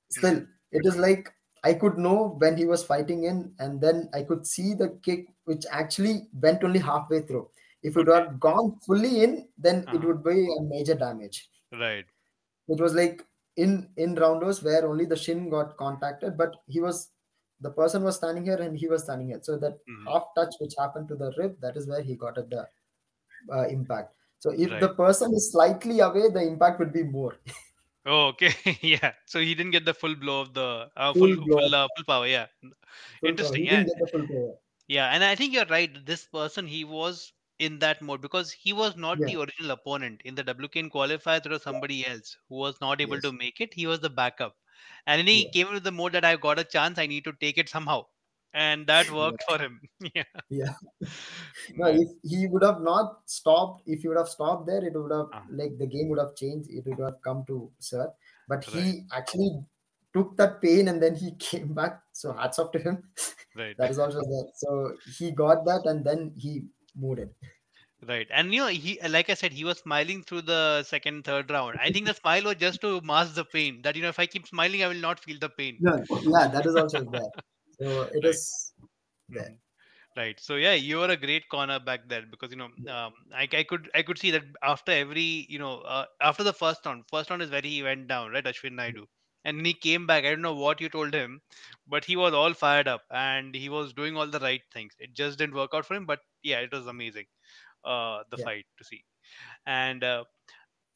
still 0.10 0.46
it 0.72 0.86
is 0.86 0.98
like 0.98 1.30
i 1.64 1.74
could 1.74 1.98
know 1.98 2.36
when 2.44 2.58
he 2.58 2.66
was 2.66 2.84
fighting 2.84 3.24
in 3.26 3.54
and 3.60 3.82
then 3.82 4.10
i 4.14 4.24
could 4.24 4.46
see 4.48 4.74
the 4.74 4.90
kick 5.04 5.28
which 5.46 5.66
actually 5.72 6.28
went 6.34 6.64
only 6.64 6.80
halfway 6.80 7.22
through 7.22 7.50
if 7.84 7.98
it 7.98 8.08
had 8.08 8.40
gone 8.40 8.80
fully 8.86 9.24
in 9.24 9.48
then 9.58 9.88
it 9.92 10.04
Uh-huh. 10.04 10.06
would 10.06 10.24
be 10.24 10.40
a 10.60 10.62
major 10.64 10.96
damage 10.96 11.50
Right. 11.72 12.10
it 12.68 12.80
was 12.82 12.94
like 12.94 13.26
in 13.58 13.92
in 13.98 14.16
rounders 14.16 14.64
where 14.64 14.88
only 14.88 15.06
the 15.06 15.16
shin 15.24 15.50
got 15.50 15.76
contacted 15.78 16.38
but 16.38 16.56
he 16.68 16.80
was 16.80 17.12
the 17.62 17.70
person 17.72 18.04
was 18.04 18.16
standing 18.18 18.44
here 18.44 18.58
and 18.66 18.78
he 18.78 18.88
was 18.88 19.04
standing 19.04 19.28
here 19.34 19.40
so 19.50 19.58
that 19.64 19.78
Mhm. 19.90 20.06
half 20.12 20.26
touch 20.38 20.54
which 20.60 20.74
happened 20.84 21.08
to 21.10 21.16
the 21.24 21.30
rib 21.38 21.58
that 21.66 21.78
is 21.82 21.88
where 21.88 22.02
he 22.02 22.16
got 22.24 22.38
at 22.44 22.50
the 22.50 22.64
uh, 23.56 23.66
impact 23.68 24.16
so 24.40 24.52
if 24.66 24.72
the 24.84 24.90
person 25.02 25.34
is 25.40 25.52
slightly 25.52 26.00
away 26.00 26.30
the 26.38 26.42
impact 26.54 26.80
would 26.80 26.94
be 27.02 27.04
more 27.18 27.36
Oh, 28.04 28.30
okay. 28.30 28.50
yeah. 28.82 29.12
So 29.28 29.40
he 29.40 29.54
didn't 29.54 29.74
get 29.74 29.86
the 29.86 29.94
full 29.94 30.16
blow 30.16 30.42
of 30.42 30.56
the 30.56 30.90
uh, 30.98 31.14
full 31.14 31.36
full 31.36 31.46
full 31.46 31.76
uh, 31.80 31.88
full 31.96 32.06
power. 32.06 32.26
Yeah. 32.26 32.48
full. 32.62 32.72
Interesting. 33.30 33.66
he 33.66 33.70
Yeah. 33.70 33.84
didn't 33.84 33.90
get 33.90 34.00
the 34.06 34.08
full 34.14 34.28
power 34.28 34.54
Yeah, 34.88 35.10
and 35.18 35.24
I 35.24 35.36
think 35.36 35.54
you're 35.54 35.68
right. 35.74 36.00
This 36.08 36.24
person, 36.38 36.66
he 36.66 36.80
was 36.84 37.20
in 37.60 37.78
that 37.84 38.02
mode 38.02 38.24
because 38.24 38.52
he 38.52 38.74
was 38.74 38.98
not 39.06 39.20
yeah 39.20 39.28
the 39.28 39.36
original 39.42 39.70
opponent 39.76 40.24
in 40.26 40.34
the 40.34 40.44
WKN 40.44 40.90
qualifier. 40.96 41.44
There 41.44 41.52
was 41.58 41.62
somebody 41.62 42.00
else 42.08 42.34
who 42.50 42.56
was 42.64 42.82
not 42.82 43.02
able 43.06 43.22
to 43.28 43.32
make 43.32 43.62
it. 43.62 43.72
He 43.82 43.86
was 43.86 44.00
the 44.00 44.10
backup, 44.10 44.56
and 45.06 45.20
then 45.20 45.28
he 45.28 45.44
yeah. 45.44 45.50
came 45.52 45.68
into 45.68 45.80
the 45.80 45.92
mode 45.92 46.14
that 46.14 46.26
I've 46.26 46.42
got 46.42 46.60
a 46.60 46.64
chance. 46.64 47.00
I 47.00 47.08
need 47.08 47.24
to 47.26 47.34
take 47.34 47.58
it 47.58 47.70
somehow, 47.70 48.06
and 48.54 48.86
that 48.88 49.08
yeah. 49.08 49.16
worked 49.16 49.44
for 49.48 49.58
him. 49.58 49.82
yeah, 50.16 50.24
yeah. 50.50 50.74
No 51.76 51.88
if 51.88 52.10
he 52.24 52.48
would 52.48 52.64
have 52.64 52.82
not 52.82 53.20
stopped 53.26 53.84
if 53.86 54.02
he 54.02 54.08
would 54.08 54.18
have 54.18 54.30
stopped 54.30 54.66
there 54.68 54.84
it 54.84 54.94
would 54.94 55.12
have 55.12 55.28
Ah, 55.34 55.44
like 55.52 55.78
the 55.78 55.88
game 55.88 56.10
would 56.10 56.20
have 56.20 56.36
changed. 56.36 56.70
It 56.70 56.86
would 56.86 57.00
have 57.00 57.22
come 57.24 57.44
to 57.48 57.72
sir. 57.80 58.12
But 58.48 58.66
right, 58.74 58.84
he 58.84 59.04
actually 59.14 59.52
took 60.14 60.36
that 60.38 60.62
pain 60.62 60.88
and 60.88 61.02
then 61.02 61.16
he 61.16 61.32
came 61.40 61.74
back. 61.74 62.02
So 62.12 62.34
hats 62.34 62.60
off 62.60 62.72
to 62.74 62.80
him. 62.80 63.04
Right, 63.56 63.76
that 63.78 63.92
is 63.92 64.00
also 64.00 64.22
there. 64.22 64.52
So 64.56 64.94
he 65.18 65.32
got 65.32 65.66
that 65.66 65.86
and 65.86 66.06
then 66.06 66.34
he 66.36 66.64
moved 66.96 67.20
it 67.20 67.34
right. 68.08 68.28
And 68.32 68.54
you 68.54 68.62
know, 68.62 68.68
he 68.68 69.00
like 69.08 69.30
I 69.30 69.34
said, 69.36 69.54
he 69.54 69.64
was 69.64 69.80
smiling 69.80 70.24
through 70.24 70.44
the 70.44 70.84
second, 70.84 71.24
third 71.26 71.50
round. 71.52 71.78
I 71.78 71.90
think 71.90 72.06
the 72.06 72.14
smile 72.14 72.44
was 72.44 72.56
just 72.56 72.82
to 72.82 73.02
mask 73.02 73.36
the 73.36 73.46
pain. 73.46 73.82
That 73.84 73.96
you 73.96 74.02
know, 74.02 74.10
if 74.10 74.20
I 74.20 74.26
keep 74.28 74.48
smiling, 74.48 74.84
I 74.84 74.88
will 74.88 74.96
not 75.10 75.20
feel 75.20 75.40
the 75.40 75.50
pain. 75.50 75.82
no, 75.86 75.94
yeah 76.32 76.48
that 76.54 76.66
is 76.66 76.76
also 76.76 77.04
there 77.16 77.32
so 77.78 78.02
it 78.18 78.24
Right. 78.24 78.34
is 78.34 78.74
there 79.30 79.54
Mhm. 79.54 79.60
Right. 80.18 80.40
So 80.40 80.56
yeah, 80.58 80.74
you 80.74 80.98
were 80.98 81.10
a 81.10 81.18
great 81.18 81.48
corner 81.50 81.80
back 81.80 82.10
there 82.10 82.24
because 82.26 82.52
you 82.52 82.58
know 82.58 82.70
um, 82.94 83.14
I, 83.34 83.48
I 83.54 83.64
could 83.64 83.90
I 83.96 84.04
could 84.04 84.18
see 84.18 84.32
that 84.32 84.44
after 84.64 84.92
every 84.92 85.46
you 85.50 85.60
know 85.60 85.80
uh, 85.82 86.06
after 86.22 86.44
the 86.44 86.54
first 86.54 86.86
round, 86.86 87.06
first 87.10 87.30
round 87.30 87.42
is 87.42 87.50
where 87.52 87.62
he 87.62 87.82
went 87.84 88.08
down, 88.08 88.32
right, 88.32 88.44
Ashwin 88.44 88.74
Naidu, 88.74 89.06
and 89.46 89.66
he 89.66 89.74
came 89.74 90.08
back. 90.08 90.26
I 90.26 90.32
don't 90.32 90.42
know 90.42 90.56
what 90.56 90.82
you 90.82 90.90
told 90.90 91.14
him, 91.14 91.42
but 91.88 92.06
he 92.06 92.16
was 92.18 92.34
all 92.34 92.54
fired 92.54 92.88
up 92.90 93.04
and 93.12 93.56
he 93.56 93.70
was 93.70 93.94
doing 93.94 94.18
all 94.18 94.28
the 94.28 94.40
right 94.40 94.62
things. 94.74 94.96
It 95.00 95.14
just 95.16 95.38
didn't 95.40 95.56
work 95.56 95.72
out 95.74 95.86
for 95.86 95.96
him, 95.96 96.06
but 96.06 96.20
yeah, 96.44 96.60
it 96.60 96.72
was 96.74 96.88
amazing. 96.88 97.28
Uh, 97.84 98.24
the 98.30 98.38
yeah 98.38 98.46
fight 98.46 98.66
to 98.78 98.84
see, 98.84 99.04
and 99.66 100.04
uh, 100.04 100.24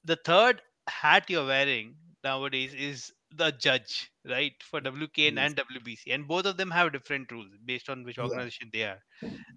the 0.03 0.15
third 0.17 0.61
hat 0.87 1.29
you're 1.29 1.45
wearing 1.45 1.97
nowadays 2.23 2.73
is 2.73 3.13
the 3.31 3.51
judge, 3.51 4.11
right, 4.25 4.53
for 4.63 4.79
WKN 4.81 5.37
yes 5.37 5.37
and 5.37 5.55
WBC, 5.57 6.11
and 6.11 6.27
both 6.27 6.45
of 6.45 6.57
them 6.57 6.71
have 6.71 6.93
different 6.93 7.31
rules 7.31 7.51
based 7.65 7.89
on 7.89 8.03
which 8.03 8.17
yeah 8.21 8.39
organization 8.39 8.69
they 8.73 8.83
are 8.83 9.01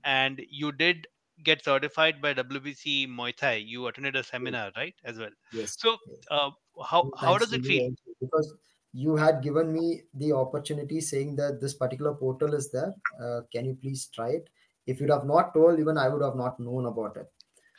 and 0.04 0.42
you 0.50 0.72
did 0.72 1.06
get 1.44 1.64
certified 1.64 2.20
by 2.22 2.34
WBC 2.34 3.06
Muay 3.06 3.36
Thai. 3.36 3.54
You 3.54 3.86
attended 3.86 4.16
a 4.16 4.24
seminar, 4.24 4.72
right, 4.76 4.94
as 5.04 5.18
well. 5.18 5.30
yes 5.52 5.76
So, 5.76 5.98
uh, 6.30 6.50
how 6.84 7.10
how 7.16 7.38
thanks 7.38 7.38
does 7.38 7.52
it 7.52 7.64
feel? 7.64 7.82
because 8.20 8.54
you 8.92 9.16
had 9.16 9.42
given 9.42 9.72
me 9.72 10.02
the 10.14 10.32
opportunity 10.32 11.00
saying 11.00 11.36
that 11.36 11.60
this 11.60 11.74
particular 11.74 12.14
portal 12.14 12.54
is 12.54 12.70
there. 12.72 12.94
Uh, 13.20 13.42
can 13.52 13.64
you 13.64 13.74
please 13.74 14.06
try 14.08 14.30
it? 14.30 14.48
If 14.88 15.00
you'd 15.00 15.10
have 15.10 15.26
not 15.26 15.54
told, 15.54 15.80
even 15.80 15.98
I 15.98 16.08
would 16.08 16.22
have 16.22 16.36
not 16.36 16.60
known 16.60 16.86
about 16.86 17.16
it. 17.18 17.32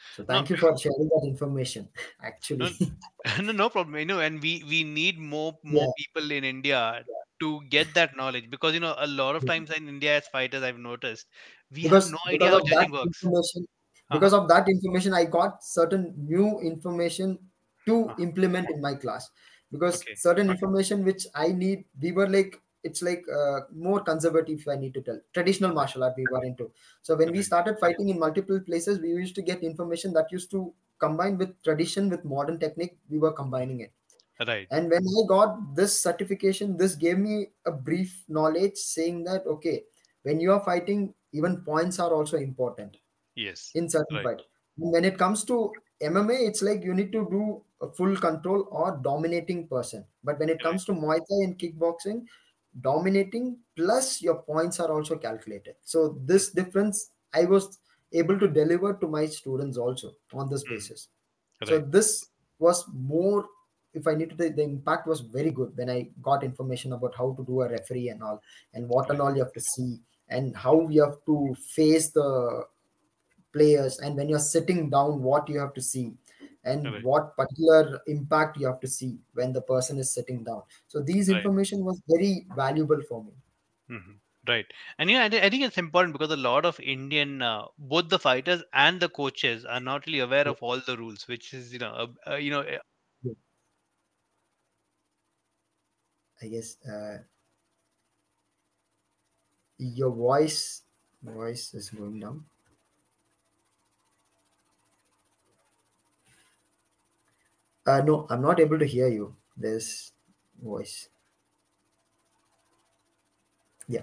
So 0.10 0.26
No, 0.32 0.44
thank 0.44 0.50
you 0.52 0.58
for 0.58 0.78
sharing 0.78 1.10
that 1.10 1.26
information. 1.28 1.90
Actually, 2.22 2.70
no, 2.70 2.90
no, 3.42 3.52
no 3.52 3.70
problem. 3.70 3.98
You 3.98 4.06
know, 4.06 4.20
and 4.20 4.42
we 4.42 4.64
we 4.64 4.84
need 4.84 5.20
more 5.20 5.58
yeah, 5.68 5.84
more 5.84 5.90
people 5.98 6.32
in 6.32 6.44
India 6.44 7.06
to 7.40 7.62
get 7.70 7.94
that 7.96 8.16
knowledge 8.18 8.50
because 8.50 8.74
you 8.74 8.80
know 8.80 8.96
a 8.98 9.08
lot 9.08 9.36
of 9.36 9.46
times 9.46 9.72
in 9.72 9.88
India 9.88 10.18
as 10.18 10.28
fighters, 10.28 10.64
I've 10.64 10.78
noticed 10.78 11.28
we 11.72 11.86
have 11.88 12.06
no 12.06 12.20
idea 12.28 12.50
how 12.52 12.60
judging 12.62 12.92
works. 12.92 13.30
information, 13.30 13.68
Uh-huh. 14.12 14.22
because 14.22 14.34
of 14.34 14.48
that 14.50 14.68
information, 14.68 15.14
I 15.14 15.26
got 15.26 15.64
certain 15.64 16.14
new 16.18 16.60
information 16.60 17.50
to 17.88 18.14
uh 18.14 18.16
implement 18.20 18.70
in 18.70 18.82
my 18.82 18.96
class. 18.96 19.30
Because 19.72 20.08
Okay. 20.08 20.16
certain 20.16 20.50
information 20.50 21.06
which 21.06 21.28
I 21.36 21.50
need, 21.50 21.86
we 22.02 22.12
were 22.12 22.28
like 22.28 22.60
it's 22.84 23.02
like 23.02 23.24
uh, 23.30 23.62
more 23.72 24.00
conservative. 24.02 24.60
If 24.60 24.68
I 24.68 24.76
need 24.76 24.94
to 24.96 25.02
tell 25.02 25.20
traditional 25.34 25.74
martial 25.74 26.04
art 26.04 26.14
we 26.18 26.28
were 26.28 26.44
into. 26.44 26.72
So 27.02 27.16
when 27.16 27.32
we 27.32 27.42
started 27.42 27.80
fighting 27.80 28.10
in 28.10 28.20
multiple 28.20 28.60
places, 28.60 29.00
we 29.00 29.10
used 29.10 29.36
to 29.36 29.42
get 29.42 29.64
information 29.64 30.14
that 30.14 30.32
used 30.32 30.52
to 30.52 30.74
combine 31.00 31.38
with 31.38 31.62
tradition 31.64 32.10
with 32.10 32.26
modern 32.26 32.60
technique. 32.60 32.98
We 33.10 33.20
were 33.20 33.34
combining 33.34 33.82
it. 33.82 33.94
Right. 34.40 34.72
And 34.72 34.90
when 34.90 35.02
I 35.04 35.28
got 35.28 35.76
this 35.76 36.00
certification, 36.02 36.78
this 36.78 36.96
gave 36.96 37.18
me 37.18 37.48
a 37.66 37.72
brief 37.72 38.24
knowledge 38.28 38.78
saying 38.78 39.24
that 39.26 39.46
okay, 39.48 39.86
when 40.24 40.40
you 40.40 40.52
are 40.52 40.64
fighting, 40.64 41.14
even 41.34 41.64
points 41.64 42.00
are 42.00 42.14
also 42.14 42.38
important 42.38 42.98
Yes. 43.36 43.76
in 43.76 43.90
certain 43.90 44.20
Right. 44.20 44.22
fight. 44.22 44.42
When 44.78 45.06
it 45.06 45.18
comes 45.18 45.44
to 45.46 45.82
MMA, 46.02 46.36
it's 46.36 46.62
like 46.62 46.84
you 46.84 46.94
need 46.94 47.12
to 47.12 47.28
do 47.30 47.64
a 47.82 47.92
full 47.92 48.16
control 48.18 48.68
or 48.72 48.98
dominating 48.98 49.68
person. 49.68 50.06
But 50.24 50.40
when 50.40 50.50
it 50.50 50.62
Right. 50.62 50.64
comes 50.64 50.86
to 50.86 50.94
Muay 50.94 51.18
Thai 51.18 51.40
and 51.48 51.58
kickboxing, 51.60 52.26
dominating 52.82 53.58
plus 53.76 54.22
your 54.22 54.42
points 54.44 54.80
are 54.80 54.92
also 54.92 55.18
calculated. 55.18 55.76
So 55.84 56.18
this 56.26 56.50
difference 56.52 57.12
I 57.34 57.46
was 57.46 57.80
able 58.14 58.40
to 58.40 58.48
deliver 58.48 58.94
to 58.96 59.08
my 59.08 59.26
students 59.28 59.78
also 59.78 60.14
on 60.34 60.50
this 60.50 60.64
mm, 60.64 60.70
basis. 60.70 61.10
So 61.66 61.80
this 61.80 62.26
was 62.58 62.86
more 62.94 63.46
if 63.94 64.08
I 64.08 64.14
need 64.14 64.30
to 64.30 64.36
the, 64.36 64.50
the 64.50 64.64
impact 64.64 65.08
was 65.08 65.22
very 65.22 65.52
good 65.52 65.76
when 65.76 65.90
I 65.90 66.10
got 66.22 66.44
information 66.44 66.94
about 66.94 67.16
how 67.18 67.34
to 67.38 67.44
do 67.44 67.62
a 67.62 67.70
referee 67.70 68.10
and 68.10 68.22
all 68.22 68.42
and 68.74 68.88
what 68.88 69.10
and 69.10 69.20
all 69.20 69.36
you 69.36 69.44
have 69.44 69.54
to 69.54 69.62
see 69.62 70.00
and 70.30 70.56
how 70.56 70.88
you 70.90 71.02
have 71.04 71.18
to 71.26 71.56
face 71.76 72.12
the 72.12 72.66
players 73.52 74.00
and 74.00 74.16
when 74.16 74.30
you're 74.30 74.40
sitting 74.40 74.90
down 74.90 75.24
what 75.24 75.50
you 75.50 75.60
have 75.60 75.74
to 75.74 75.82
see 75.82 76.14
and 76.74 76.92
Right. 76.92 77.06
what 77.08 77.36
particular 77.38 78.02
impact 78.16 78.58
you 78.58 78.68
have 78.68 78.80
to 78.80 78.88
see 78.98 79.12
when 79.34 79.54
the 79.54 79.62
person 79.74 79.98
is 80.06 80.12
sitting 80.18 80.44
down 80.50 80.64
so 80.88 81.02
these 81.12 81.30
Right. 81.30 81.38
information 81.38 81.84
was 81.92 82.02
very 82.16 82.34
valuable 82.64 83.02
for 83.10 83.24
me 83.24 83.34
hmm 83.88 84.14
Right. 84.48 84.66
And 84.98 85.10
yeah, 85.12 85.26
I, 85.26 85.30
thi- 85.30 85.42
I 85.42 85.50
think 85.50 85.64
it's 85.64 85.78
important 85.78 86.14
because 86.14 86.32
a 86.32 86.38
lot 86.38 86.66
of 86.66 86.80
Indian, 86.80 87.42
uh, 87.42 87.66
both 87.78 88.08
the 88.08 88.18
fighters 88.18 88.64
and 88.74 89.00
the 89.02 89.10
coaches 89.10 89.66
are 89.66 89.82
not 89.82 90.08
really 90.08 90.20
aware 90.20 90.48
Yeah, 90.48 90.54
of 90.54 90.64
all 90.64 90.80
the 90.80 90.98
rules, 90.98 91.28
which 91.28 91.54
is, 91.54 91.74
you 91.74 91.80
know, 91.80 91.92
uh, 91.92 92.32
uh, 92.32 92.36
you 92.38 92.50
know, 92.50 92.62
uh, 92.62 92.78
yeah. 93.22 93.34
i 96.42 96.48
guess 96.48 96.78
uh, 96.86 97.20
your 99.78 100.12
voice 100.12 100.84
voice 101.24 101.74
is 101.74 101.90
going 101.90 102.20
down 102.20 102.46
uh, 107.90 108.02
no 108.10 108.26
i'm 108.30 108.42
not 108.42 108.60
able 108.60 108.80
to 108.80 108.86
hear 108.96 109.08
you. 109.10 109.36
There's 109.58 110.14
voice. 110.64 111.10
Yeah. 113.88 114.02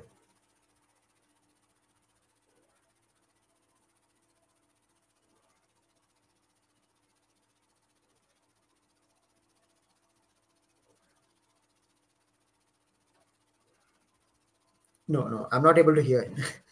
No 15.09 15.27
no 15.29 15.49
i'm 15.53 15.63
not 15.65 15.79
able 15.79 15.95
to 15.97 16.03
hear 16.03 16.21
it. 16.21 16.33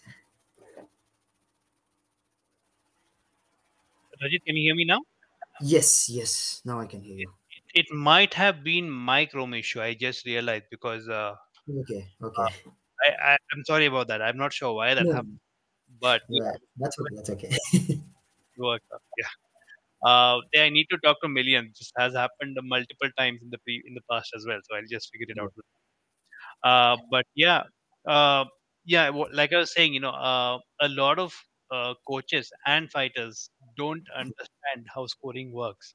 Rajat, 4.22 4.44
can 4.44 4.56
you 4.56 4.62
hear 4.62 4.74
me 4.74 4.84
now? 4.84 5.00
Yes 5.60 6.08
yes 6.08 6.60
now 6.64 6.78
i 6.80 6.86
can 6.86 7.02
hear 7.02 7.16
It, 7.18 7.26
you 7.26 7.32
it 7.74 7.86
might 7.92 8.34
have 8.34 8.62
been 8.62 8.88
my 8.88 9.26
Chrome 9.26 9.54
issue. 9.54 9.80
I 9.80 9.94
just 9.94 10.24
realized 10.26 10.66
because 10.70 11.08
uh, 11.08 11.34
okay 11.68 12.02
uh, 12.36 12.48
okay 12.48 12.48
I, 13.04 13.32
I 13.32 13.38
I'm 13.52 13.64
sorry 13.66 13.86
about 13.86 14.08
that. 14.08 14.22
I'm 14.22 14.36
not 14.36 14.52
sure 14.52 14.74
why 14.74 14.94
that 14.94 15.06
No, 15.06 15.12
happened, 15.12 15.30
but 16.00 16.22
yeah. 16.28 16.52
That's 16.76 16.98
okay. 17.00 17.16
That's 17.16 17.30
okay. 17.30 17.50
it 18.56 18.60
worked 18.62 18.86
out. 18.92 19.02
Yeah. 19.18 19.32
Uh, 20.10 20.40
I 20.56 20.70
need 20.70 20.86
to 20.90 20.98
talk 20.98 21.18
to 21.22 21.28
millions. 21.28 21.78
This 21.78 21.92
has 21.98 22.14
happened 22.14 22.56
multiple 22.62 23.10
times 23.18 23.40
in 23.42 23.50
the 23.50 23.58
pre 23.58 23.82
in 23.86 23.94
the 23.94 24.02
past 24.10 24.32
as 24.36 24.46
well. 24.48 24.60
So 24.64 24.76
I'll 24.76 24.90
just 24.90 25.10
figure 25.12 25.28
it 25.30 25.40
out. 25.40 25.52
Uh, 26.62 26.96
but 27.10 27.26
yeah, 27.34 27.62
uh, 28.08 28.44
yeah, 28.84 29.10
wha- 29.10 29.28
like 29.32 29.52
I 29.52 29.58
was 29.58 29.72
saying, 29.72 29.94
you 29.94 30.00
know, 30.00 30.10
uh, 30.10 30.58
a 30.80 30.88
lot 30.88 31.18
of 31.18 31.34
uh, 31.70 31.94
coaches 32.06 32.50
and 32.66 32.90
fighters 32.90 33.50
don't 33.76 34.06
understand 34.16 34.86
how 34.94 35.06
scoring 35.06 35.52
works, 35.52 35.94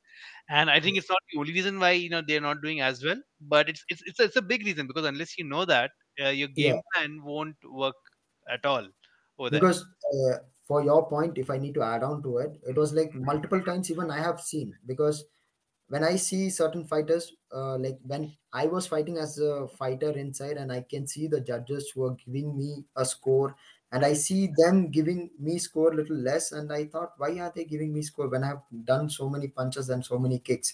and 0.50 0.70
I 0.70 0.80
think 0.80 0.98
it's 0.98 1.10
not 1.10 1.20
the 1.32 1.40
only 1.40 1.54
reason 1.54 1.80
why 1.80 1.92
you 1.92 2.10
know 2.10 2.22
they're 2.26 2.42
not 2.42 2.62
doing 2.62 2.82
as 2.82 3.04
well. 3.04 3.22
But 3.42 3.70
it's 3.70 3.84
it's 3.90 4.02
it's 4.06 4.20
a, 4.20 4.24
it's 4.26 4.36
a 4.36 4.42
big 4.42 4.66
reason 4.66 4.88
because 4.88 5.06
unless 5.06 5.38
you 5.38 5.46
know 5.46 5.66
that, 5.66 5.92
uh, 6.22 6.30
your 6.30 6.50
Yeah. 6.56 6.74
game 6.74 6.82
plan 6.94 7.22
won't 7.24 7.58
work 7.66 7.96
at 8.50 8.66
all 8.66 8.88
because 9.50 9.84
uh, 10.14 10.38
for 10.68 10.84
your 10.84 11.08
point 11.10 11.38
if 11.38 11.50
i 11.50 11.58
need 11.58 11.74
to 11.74 11.82
add 11.82 12.04
on 12.04 12.22
to 12.24 12.38
it 12.38 12.60
it 12.68 12.76
was 12.78 12.94
like 12.94 13.14
multiple 13.14 13.62
times 13.62 13.90
even 13.92 14.12
i 14.12 14.20
have 14.20 14.40
seen 14.40 14.78
because 14.86 15.26
when 15.88 16.04
i 16.04 16.16
see 16.16 16.50
certain 16.50 16.86
fighters 16.86 17.34
uh, 17.54 17.78
like 17.78 18.00
when 18.04 18.36
i 18.54 18.66
was 18.68 18.88
fighting 18.88 19.18
as 19.18 19.40
a 19.40 19.68
fighter 19.68 20.12
inside 20.12 20.58
and 20.58 20.72
i 20.72 20.82
can 20.82 21.08
see 21.08 21.28
the 21.28 21.42
judges 21.42 21.92
who 21.94 22.06
are 22.06 22.16
giving 22.26 22.56
me 22.58 22.86
a 22.96 23.06
score 23.06 23.56
and 23.92 24.06
i 24.06 24.14
see 24.14 24.50
them 24.58 24.90
giving 24.92 25.30
me 25.40 25.58
score 25.58 25.94
little 25.94 26.16
less. 26.18 26.52
And 26.52 26.72
i 26.72 26.86
thought 26.86 27.14
why 27.18 27.40
are 27.40 27.52
they 27.56 27.66
giving 27.66 27.94
me 27.94 28.02
score 28.02 28.30
when 28.30 28.44
i 28.44 28.48
have 28.48 28.62
done 28.84 29.10
so 29.10 29.30
many 29.30 29.48
punches 29.48 29.90
and 29.90 30.06
so 30.06 30.18
many 30.20 30.40
kicks? 30.40 30.74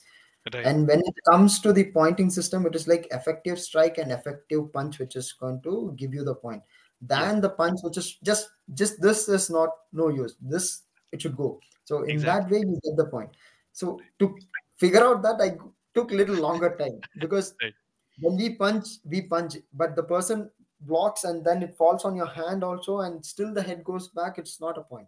Right. 0.54 0.64
and 0.64 0.88
when 0.88 1.00
it 1.00 1.16
comes 1.28 1.60
to 1.62 1.74
the 1.74 1.92
pointing 1.92 2.30
system 2.30 2.68
it 2.68 2.76
is 2.76 2.88
like 2.88 3.08
effective 3.10 3.60
strike 3.60 3.98
and 3.98 4.12
effective 4.12 4.72
punch 4.72 5.00
which 5.00 5.16
is 5.16 5.32
going 5.34 5.60
to 5.64 5.92
give 5.96 6.14
you 6.14 6.24
the 6.24 6.36
point. 6.36 6.62
Than 7.02 7.42
the 7.42 7.50
punch 7.50 7.80
which 7.82 7.98
is 7.98 8.18
just 8.22 8.50
just 8.76 9.02
this 9.02 9.28
is 9.28 9.50
not 9.50 9.70
no 9.92 10.10
use. 10.10 10.36
This 10.40 10.84
it 11.12 11.22
should 11.24 11.36
go. 11.36 11.60
So 11.86 12.04
in 12.04 12.18
that 12.20 12.50
way 12.50 12.60
you 12.60 12.80
get 12.84 12.96
the 12.96 13.06
point. 13.06 13.32
So 13.74 14.00
to 14.20 14.38
figure 14.78 15.04
out 15.04 15.24
that 15.24 15.42
i 15.42 15.58
took 15.96 16.12
a 16.12 16.16
little 16.16 16.36
longer 16.36 16.76
time. 16.78 17.00
Because 17.18 17.56
Right. 17.64 17.74
when 18.20 18.38
we 18.38 18.56
punch 18.56 18.86
we 19.04 19.24
punch. 19.24 19.58
But 19.74 19.96
the 19.96 20.04
person 20.04 20.52
blocks 20.88 21.24
and 21.24 21.46
then 21.46 21.64
it 21.64 21.76
falls 21.78 22.06
on 22.06 22.16
your 22.16 22.28
hand 22.28 22.64
also 22.64 23.00
and 23.02 23.26
still 23.26 23.54
the 23.54 23.62
head 23.64 23.84
goes 23.84 24.10
back 24.10 24.38
it's 24.38 24.60
not 24.62 24.78
a 24.78 24.84
point. 24.84 25.08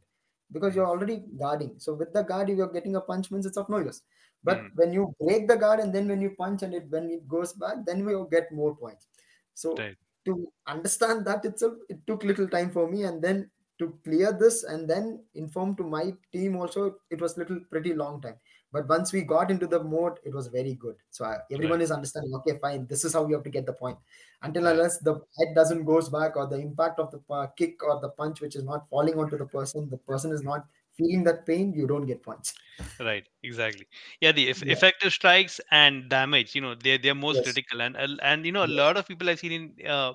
Because 0.52 0.76
you're 0.76 0.88
already 0.88 1.24
guarding. 1.38 1.78
So 1.80 1.94
with 1.94 2.14
the 2.14 2.24
guard 2.24 2.50
if 2.50 2.58
you're 2.58 2.72
getting 2.72 2.96
a 2.96 3.02
punch 3.02 3.32
means 3.32 3.46
it's 3.46 3.58
of 3.58 3.70
no 3.70 3.80
use. 3.80 4.02
But 4.44 4.64
Mm. 4.64 4.72
when 4.76 4.94
you 4.94 5.14
break 5.20 5.48
the 5.48 5.58
guard 5.58 5.80
and 5.82 5.94
then 5.94 6.08
when 6.08 6.22
you 6.22 6.32
punch 6.38 6.64
and 6.64 6.74
it 6.74 6.90
when 6.90 7.10
it 7.12 7.28
goes 7.28 7.54
back 7.54 7.86
then 7.86 8.06
we 8.06 8.16
will 8.16 8.26
get 8.38 8.52
more 8.52 8.76
points. 8.76 9.08
So 9.54 9.74
Right. 9.78 9.98
to 10.26 10.52
understand 10.68 11.26
that 11.28 11.46
itself 11.46 11.74
it 11.90 12.06
took 12.08 12.24
little 12.24 12.48
time 12.48 12.72
for 12.72 12.90
me 12.90 13.04
and 13.04 13.22
then 13.22 13.50
to 13.80 14.00
clear 14.04 14.32
this 14.34 14.64
and 14.64 14.90
then 14.90 15.26
inform 15.36 15.76
to 15.76 15.84
my 15.84 16.14
team 16.32 16.56
also 16.56 16.98
it 17.10 17.22
was 17.22 17.38
little 17.38 17.60
pretty 17.72 17.94
long 17.94 18.22
time 18.22 18.38
but 18.72 18.88
once 18.88 19.14
we 19.14 19.22
got 19.22 19.52
into 19.52 19.68
the 19.68 19.82
mode 19.84 20.20
it 20.24 20.34
was 20.34 20.48
very 20.48 20.74
good 20.76 20.96
so 21.10 21.26
I, 21.26 21.40
everyone 21.52 21.80
Right. 21.80 21.82
is 21.82 21.92
understanding 21.92 22.34
okay 22.36 22.58
fine 22.60 22.88
this 22.88 23.04
is 23.06 23.14
how 23.14 23.28
you 23.28 23.36
have 23.36 23.44
to 23.44 23.50
get 23.50 23.66
the 23.66 23.74
point 23.74 23.98
until 24.42 24.66
Right. 24.66 24.74
unless 24.74 25.00
the 25.00 25.14
head 25.38 25.56
doesn't 25.56 25.86
goes 25.86 26.10
back 26.10 26.36
or 26.36 26.48
the 26.48 26.58
impact 26.60 27.00
of 27.00 27.12
the 27.12 27.22
uh, 27.34 27.48
kick 27.48 27.84
or 27.84 28.00
the 28.02 28.10
punch 28.10 28.42
which 28.42 28.56
is 28.56 28.64
not 28.64 28.88
falling 28.90 29.18
onto 29.20 29.38
the 29.38 29.46
person 29.48 29.90
the 29.90 29.98
person 29.98 30.32
is 30.32 30.44
not 30.44 30.68
feeling 30.94 31.24
that 31.24 31.46
pain 31.46 31.74
you 31.74 31.88
don't 31.88 32.06
get 32.06 32.24
points 32.24 32.54
Right, 33.00 33.28
exactly. 33.44 33.88
Yeah, 34.22 34.32
the 34.32 34.50
eff- 34.50 34.64
Yeah. 34.64 34.68
effective 34.68 35.14
strikes 35.14 35.62
and 35.72 36.10
damage, 36.10 36.56
you 36.56 36.62
know, 36.62 36.74
they're 36.76 36.98
they're 36.98 37.14
most 37.16 37.42
Yes. 37.42 37.44
critical, 37.44 37.82
and 37.82 37.96
and 37.96 38.20
and, 38.24 38.46
you 38.46 38.52
know, 38.52 38.66
a 38.66 38.74
Yes. 38.74 38.82
lot 38.82 38.98
of 38.98 39.08
people 39.08 39.30
I've 39.30 39.40
seen 39.40 39.52
in 39.52 39.88
uh, 39.88 40.14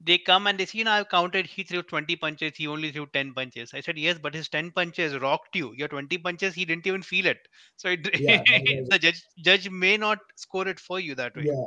they 0.00 0.18
come 0.18 0.46
and 0.46 0.58
they 0.58 0.66
see, 0.66 0.78
you 0.78 0.84
know, 0.84 0.92
I've 0.92 1.08
counted. 1.08 1.46
He 1.46 1.62
threw 1.64 1.82
twenty 1.82 2.16
punches. 2.16 2.52
He 2.56 2.66
only 2.66 2.92
threw 2.92 3.06
ten 3.06 3.32
punches. 3.34 3.72
I 3.74 3.80
said, 3.80 3.98
yes, 3.98 4.18
but 4.18 4.34
his 4.34 4.48
ten 4.48 4.70
punches 4.72 5.16
rocked 5.18 5.56
you. 5.56 5.72
Your 5.74 5.88
twenty 5.88 6.18
punches, 6.18 6.54
he 6.54 6.64
didn't 6.64 6.86
even 6.86 7.02
feel 7.02 7.26
it. 7.26 7.38
So 7.76 7.88
it, 7.90 8.04
Yeah, 8.14 8.46
the 8.90 8.98
judge 8.98 9.22
judge 9.38 9.70
may 9.70 9.96
not 9.96 10.18
score 10.36 10.68
it 10.68 10.80
for 10.80 11.00
you 11.00 11.14
that 11.16 11.36
way. 11.36 11.48
yeah 11.48 11.66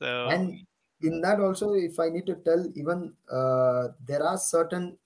So 0.00 0.34
and 0.34 0.66
in 1.02 1.20
that 1.22 1.40
also 1.40 1.74
if 1.74 1.98
i 2.00 2.08
need 2.08 2.26
to 2.26 2.36
tell 2.48 2.66
even 2.76 3.14
uh, 3.30 3.88
there 4.10 4.22
are 4.22 4.38
certain 4.38 4.98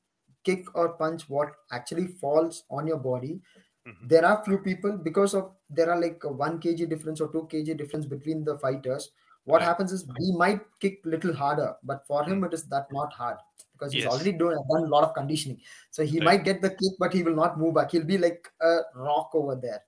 kick 0.45 0.75
or 0.77 0.95
punch 1.03 1.29
what 1.31 1.53
actually 1.73 2.07
falls 2.07 2.65
on 2.71 2.87
your 2.87 2.99
body 2.99 3.41
mhm, 3.85 4.13
there 4.13 4.25
are 4.27 4.45
few 4.45 4.59
people 4.59 4.97
because 4.99 5.35
of 5.35 5.55
there 5.71 5.91
are 5.91 6.01
like 6.01 6.25
a 6.25 6.33
1 6.33 6.61
kg 6.61 6.89
difference 6.95 7.21
or 7.21 7.29
2 7.33 7.47
kg 7.53 7.77
difference 7.83 8.07
between 8.07 8.45
the 8.45 8.59
fighters 8.59 9.13
what 9.45 9.61
Right. 9.61 9.71
happens 9.71 9.93
is 9.93 10.07
we 10.19 10.33
might 10.37 10.61
kick 10.81 11.01
little 11.05 11.35
harder 11.35 11.75
but 11.83 12.07
for 12.07 12.25
him 12.25 12.43
Mm. 12.43 12.45
it 12.45 12.55
is 12.55 12.65
that 12.69 12.91
not 12.93 13.13
hard 13.13 13.39
because 13.73 13.93
he's 13.93 14.05
Yes. 14.05 14.13
already 14.13 14.33
done, 14.33 14.55
done 14.71 14.85
a 14.85 14.93
lot 14.95 15.05
of 15.05 15.15
conditioning 15.15 15.61
so 15.91 16.05
he 16.05 16.21
Right. 16.21 16.29
might 16.29 16.45
get 16.45 16.61
the 16.63 16.71
kick 16.71 16.95
but 16.99 17.13
he 17.13 17.23
will 17.23 17.35
not 17.35 17.59
move 17.59 17.75
back 17.75 17.91
he'll 17.91 18.05
be 18.05 18.19
like 18.19 18.49
a 18.61 18.79
rock 18.95 19.31
over 19.35 19.57
there 19.57 19.83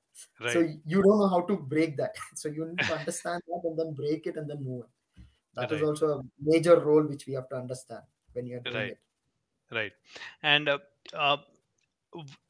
so 0.46 0.60
you 0.60 1.02
don't 1.02 1.18
know 1.20 1.28
how 1.28 1.40
to 1.42 1.56
break 1.56 1.96
that 1.96 2.14
so 2.34 2.48
you 2.48 2.64
need 2.66 2.80
to 2.86 2.92
understand 2.92 3.42
that 3.46 3.60
and 3.64 3.78
then 3.78 3.94
break 3.94 4.26
it 4.26 4.36
and 4.36 4.48
then 4.50 4.62
move 4.64 4.84
it 4.84 4.90
that 5.54 5.72
is 5.72 5.82
Right. 5.82 5.88
also 5.88 6.18
a 6.18 6.22
major 6.40 6.80
role 6.80 7.04
which 7.06 7.26
we 7.26 7.34
have 7.34 7.48
to 7.48 7.56
understand 7.56 8.02
when 8.32 8.46
you're 8.46 8.66
doing 8.72 8.88
Right. 8.88 8.94
it 8.96 8.98
right, 9.72 9.92
and 10.42 10.68
uh, 10.68 10.78
uh, 11.14 11.38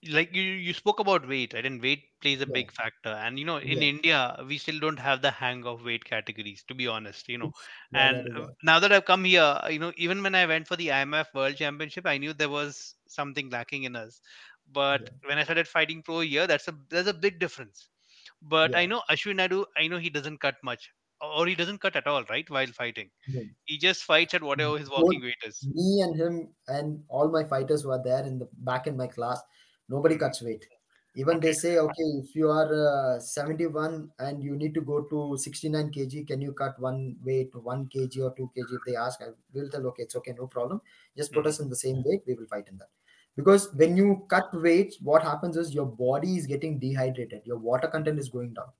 like 0.08 0.34
you 0.34 0.42
you 0.42 0.72
spoke 0.74 1.00
about 1.00 1.26
weight 1.28 1.52
right? 1.54 1.64
And 1.66 1.80
weight 1.82 2.02
plays 2.20 2.40
a 2.40 2.46
Yeah. 2.46 2.58
big 2.58 2.70
factor. 2.72 3.08
And 3.10 3.38
you 3.38 3.44
know 3.44 3.56
in 3.58 3.82
Yeah. 3.82 3.82
india 3.82 4.18
we 4.46 4.58
still 4.58 4.78
don't 4.78 4.98
have 4.98 5.22
the 5.22 5.30
hang 5.30 5.64
of 5.66 5.84
weight 5.84 6.04
categories 6.04 6.64
to 6.68 6.74
be 6.74 6.86
honest 6.86 7.28
you 7.28 7.38
know? 7.38 7.52
Yeah, 7.90 8.06
and 8.06 8.28
now 8.62 8.78
that 8.80 8.92
i've 8.92 9.04
come 9.04 9.24
here 9.24 9.58
you 9.70 9.78
know 9.78 9.92
even 9.96 10.22
when 10.22 10.34
i 10.34 10.46
went 10.46 10.66
for 10.68 10.76
the 10.76 10.88
immaf 10.88 11.32
world 11.34 11.56
championship 11.56 12.06
i 12.06 12.18
knew 12.18 12.32
there 12.34 12.48
was 12.50 12.94
something 13.08 13.50
lacking 13.50 13.84
in 13.84 13.96
us. 13.96 14.20
But 14.72 15.08
when 15.24 15.38
i 15.38 15.44
started 15.44 15.68
fighting 15.68 16.02
pro 16.02 16.20
here 16.20 16.46
that's 16.46 16.68
a 16.68 16.74
there's 16.90 17.06
a 17.06 17.14
big 17.14 17.38
difference. 17.38 17.88
But 18.42 18.74
i 18.76 18.86
know 18.86 19.02
ashwin 19.10 19.36
naidu 19.42 19.64
i 19.76 19.88
know 19.88 19.98
he 19.98 20.10
doesn't 20.10 20.38
cut 20.40 20.56
much 20.62 20.90
or 21.24 21.46
he 21.46 21.54
doesn't 21.54 21.78
cut 21.80 21.96
at 21.96 22.06
all 22.06 22.24
right 22.24 22.48
while 22.50 22.66
fighting 22.80 23.10
No. 23.26 23.44
he 23.66 23.78
just 23.78 24.04
fights 24.04 24.34
at 24.34 24.42
whatever 24.42 24.78
his 24.78 24.90
walking 24.90 25.22
weight 25.22 25.42
is 25.44 25.68
me 25.76 26.00
and 26.02 26.16
him 26.16 26.54
and 26.68 27.04
all 27.08 27.28
my 27.30 27.44
fighters 27.44 27.82
who 27.82 27.90
are 27.90 28.02
there 28.02 28.24
in 28.24 28.38
the 28.38 28.48
back 28.58 28.86
in 28.86 28.96
my 28.96 29.06
class, 29.06 29.40
nobody 29.88 30.16
cuts 30.18 30.42
weight. 30.42 30.66
Even 31.16 31.38
they 31.40 31.52
say, 31.52 31.78
okay, 31.78 32.08
if 32.22 32.34
you 32.34 32.48
are 32.48 33.14
uh, 33.16 33.20
71 33.20 34.10
and 34.18 34.42
you 34.42 34.56
need 34.56 34.74
to 34.74 34.80
go 34.80 35.02
to 35.04 35.36
69 35.38 35.90
kg, 35.92 36.26
can 36.26 36.40
you 36.40 36.52
cut 36.52 36.78
one 36.80 37.16
weight, 37.22 37.54
one 37.54 37.88
kg 37.88 38.18
or 38.24 38.34
two 38.36 38.50
kg? 38.56 38.74
If 38.78 38.82
they 38.84 38.96
ask, 38.96 39.20
I 39.22 39.28
will 39.52 39.70
tell, 39.70 39.86
okay, 39.88 40.02
it's 40.02 40.16
okay, 40.16 40.32
no 40.36 40.48
problem. 40.48 40.80
Just 41.16 41.32
put 41.32 41.46
Mhm. 41.46 41.46
us 41.46 41.60
in 41.60 41.68
the 41.68 41.76
same 41.76 42.02
weight, 42.04 42.22
we 42.26 42.34
will 42.34 42.46
fight 42.46 42.66
in 42.68 42.78
that. 42.78 42.90
Because 43.36 43.72
when 43.74 43.96
you 43.96 44.26
cut 44.28 44.44
weight 44.54 44.94
what 45.02 45.22
happens 45.22 45.56
is 45.56 45.72
your 45.72 45.86
body 45.86 46.36
is 46.36 46.46
getting 46.46 46.78
dehydrated, 46.80 47.42
your 47.44 47.58
water 47.58 47.86
content 47.88 48.18
is 48.18 48.28
going 48.28 48.54
down. 48.54 48.72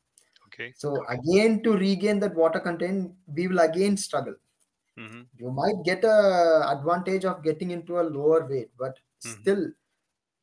Okay 0.54 0.74
So 0.74 1.04
again, 1.08 1.62
to 1.62 1.72
regain 1.76 2.20
that 2.20 2.34
water 2.34 2.60
content, 2.60 3.14
we 3.26 3.48
will 3.48 3.60
again 3.60 3.96
struggle. 3.96 4.36
hmm 4.96 5.28
You 5.36 5.50
might 5.50 5.84
get 5.84 6.04
a 6.04 6.68
advantage 6.70 7.24
of 7.24 7.42
getting 7.42 7.70
into 7.70 8.00
a 8.00 8.02
lower 8.02 8.46
weight, 8.46 8.70
but 8.78 8.98
Mhm. 9.24 9.48
still, 9.48 9.72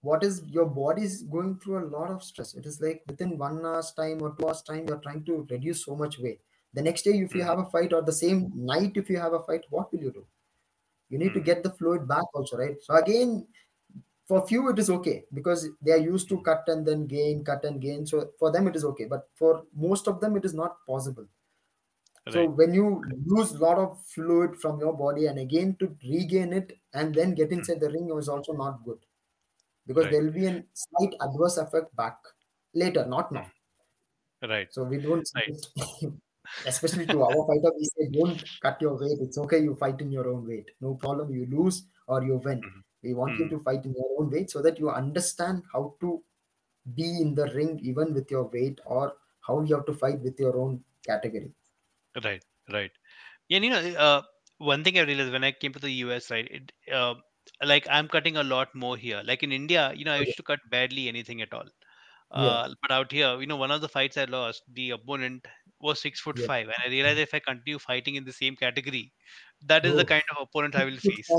what 0.01 0.23
is 0.23 0.43
your 0.47 0.65
body 0.65 1.03
is 1.03 1.23
going 1.23 1.59
through 1.59 1.79
a 1.79 1.87
lot 1.89 2.09
of 2.11 2.23
stress. 2.23 2.55
It 2.55 2.65
is 2.65 2.81
like 2.81 3.03
within 3.07 3.37
one 3.37 3.65
hour's 3.65 3.91
time 3.93 4.21
or 4.21 4.35
two 4.35 4.47
hours 4.47 4.61
time, 4.63 4.87
you're 4.87 4.99
trying 4.99 5.25
to 5.25 5.47
reduce 5.49 5.85
so 5.85 5.95
much 5.95 6.19
weight. 6.19 6.41
The 6.73 6.81
next 6.81 7.03
day, 7.03 7.11
if 7.19 7.35
you 7.35 7.43
Mhm. 7.43 7.51
have 7.51 7.59
a 7.59 7.65
fight, 7.65 7.93
or 7.93 8.01
the 8.01 8.13
same 8.13 8.51
night, 8.55 8.97
if 8.97 9.09
you 9.09 9.17
have 9.19 9.33
a 9.33 9.43
fight, 9.43 9.65
what 9.69 9.91
will 9.91 10.01
you 10.01 10.11
do? 10.11 10.27
You 11.09 11.17
need 11.19 11.33
to 11.35 11.39
Mhm. 11.39 11.51
get 11.51 11.63
the 11.63 11.71
fluid 11.71 12.07
back 12.07 12.25
also, 12.33 12.57
right? 12.57 12.81
So 12.81 12.95
again, 12.95 13.47
for 14.31 14.39
few 14.47 14.69
it 14.71 14.79
is 14.83 14.89
okay 14.95 15.25
because 15.33 15.67
they 15.81 15.91
are 15.91 16.03
used 16.13 16.29
to 16.29 16.41
cut 16.41 16.63
and 16.67 16.87
then 16.87 17.05
gain, 17.07 17.43
cut 17.43 17.65
and 17.65 17.81
gain. 17.81 18.05
So 18.05 18.31
for 18.39 18.51
them 18.51 18.67
it 18.67 18.75
is 18.75 18.85
okay, 18.91 19.05
but 19.05 19.29
for 19.35 19.65
most 19.73 20.07
of 20.07 20.21
them 20.21 20.37
it 20.37 20.45
is 20.45 20.53
not 20.53 20.85
possible. 20.85 21.27
So 22.27 22.45
when 22.49 22.73
you 22.73 23.05
lose 23.27 23.51
a 23.51 23.59
lot 23.59 23.77
of 23.77 24.03
fluid 24.07 24.55
from 24.59 24.79
your 24.79 24.93
body 24.93 25.27
and 25.27 25.37
again 25.37 25.75
to 25.77 25.95
regain 26.03 26.51
it 26.53 26.79
and 26.93 27.13
then 27.13 27.35
get 27.35 27.51
inside 27.51 27.79
the 27.79 27.91
ring 27.91 28.09
is 28.17 28.27
also 28.29 28.53
not 28.53 28.83
good 28.83 29.05
because 29.87 30.07
Right. 30.07 30.09
there 30.09 30.23
will 30.23 30.31
be 30.33 30.47
a 30.47 30.65
slight 30.73 31.15
adverse 31.21 31.57
effect 31.57 31.95
back 31.95 32.19
later, 32.73 33.05
not 33.05 33.31
now. 33.31 33.51
right 34.41 34.69
So 34.69 34.83
we 34.83 34.97
don't 34.99 35.27
Right. 35.35 35.53
especially 36.65 37.07
to 37.09 37.21
our 37.23 37.45
fighter, 37.47 37.71
we 37.77 37.83
say 37.85 38.09
don't 38.11 38.43
cut 38.61 38.81
your 38.81 38.97
weight. 38.99 39.19
It's 39.21 39.37
okay, 39.37 39.59
you 39.61 39.75
fight 39.75 40.01
in 40.01 40.11
your 40.11 40.27
own 40.27 40.47
weight. 40.47 40.71
No 40.79 40.95
problem, 40.95 41.33
you 41.33 41.45
lose 41.45 41.83
or 42.07 42.23
you 42.23 42.37
win. 42.37 42.61
Mhm. 42.63 42.81
We 43.03 43.13
want 43.13 43.37
you 43.37 43.47
Mhm. 43.47 43.53
to 43.53 43.59
fight 43.59 43.85
in 43.85 43.93
your 43.93 44.09
own 44.19 44.29
weight 44.29 44.51
so 44.51 44.61
that 44.61 44.79
you 44.79 44.89
understand 44.89 45.63
how 45.73 45.95
to 46.01 46.23
be 46.95 47.21
in 47.21 47.35
the 47.35 47.47
ring 47.53 47.79
even 47.81 48.13
with 48.13 48.31
your 48.31 48.45
weight 48.45 48.81
or 48.85 49.17
how 49.41 49.61
you 49.61 49.75
have 49.75 49.85
to 49.87 49.93
fight 49.93 50.21
with 50.21 50.39
your 50.39 50.57
own 50.57 50.83
category. 51.05 51.53
Right, 52.23 52.43
right. 52.71 52.91
Yeah, 53.49 53.57
and 53.57 53.65
you 53.65 53.71
know, 53.71 53.99
uh, 53.99 54.21
one 54.59 54.83
thing 54.83 54.97
I 54.99 55.03
realized 55.03 55.31
when 55.31 55.43
I 55.43 55.51
came 55.53 55.73
to 55.73 55.79
the 55.79 55.91
US, 56.05 56.31
right? 56.31 56.47
It, 56.49 56.71
uh, 56.91 57.15
like 57.63 57.87
I'm 57.89 58.07
cutting 58.09 58.37
a 58.37 58.43
lot 58.43 58.75
more 58.75 58.97
here. 58.97 59.21
Like 59.25 59.43
in 59.43 59.51
India, 59.51 59.93
you 59.95 60.05
know, 60.05 60.13
I 60.13 60.19
used 60.19 60.37
to 60.37 60.43
cut 60.43 60.59
barely 60.69 61.07
anything 61.07 61.41
at 61.41 61.53
all. 61.53 61.67
Yeah. 62.33 62.57
Uh, 62.57 62.73
but 62.81 62.91
out 62.91 63.11
here, 63.11 63.39
you 63.41 63.47
know, 63.47 63.57
one 63.57 63.71
of 63.71 63.81
the 63.81 63.89
fights 63.89 64.17
I 64.17 64.25
lost, 64.25 64.63
the 64.73 64.91
opponent 64.91 65.47
was 65.81 66.01
six 66.01 66.19
foot 66.21 66.37
Yeah. 66.37 66.47
five, 66.47 66.67
and 66.67 66.77
I 66.85 66.89
realized 66.89 67.19
if 67.19 67.33
I 67.33 67.39
continue 67.39 67.79
fighting 67.79 68.15
in 68.15 68.25
the 68.25 68.33
same 68.33 68.55
category, 68.55 69.13
that 69.67 69.85
is 69.85 69.95
the 69.95 70.01
Oh, 70.01 70.05
kind 70.05 70.23
of 70.31 70.37
opponent 70.47 70.75
I 70.75 70.85
will 70.85 70.97
face. 70.97 71.29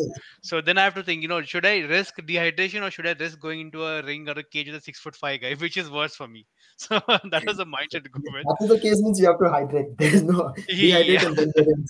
So 0.42 0.60
then 0.60 0.78
I 0.78 0.84
have 0.84 0.94
to 0.94 1.02
think, 1.02 1.22
you 1.22 1.28
know, 1.28 1.42
should 1.42 1.66
I 1.66 1.80
risk 1.80 2.16
dehydration 2.18 2.86
or 2.86 2.90
should 2.90 3.06
I 3.06 3.12
risk 3.12 3.40
going 3.40 3.60
into 3.60 3.84
a 3.84 4.02
ring 4.02 4.28
or 4.28 4.32
a 4.32 4.42
cage 4.42 4.66
with 4.66 4.76
a 4.76 4.80
six 4.80 5.00
foot 5.00 5.16
five 5.16 5.40
guy, 5.40 5.54
which 5.60 5.76
is 5.76 5.90
worse 5.90 6.14
for 6.16 6.28
me? 6.28 6.46
So 6.76 7.00
that 7.30 7.44
was 7.46 7.58
a 7.58 7.64
mindset 7.64 8.02
to 8.04 8.10
go 8.10 8.20
with. 8.32 8.44
that 8.44 8.56
is 8.60 8.68
the 8.68 8.80
case 8.80 9.00
means 9.02 9.20
you 9.20 9.26
have 9.26 9.38
to 9.38 9.48
hydrate. 9.48 9.86
There 9.98 10.14
is 10.14 10.22
no 10.22 10.52
dehydrate 10.68 11.08
Yeah, 11.08 11.26
and 11.26 11.36
then 11.36 11.52
get 11.54 11.66
in. 11.66 11.84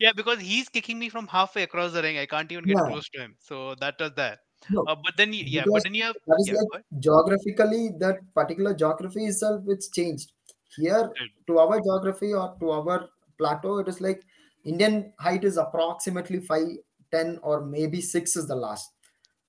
yeah, 0.00 0.12
because 0.14 0.40
he's 0.40 0.68
kicking 0.68 0.98
me 0.98 1.08
from 1.08 1.26
halfway 1.26 1.62
across 1.62 1.92
the 1.92 2.02
ring. 2.02 2.18
I 2.18 2.26
can't 2.26 2.50
even 2.52 2.64
get 2.64 2.76
Yeah. 2.76 2.84
close 2.84 3.08
to 3.10 3.20
him. 3.20 3.36
So 3.40 3.74
that 3.80 3.94
was 3.98 4.12
that. 4.16 4.38
No, 4.70 4.82
Uh, 4.88 4.94
but 4.94 5.16
then, 5.16 5.32
yeah, 5.32 5.64
but 5.70 5.82
then 5.84 5.94
you 5.94 6.04
have, 6.04 6.16
that 6.26 6.36
is 6.40 6.48
yeah, 6.48 6.62
like 6.72 6.84
geographically 6.98 7.90
that 7.98 8.18
particular 8.34 8.72
geography 8.74 9.26
itself 9.26 9.62
it's 9.68 9.90
changed 9.90 10.32
here 10.76 11.10
to 11.46 11.58
our 11.58 11.80
geography 11.80 12.32
or 12.32 12.56
to 12.60 12.70
our 12.70 13.08
plateau 13.38 13.78
it 13.78 13.88
is 13.88 14.00
like 14.00 14.22
indian 14.64 15.12
height 15.18 15.44
is 15.44 15.56
approximately 15.56 16.40
5 16.40 16.68
10 17.10 17.38
or 17.42 17.64
maybe 17.64 18.00
6 18.00 18.36
is 18.36 18.48
the 18.48 18.56
last 18.56 18.90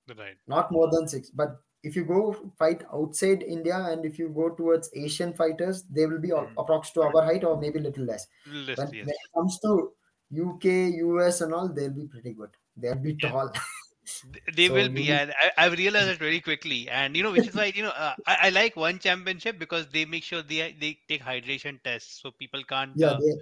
right, 0.07 0.37
not 0.47 0.71
more 0.71 0.89
than 0.91 1.07
6 1.07 1.29
but 1.29 1.61
if 1.83 1.95
you 1.95 2.03
go 2.05 2.33
fight 2.57 2.83
outside 2.93 3.43
india 3.43 3.77
and 3.91 4.05
if 4.05 4.17
you 4.19 4.29
go 4.29 4.49
towards 4.55 4.89
asian 4.95 5.33
fighters 5.33 5.83
they 5.83 6.05
will 6.05 6.19
be 6.19 6.29
Mhm. 6.35 6.63
approx 6.63 6.93
to 6.93 7.01
our 7.01 7.23
height 7.23 7.43
or 7.43 7.59
maybe 7.59 7.79
little 7.79 8.05
less 8.05 8.27
list, 8.45 8.91
when, 8.91 8.93
yes, 8.93 9.09
when 9.09 9.15
it 9.23 9.29
comes 9.35 9.59
to 9.59 9.93
uk 10.43 10.65
us 10.65 11.41
and 11.41 11.53
all 11.53 11.69
they'll 11.73 11.93
be 12.01 12.07
pretty 12.07 12.33
good 12.33 12.49
they'll 12.77 13.03
be 13.09 13.15
yeah. 13.21 13.29
tall 13.29 13.51
They 14.53 14.69
so 14.69 14.75
will 14.75 14.89
be, 14.89 15.11
and 15.11 15.31
I, 15.39 15.51
I've 15.57 15.73
realized 15.77 16.09
it 16.09 16.19
very 16.19 16.39
quickly. 16.41 16.89
And 16.89 17.15
you 17.15 17.23
know, 17.23 17.31
which 17.31 17.47
is 17.47 17.55
why 17.55 17.65
you 17.65 17.83
know 17.83 17.89
uh, 17.89 18.15
I, 18.25 18.37
I 18.47 18.49
like 18.49 18.75
one 18.75 18.99
championship 18.99 19.59
because 19.59 19.87
they 19.89 20.05
make 20.05 20.23
sure 20.23 20.41
they 20.41 20.71
they 20.73 20.99
take 21.07 21.21
hydration 21.21 21.81
tests 21.83 22.21
so 22.21 22.31
people 22.31 22.63
can't 22.63 23.01
yeah 23.01 23.13
uh, 23.13 23.19
they 23.19 23.33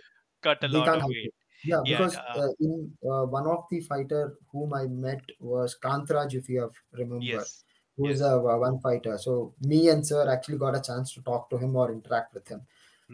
cut 0.41 0.63
a 0.63 0.67
lot 0.67 0.95
of 0.95 1.05
weight. 1.07 1.33
Yeah, 1.63 1.81
Yeah, 1.85 1.87
because 1.87 2.15
uh, 2.15 2.39
uh, 2.39 2.49
in 2.59 2.91
uh, 3.09 3.25
one 3.25 3.47
of 3.47 3.65
the 3.69 3.79
fighter 3.81 4.37
whom 4.51 4.73
I 4.73 4.85
met 4.87 5.21
was 5.39 5.77
Kantraj, 5.81 6.33
if 6.33 6.49
you 6.49 6.61
have 6.61 6.73
remember, 6.91 7.21
yes, 7.23 7.63
who 7.97 8.09
is 8.09 8.19
yes, 8.19 8.29
a 8.29 8.37
one 8.39 8.79
fighter. 8.81 9.17
So 9.17 9.53
me 9.61 9.89
and 9.89 10.05
sir 10.05 10.29
actually 10.29 10.57
got 10.57 10.75
a 10.75 10.81
chance 10.81 11.13
to 11.13 11.21
talk 11.21 11.49
to 11.51 11.57
him 11.57 11.75
or 11.75 11.91
interact 11.91 12.33
with 12.33 12.47
him. 12.47 12.61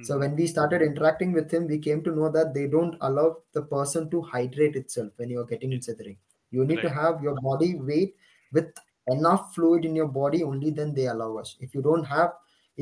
So 0.01 0.17
hmm 0.17 0.19
when 0.19 0.35
we 0.35 0.47
started 0.47 0.81
interacting 0.81 1.33
with 1.33 1.51
him, 1.51 1.67
we 1.67 1.77
came 1.77 2.03
to 2.05 2.11
know 2.15 2.29
that 2.31 2.53
they 2.53 2.67
don't 2.67 2.95
allow 3.01 3.37
the 3.53 3.61
person 3.63 4.09
to 4.11 4.21
hydrate 4.21 4.75
itself 4.75 5.11
when 5.17 5.29
you're 5.29 5.45
getting 5.45 5.73
inside 5.73 5.97
the 5.97 6.05
ring. 6.05 6.17
You 6.51 6.65
need 6.65 6.81
to 6.81 6.89
have 6.89 7.21
your 7.21 7.35
body 7.35 7.75
weight 7.75 8.15
with 8.51 8.73
enough 9.07 9.53
fluid 9.53 9.85
in 9.85 9.95
your 9.95 10.07
body, 10.07 10.41
only 10.43 10.71
then 10.71 10.93
they 10.93 11.07
allow 11.07 11.37
us. 11.37 11.57
If 11.59 11.75
you 11.75 11.81
don't 11.81 12.05
have, 12.05 12.31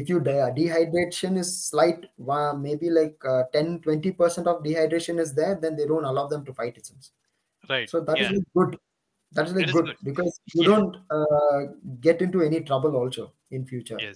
if 0.01 0.09
you 0.09 0.19
de- 0.21 0.51
dehydration 0.59 1.37
is 1.37 1.51
slight, 1.69 2.05
uh, 2.29 2.53
maybe 2.53 2.89
like 2.89 3.17
uh, 3.25 3.43
10 3.53 3.79
20% 3.81 4.47
of 4.47 4.63
dehydration 4.63 5.19
is 5.19 5.33
there, 5.35 5.55
then 5.61 5.75
they 5.75 5.87
don't 5.87 6.05
allow 6.05 6.27
them 6.27 6.45
to 6.45 6.53
fight 6.53 6.77
it. 6.77 6.85
since. 6.87 7.11
right, 7.69 7.91
So 7.93 8.01
that 8.01 8.21
is 8.21 8.29
yeah, 8.29 8.31
like 8.31 8.43
good. 8.55 8.79
That 9.33 9.47
is 9.47 9.53
like 9.53 9.69
is 9.69 9.77
good 9.77 9.87
good. 9.87 9.97
because 10.03 10.39
you 10.53 10.63
Yeah, 10.63 10.69
don't 10.71 10.97
uh, 11.11 11.61
get 12.01 12.21
into 12.21 12.41
any 12.41 12.61
trouble 12.63 12.95
also 12.97 13.33
in 13.51 13.65
future. 13.67 14.01
yes, 14.01 14.15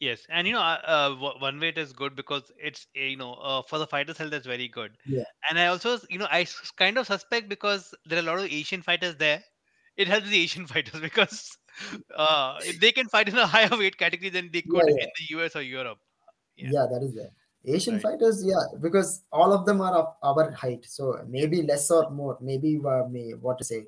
yes, 0.00 0.26
and 0.28 0.46
you 0.46 0.52
know, 0.54 0.60
uh, 0.60 0.80
uh, 1.20 1.34
one 1.38 1.58
way 1.60 1.68
it 1.68 1.78
is 1.78 1.92
good 1.92 2.16
because 2.16 2.50
it's 2.58 2.86
uh, 2.96 3.00
you 3.00 3.16
know 3.16 3.34
uh, 3.34 3.62
for 3.62 3.78
the 3.78 3.86
fighters' 3.86 4.18
health 4.18 4.30
that's 4.30 4.46
very 4.46 4.68
good. 4.68 4.96
Yeah. 5.04 5.24
And 5.48 5.58
I 5.58 5.66
also 5.66 5.98
you 6.10 6.18
know 6.18 6.28
i 6.30 6.46
kind 6.76 6.98
of 6.98 7.06
suspect 7.06 7.48
because 7.48 7.94
there 8.04 8.18
are 8.18 8.22
a 8.22 8.24
lot 8.24 8.38
of 8.38 8.46
Asian 8.46 8.82
fighters 8.82 9.16
there. 9.16 9.42
It 9.96 10.08
helps 10.08 10.28
the 10.28 10.38
Asian 10.40 10.66
fighters 10.74 11.00
because 11.00 11.56
uh, 12.16 12.58
they 12.80 12.92
can 12.92 13.08
fight 13.08 13.28
in 13.28 13.38
a 13.38 13.46
higher 13.56 13.76
weight 13.76 13.96
category 13.96 14.30
than 14.30 14.50
they 14.52 14.62
could 14.62 14.88
yeah. 14.88 15.04
in 15.04 15.10
the 15.18 15.38
US 15.38 15.56
or 15.56 15.62
Europe. 15.62 15.98
Yeah, 16.56 16.70
Yeah, 16.72 16.86
that 16.90 17.02
is 17.02 17.14
there. 17.14 17.30
Asian 17.66 17.94
right. 17.94 18.02
fighters, 18.02 18.44
yeah, 18.46 18.62
because 18.80 19.24
all 19.32 19.52
of 19.52 19.66
them 19.66 19.80
are 19.80 19.92
of 19.94 20.14
our 20.22 20.50
height. 20.52 20.86
So 20.86 21.20
maybe 21.28 21.62
less 21.62 21.90
or 21.90 22.10
more, 22.10 22.38
maybe 22.40 22.80
uh, 22.86 23.02
may, 23.10 23.32
what 23.32 23.58
to 23.58 23.64
say, 23.64 23.86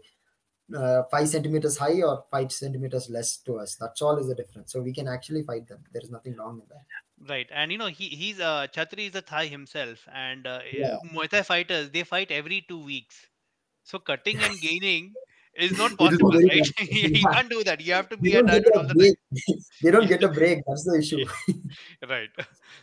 uh, 0.77 1.03
five 1.11 1.29
centimeters 1.29 1.79
high 1.79 2.03
or 2.03 2.25
five 2.31 2.53
centimeters 2.53 3.09
less 3.09 3.39
to 3.39 3.59
us. 3.59 3.77
That's 3.77 4.03
all 4.03 4.19
is 4.19 4.29
the 4.29 4.35
difference. 4.35 4.73
So 4.73 4.83
we 4.83 4.93
can 4.93 5.09
actually 5.09 5.43
fight 5.43 5.67
them. 5.69 5.79
There 5.93 6.03
is 6.03 6.11
nothing 6.11 6.37
wrong 6.37 6.61
in 6.61 6.69
that. 6.69 7.31
right. 7.31 7.47
And 7.53 7.73
you 7.73 7.79
know, 7.79 7.87
he 7.87 8.09
he's 8.09 8.41
uh 8.41 8.67
Chatri 8.75 9.09
is 9.09 9.15
a 9.15 9.23
Thai 9.23 9.47
himself, 9.47 10.07
and 10.13 10.47
uh, 10.47 10.61
Yeah, 10.73 10.97
Muay 11.15 11.29
Thai 11.29 11.43
fighters 11.43 11.91
they 11.91 12.03
fight 12.03 12.31
every 12.31 12.65
two 12.69 12.85
weeks. 12.85 13.17
So 13.85 13.99
cutting 13.99 14.37
and 14.39 14.61
gaining 14.69 15.15
is 15.59 15.77
not 15.77 15.93
it 16.01 16.13
is 16.13 16.21
not 16.21 16.33
possible, 16.33 16.33
right? 16.33 16.69
you 16.91 17.27
can't 17.27 17.51
do 17.51 17.65
that. 17.65 17.81
You 17.81 17.93
have 17.95 18.09
to 18.11 18.17
be 18.17 18.35
a 18.35 18.41
all 18.41 18.47
the 18.47 18.61
time. 18.61 18.97
break. 18.97 19.17
they 19.83 19.91
don't 19.91 20.09
get 20.09 20.23
a 20.23 20.29
break. 20.29 20.63
That's 20.67 20.85
the 20.85 20.99
issue. 20.99 21.25
right. 22.09 22.31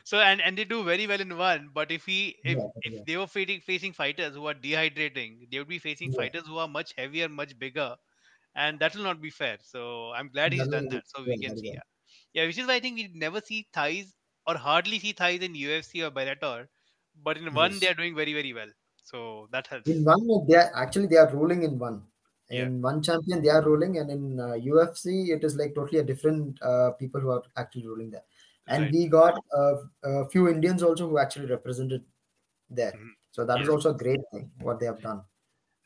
So 0.04 0.20
and 0.20 0.42
and 0.42 0.58
they 0.58 0.66
do 0.66 0.84
very 0.84 1.08
well 1.08 1.22
in 1.22 1.38
one, 1.38 1.70
but 1.74 1.92
if 1.92 2.06
he 2.06 2.36
if 2.44 2.58
Yeah, 2.58 2.68
if 2.82 2.94
yeah, 2.94 3.02
they 3.08 3.18
were 3.18 3.28
facing 3.28 3.62
facing 3.62 3.94
fighters 3.94 4.36
who 4.36 4.46
are 4.48 4.54
dehydrating, 4.54 5.50
they 5.52 5.60
would 5.60 5.68
be 5.68 5.80
facing 5.80 6.12
yeah. 6.12 6.18
fighters 6.18 6.48
who 6.48 6.58
are 6.58 6.68
much 6.68 6.94
heavier, 6.98 7.30
much 7.30 7.58
bigger, 7.58 7.96
and 8.56 8.80
that 8.80 8.96
will 8.96 9.04
not 9.04 9.22
be 9.22 9.30
fair. 9.30 9.58
So 9.62 10.12
I'm 10.12 10.30
glad 10.30 10.54
he's 10.54 10.68
done 10.68 10.90
that, 10.90 11.04
so 11.08 11.24
we 11.24 11.38
yeah, 11.38 11.50
can 11.50 11.58
see. 11.58 11.74
Yeah, 11.74 11.80
yeah, 12.34 12.46
which 12.48 12.58
is 12.58 12.68
why 12.68 12.76
I 12.76 12.80
think 12.80 12.98
we 12.98 13.12
never 13.14 13.42
see 13.42 13.68
Thais 13.74 14.14
or 14.48 14.58
hardly 14.58 15.00
see 15.00 15.14
Thais 15.14 15.42
in 15.42 15.56
UFC 15.56 16.04
or 16.04 16.12
Bellator, 16.12 16.68
but 17.24 17.38
in 17.38 17.54
one 17.54 17.80
they 17.80 17.88
are 17.88 17.94
doing 17.94 18.16
very 18.16 18.34
very 18.34 18.54
well. 18.54 18.70
So 19.04 19.48
that 19.52 19.68
helps. 19.68 19.90
In 19.90 20.04
one, 20.04 20.28
they 20.48 20.56
are 20.56 20.72
actually 20.76 21.08
they 21.08 21.18
are 21.18 21.32
ruling 21.32 21.64
in 21.64 21.80
one. 21.80 22.04
Yeah, 22.50 22.70
In 22.70 22.82
one 22.82 23.02
champion, 23.02 23.42
they 23.42 23.50
are 23.50 23.64
ruling, 23.64 23.98
and 23.98 24.10
in 24.12 24.40
uh, 24.40 24.54
UFC, 24.54 25.32
it 25.32 25.44
is 25.44 25.56
like 25.56 25.74
totally 25.76 26.00
a 26.00 26.04
different 26.04 26.62
uh, 26.62 26.92
people 26.92 27.20
who 27.22 27.30
are 27.32 27.44
actually 27.58 27.88
ruling 27.88 28.12
there. 28.12 28.26
And 28.68 28.90
right. 28.90 28.94
we 28.94 29.08
got 29.08 29.34
uh, 29.56 29.76
a 30.04 30.30
few 30.30 30.48
Indians 30.50 30.84
also 30.84 31.10
who 31.10 31.18
actually 31.18 31.48
represented 31.48 32.06
there. 32.70 32.94
Mhm. 32.94 33.16
So 33.32 33.46
that 33.46 33.62
is 33.62 33.70
Yes. 33.70 33.70
also 33.70 33.92
a 33.94 33.98
great 33.98 34.22
thing 34.32 34.52
what 34.60 34.80
they 34.80 34.86
have 34.88 35.02
done. 35.02 35.24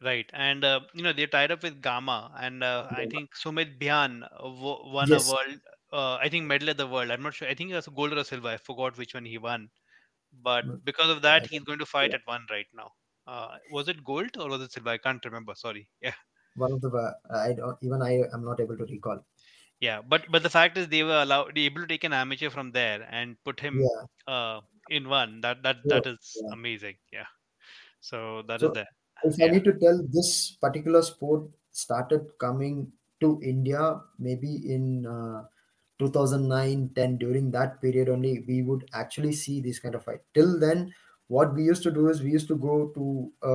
Right, 0.01 0.30
and 0.34 0.64
uh, 0.66 0.82
you 0.93 1.03
know 1.03 1.12
they 1.14 1.26
tied 1.28 1.51
up 1.51 1.64
with 1.64 1.82
Gamma, 1.82 2.34
and 2.39 2.64
uh, 2.64 2.88
I 2.91 3.05
think 3.05 3.34
Sumit 3.36 3.80
Bhyan 3.80 4.28
wo- 4.41 4.89
won 4.91 5.12
a 5.14 5.22
world. 5.22 5.60
Uh, 5.91 6.16
I 6.16 6.28
think 6.30 6.45
medal 6.45 6.70
of 6.70 6.78
the 6.78 6.88
world. 6.88 7.12
I'm 7.12 7.22
not 7.22 7.34
sure. 7.34 7.47
I 7.49 7.53
think 7.55 7.72
it 7.72 7.76
was 7.76 7.88
a 7.88 7.91
gold 7.91 8.14
or 8.14 8.18
a 8.20 8.24
silver. 8.26 8.47
I 8.49 8.57
forgot 8.57 8.97
which 8.97 9.14
one 9.14 9.26
he 9.26 9.38
won. 9.38 9.70
But 10.34 10.66
Mm, 10.66 10.80
because 10.86 11.10
of 11.12 11.22
that, 11.24 11.47
he's 11.47 11.64
going 11.64 11.80
to 11.80 11.86
fight 11.88 12.14
yeah, 12.14 12.16
at 12.16 12.22
one 12.26 12.45
right 12.51 12.68
now. 12.74 12.91
Uh, 13.28 13.57
was 13.72 13.89
it 13.89 14.03
gold 14.03 14.38
or 14.38 14.49
was 14.49 14.62
it 14.62 14.72
silver? 14.74 14.89
I 14.91 14.99
can't 14.99 15.24
remember. 15.26 15.55
Sorry. 15.55 15.89
Yeah, 16.01 16.16
one 16.60 16.74
of 16.74 16.82
the 16.82 16.89
uh, 16.89 17.14
I 17.47 17.53
don't 17.53 17.78
even 17.82 18.01
I 18.01 18.14
am 18.34 18.43
not 18.45 18.60
able 18.60 18.78
to 18.78 18.86
recall. 18.86 19.26
yeah. 19.80 20.01
But 20.01 20.26
but 20.32 20.43
the 20.43 20.49
fact 20.49 20.78
is, 20.78 20.88
they 20.89 21.03
were 21.03 21.22
allowed, 21.22 21.57
able 21.57 21.82
to 21.82 21.88
take 21.88 22.03
an 22.03 22.14
amateur 22.14 22.49
from 22.49 22.72
there 22.72 23.07
and 23.10 23.41
put 23.43 23.60
him 23.60 23.89
Yeah, 23.89 24.05
uh 24.28 24.62
in 24.89 25.10
one. 25.10 25.41
That 25.41 25.64
that 25.64 25.88
that 25.89 26.05
is 26.05 26.18
Yeah. 26.36 26.51
amazing. 26.51 26.97
Yeah. 27.12 27.28
So 28.01 28.43
that 28.43 28.64
is 28.64 28.72
So 28.72 28.74
there. 28.74 28.89
if 29.24 29.36
I 29.41 29.47
need 29.47 29.64
to 29.66 29.74
tell 29.80 29.97
this 30.07 30.51
particular 30.62 31.01
sport 31.01 31.49
started 31.72 32.38
coming 32.39 32.91
to 33.22 33.39
India 33.43 34.01
maybe 34.18 34.53
in 34.74 35.05
uh, 35.05 35.45
2009 35.99 36.89
10 36.95 37.18
during 37.18 37.51
that 37.51 37.82
period 37.82 38.10
only 38.10 38.39
we 38.47 38.62
would 38.62 38.89
actually 38.93 39.34
see 39.34 39.60
this 39.62 39.80
kind 39.80 39.95
of 39.95 40.03
fight 40.03 40.22
till 40.34 40.60
then 40.60 40.93
what 41.30 41.53
we 41.55 41.63
used 41.63 41.84
to 41.84 41.91
do 41.91 42.09
is 42.09 42.21
we 42.23 42.32
used 42.32 42.47
to 42.49 42.55
go 42.57 42.75
to 42.97 43.05
a 43.43 43.53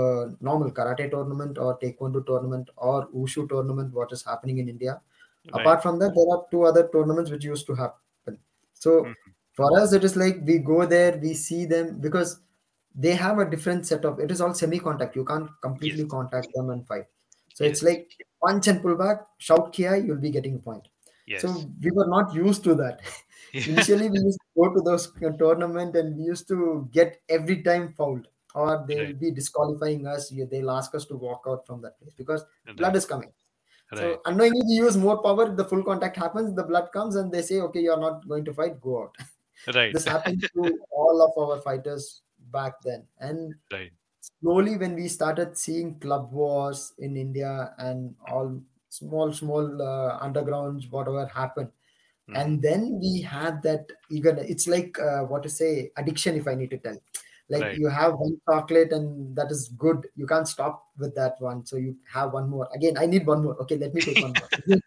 normal 0.48 0.70
karate 0.78 1.10
tournament 1.14 1.58
or 1.58 1.78
taekwondo 1.80 2.24
tournament 2.30 2.70
or 2.76 3.08
wushu 3.08 3.48
tournament 3.52 3.92
what 4.00 4.12
is 4.18 4.24
happening 4.32 4.58
in 4.64 4.68
india. 4.76 5.00
Right. 5.44 5.56
apart 5.58 5.82
from 5.84 5.98
that 6.00 6.14
there 6.18 6.30
are 6.34 6.42
two 6.52 6.62
other 6.68 6.82
tournaments 6.92 7.30
which 7.32 7.44
used 7.44 7.66
to 7.70 7.74
happen. 7.80 8.38
So 8.84 8.92
Mhm. 9.02 9.34
for 9.58 9.66
us 9.80 9.92
it 9.98 10.04
is 10.08 10.16
like 10.22 10.38
we 10.50 10.56
go 10.70 10.78
there 10.92 11.18
we 11.24 11.32
see 11.34 11.58
them 11.72 11.90
because 12.06 12.32
they 13.06 13.14
have 13.24 13.38
a 13.44 13.48
different 13.50 13.86
setup. 13.90 14.20
It 14.26 14.30
is 14.36 14.40
all 14.46 14.54
semi 14.54 14.78
contact 14.86 15.16
you 15.20 15.24
can't 15.32 15.50
Yes. 15.50 15.60
completely 15.68 16.06
contact 16.16 16.48
them 16.54 16.70
and 16.76 16.86
fight. 16.92 17.06
So 17.54 17.64
it's 17.64 17.82
like 17.90 18.16
punch 18.46 18.68
and 18.72 18.82
pull 18.86 18.96
back 19.04 19.26
shout 19.50 19.72
kiai 19.78 19.98
you'll 20.06 20.24
be 20.26 20.30
getting 20.38 20.56
a 20.60 20.64
point 20.70 20.88
Yes. 21.26 21.42
so 21.42 21.50
we 21.82 21.90
were 21.90 22.06
not 22.06 22.34
used 22.34 22.64
to 22.64 22.74
that. 22.76 23.00
Yeah. 23.52 23.66
Initially, 23.66 24.10
we 24.10 24.18
used 24.18 24.38
to 24.40 24.46
go 24.60 24.74
to 24.74 24.80
those 24.80 25.12
tournament 25.38 25.94
and 25.96 26.16
we 26.16 26.24
used 26.24 26.48
to 26.48 26.88
get 26.92 27.22
every 27.28 27.62
time 27.62 27.92
fouled, 27.94 28.26
or 28.54 28.84
they 28.88 28.96
Right. 28.96 29.08
will 29.08 29.14
be 29.14 29.30
disqualifying 29.30 30.06
us. 30.08 30.30
They'll 30.50 30.70
ask 30.72 30.94
us 30.94 31.04
to 31.06 31.16
walk 31.16 31.44
out 31.46 31.64
from 31.66 31.80
that 31.82 31.98
place 32.00 32.14
because 32.14 32.44
blood 32.76 32.96
is 32.96 33.06
coming. 33.06 33.32
Right. 33.92 34.00
So 34.00 34.20
unknowingly, 34.24 34.62
we 34.66 34.74
use 34.74 34.96
more 34.96 35.22
power. 35.22 35.54
The 35.54 35.64
full 35.64 35.84
contact 35.84 36.16
happens. 36.16 36.54
The 36.56 36.64
blood 36.64 36.90
comes, 36.92 37.16
and 37.16 37.30
they 37.32 37.42
say, 37.42 37.60
"Okay, 37.60 37.80
you 37.80 37.92
are 37.92 38.00
not 38.00 38.26
going 38.28 38.44
to 38.46 38.54
fight. 38.54 38.80
Go 38.80 39.02
out." 39.04 39.16
Right. 39.74 39.92
this 39.94 40.04
happened 40.04 40.42
to 40.54 40.78
all 40.90 41.22
of 41.26 41.38
our 41.44 41.60
fighters 41.62 42.22
back 42.58 42.82
then, 42.82 43.06
and 43.18 43.54
Right. 43.72 43.92
slowly 44.20 44.76
when 44.76 44.94
we 44.96 45.08
started 45.08 45.56
seeing 45.58 45.98
club 46.00 46.32
wars 46.32 46.92
in 46.98 47.16
india 47.16 47.74
and 47.78 48.16
all 48.28 48.60
small 48.98 49.32
small 49.32 49.66
uh, 49.90 50.10
undergrounds 50.26 50.90
whatever 50.90 51.26
happened 51.26 51.70
Mhm. 52.26 52.42
and 52.42 52.62
then 52.62 52.98
we 53.00 53.20
had 53.20 53.62
that 53.62 53.90
eager 54.10 54.34
it's 54.54 54.66
like 54.66 54.98
uh, 54.98 55.22
what 55.24 55.42
to 55.42 55.48
say 55.48 55.90
addiction 55.96 56.36
if 56.36 56.48
i 56.48 56.54
need 56.54 56.70
to 56.70 56.78
tell 56.78 56.98
like 57.48 57.68
Right. 57.68 57.80
you 57.80 57.88
have 57.88 58.14
one 58.14 58.36
chocolate 58.50 58.92
and 58.92 59.36
that 59.36 59.50
is 59.50 59.68
good 59.84 60.06
you 60.16 60.26
can't 60.26 60.48
stop 60.48 60.88
with 60.98 61.14
that 61.14 61.34
one 61.40 61.64
so 61.66 61.76
you 61.76 61.96
have 62.16 62.32
one 62.32 62.48
more 62.50 62.68
again 62.74 62.96
i 62.98 63.06
need 63.06 63.26
one 63.26 63.42
more 63.44 63.56
okay 63.64 63.76
let 63.76 63.94
me 63.94 64.02
take 64.02 64.20
one 64.20 64.34
more 64.34 64.50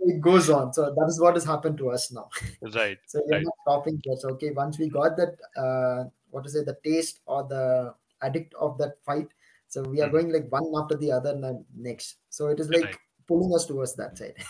it 0.00 0.20
goes 0.20 0.50
on 0.50 0.72
so 0.72 0.84
that 0.96 1.06
is 1.08 1.20
what 1.20 1.34
has 1.34 1.44
happened 1.44 1.78
to 1.78 1.90
us 1.90 2.10
now 2.12 2.28
Right. 2.62 3.00
so 3.06 3.20
we're 3.26 3.38
Right. 3.38 3.48
not 3.48 3.54
stopping. 3.62 4.00
So 4.18 4.30
okay, 4.30 4.50
once 4.52 4.78
we 4.78 4.88
got 4.88 5.16
that 5.16 5.36
uh, 5.56 6.10
what 6.30 6.44
to 6.44 6.50
say 6.50 6.64
the 6.64 6.78
taste 6.84 7.20
or 7.26 7.44
the 7.48 7.94
addict 8.22 8.54
of 8.54 8.78
that 8.78 9.02
fight. 9.04 9.28
So 9.68 9.84
we 9.84 10.00
are 10.02 10.08
Mhm. 10.08 10.10
going 10.10 10.32
like 10.32 10.50
one 10.50 10.64
after 10.76 10.96
the 10.96 11.12
other 11.12 11.30
and 11.32 11.64
next. 11.74 12.18
So 12.30 12.48
it 12.48 12.60
is 12.60 12.70
like 12.70 12.82
Right. 12.82 12.98
Pulling 13.30 13.54
us 13.54 13.66
towards 13.66 13.94
that 14.02 14.18
side. 14.18 14.36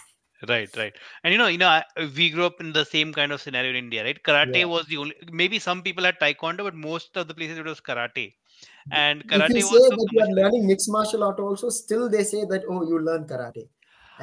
Right, 0.48 0.74
right. 0.76 0.96
And 1.22 1.32
you 1.32 1.38
know, 1.38 1.48
you 1.48 1.58
know, 1.58 1.82
we 2.16 2.30
grew 2.30 2.46
up 2.46 2.60
in 2.60 2.72
the 2.72 2.84
same 2.84 3.12
kind 3.12 3.30
of 3.32 3.40
scenario 3.42 3.70
in 3.70 3.76
India, 3.76 4.02
right? 4.04 4.22
Karate 4.22 4.64
Yeah. 4.64 4.66
was 4.66 4.86
the 4.86 4.96
only. 4.96 5.14
Maybe 5.30 5.58
some 5.58 5.82
people 5.82 6.04
had 6.04 6.18
taekwondo, 6.18 6.64
but 6.64 6.74
most 6.74 7.14
of 7.18 7.28
the 7.28 7.34
places 7.34 7.58
it 7.58 7.64
was 7.66 7.80
karate. 7.80 8.36
And 8.90 9.26
if 9.28 9.48
karate 9.48 9.52
you 9.52 9.60
was 9.68 9.82
say 9.82 9.88
that 9.98 10.08
you 10.12 10.20
are 10.20 10.32
learning 10.42 10.66
mixed 10.66 10.90
martial 10.90 11.24
art 11.24 11.40
also, 11.40 11.68
still 11.70 12.08
they 12.08 12.24
say 12.24 12.44
that 12.44 12.64
oh 12.68 12.82
you 12.86 12.98
learn 13.00 13.26
karate. 13.26 13.68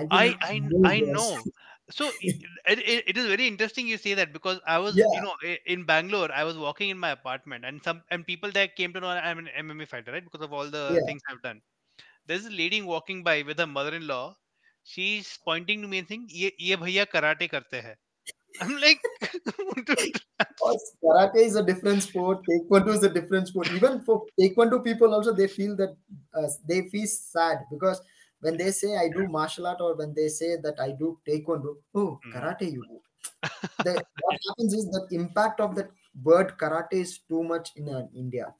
I 0.09 0.35
I 0.41 0.61
I 0.83 1.01
know. 1.01 1.47
So 1.89 2.11
it, 2.19 2.79
it, 2.79 3.03
it 3.07 3.17
is 3.17 3.27
very 3.27 3.47
interesting 3.47 3.87
you 3.87 3.97
say 3.97 4.13
that 4.15 4.33
because 4.33 4.59
I 4.67 4.77
was, 4.77 4.97
Yeah. 4.97 5.05
you 5.09 5.21
know, 5.21 5.35
in 5.65 5.85
Bangalore, 5.85 6.29
I 6.33 6.43
was 6.43 6.57
walking 6.57 6.89
in 6.89 6.97
my 6.97 7.11
apartment, 7.11 7.63
and 7.63 7.81
some 7.83 8.03
and 8.11 8.25
people 8.25 8.51
there 8.51 8.67
came 8.67 8.91
to 8.93 8.99
know 8.99 9.07
I'm 9.09 9.39
an 9.39 9.47
MMA 9.49 9.85
fighter, 9.85 10.11
right? 10.11 10.23
Because 10.23 10.41
of 10.41 10.51
all 10.53 10.69
the 10.69 10.99
Yeah. 10.99 11.01
things 11.05 11.21
I've 11.29 11.41
done. 11.41 11.61
There's 12.27 12.45
a 12.45 12.51
lady 12.51 12.81
walking 12.81 13.23
by 13.23 13.43
with 13.43 13.59
her 13.59 13.67
mother-in-law. 13.67 14.37
She's 14.86 15.38
pointing 15.44 15.82
to 15.82 15.88
me 15.88 15.98
and 15.98 16.08
saying, 16.08 16.28
"ये 16.30 16.52
ये 16.60 16.76
भैया 16.76 17.06
karate 17.14 17.48
करते 17.50 17.80
हैं." 17.88 17.96
I'm 18.60 18.76
like, 18.80 19.00
dude, 19.46 19.86
Because 20.56 20.96
karate 21.04 21.36
is 21.36 21.56
a 21.56 21.62
different 21.62 22.02
sport, 22.02 22.42
taekwondo 22.48 22.94
is 22.94 23.02
a 23.02 23.08
different 23.08 23.48
sport. 23.48 23.68
Even 23.72 24.00
for 24.02 24.24
taekwondo 24.40 24.82
people, 24.84 25.14
also 25.14 25.32
they 25.32 25.48
feel 25.48 25.76
that 25.76 25.96
uh, 26.34 26.48
they 26.68 26.88
feel 26.90 27.06
sad 27.06 27.64
because 27.70 28.02
when 28.40 28.56
they 28.56 28.70
say 28.70 28.96
I 28.96 29.08
do 29.08 29.26
martial 29.28 29.66
art 29.66 29.80
or 29.80 29.94
when 29.96 30.14
they 30.14 30.28
say 30.28 30.56
that 30.56 30.80
I 30.80 30.92
do 30.92 31.18
taekwondo, 31.28 31.76
oh 31.94 32.20
Mm. 32.26 32.32
karate 32.34 32.72
you 32.72 32.84
do. 32.90 33.00
The, 33.84 33.92
what 34.20 34.36
happens 34.48 34.74
is 34.74 34.86
that 34.90 35.08
impact 35.10 35.60
of 35.60 35.74
that 35.76 35.90
word 36.22 36.56
karate 36.58 36.94
is 36.94 37.18
too 37.28 37.42
much 37.42 37.70
in 37.76 37.88
uh, 37.88 38.06
India. 38.14 38.54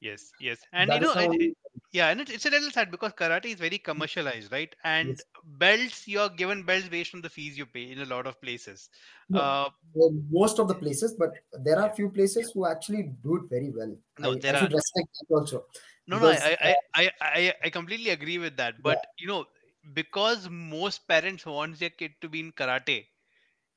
yes, 0.00 0.32
yes, 0.40 0.58
and 0.72 0.88
That 0.88 0.94
you 0.94 1.00
know, 1.00 1.14
it, 1.16 1.56
yeah, 1.92 2.08
and 2.08 2.20
it, 2.20 2.30
it's 2.30 2.46
a 2.46 2.50
little 2.50 2.70
sad 2.70 2.90
because 2.90 3.12
karate 3.12 3.46
is 3.46 3.54
very 3.54 3.78
commercialized, 3.78 4.52
right? 4.52 4.74
And 4.84 5.08
Yes. 5.08 5.22
belts, 5.44 6.06
you're 6.08 6.28
given 6.28 6.62
belts 6.62 6.88
based 6.88 7.14
on 7.14 7.20
the 7.20 7.28
fees 7.28 7.58
you 7.58 7.66
pay 7.66 7.90
in 7.90 8.00
a 8.00 8.04
lot 8.04 8.26
of 8.26 8.40
places. 8.40 8.88
No, 9.28 9.40
Uh, 9.40 9.70
well, 9.94 10.12
most 10.30 10.58
of 10.58 10.68
the 10.68 10.74
places, 10.74 11.14
but 11.14 11.32
there 11.52 11.78
are 11.78 11.88
Yeah. 11.88 11.94
few 11.94 12.10
places 12.10 12.52
who 12.52 12.66
actually 12.66 13.02
do 13.22 13.36
it 13.36 13.48
very 13.50 13.70
well. 13.70 13.96
No, 14.18 14.34
I, 14.34 14.38
there 14.38 14.56
I 14.56 14.60
are- 14.64 14.68
respect 14.68 15.08
that 15.20 15.34
also. 15.34 15.66
No, 16.06 16.18
no, 16.18 16.28
Because, 16.28 16.42
I, 16.42 16.56
I, 16.60 16.76
I, 16.94 17.10
I, 17.20 17.54
I 17.64 17.70
completely 17.70 18.10
agree 18.10 18.38
with 18.38 18.56
that. 18.56 18.82
But 18.82 19.06
you 19.18 19.28
know, 19.28 19.46
because 19.92 20.48
most 20.48 21.06
parents 21.06 21.46
want 21.46 21.78
their 21.78 21.90
kid 21.90 22.12
to 22.20 22.28
be 22.28 22.40
in 22.40 22.52
karate, 22.52 23.06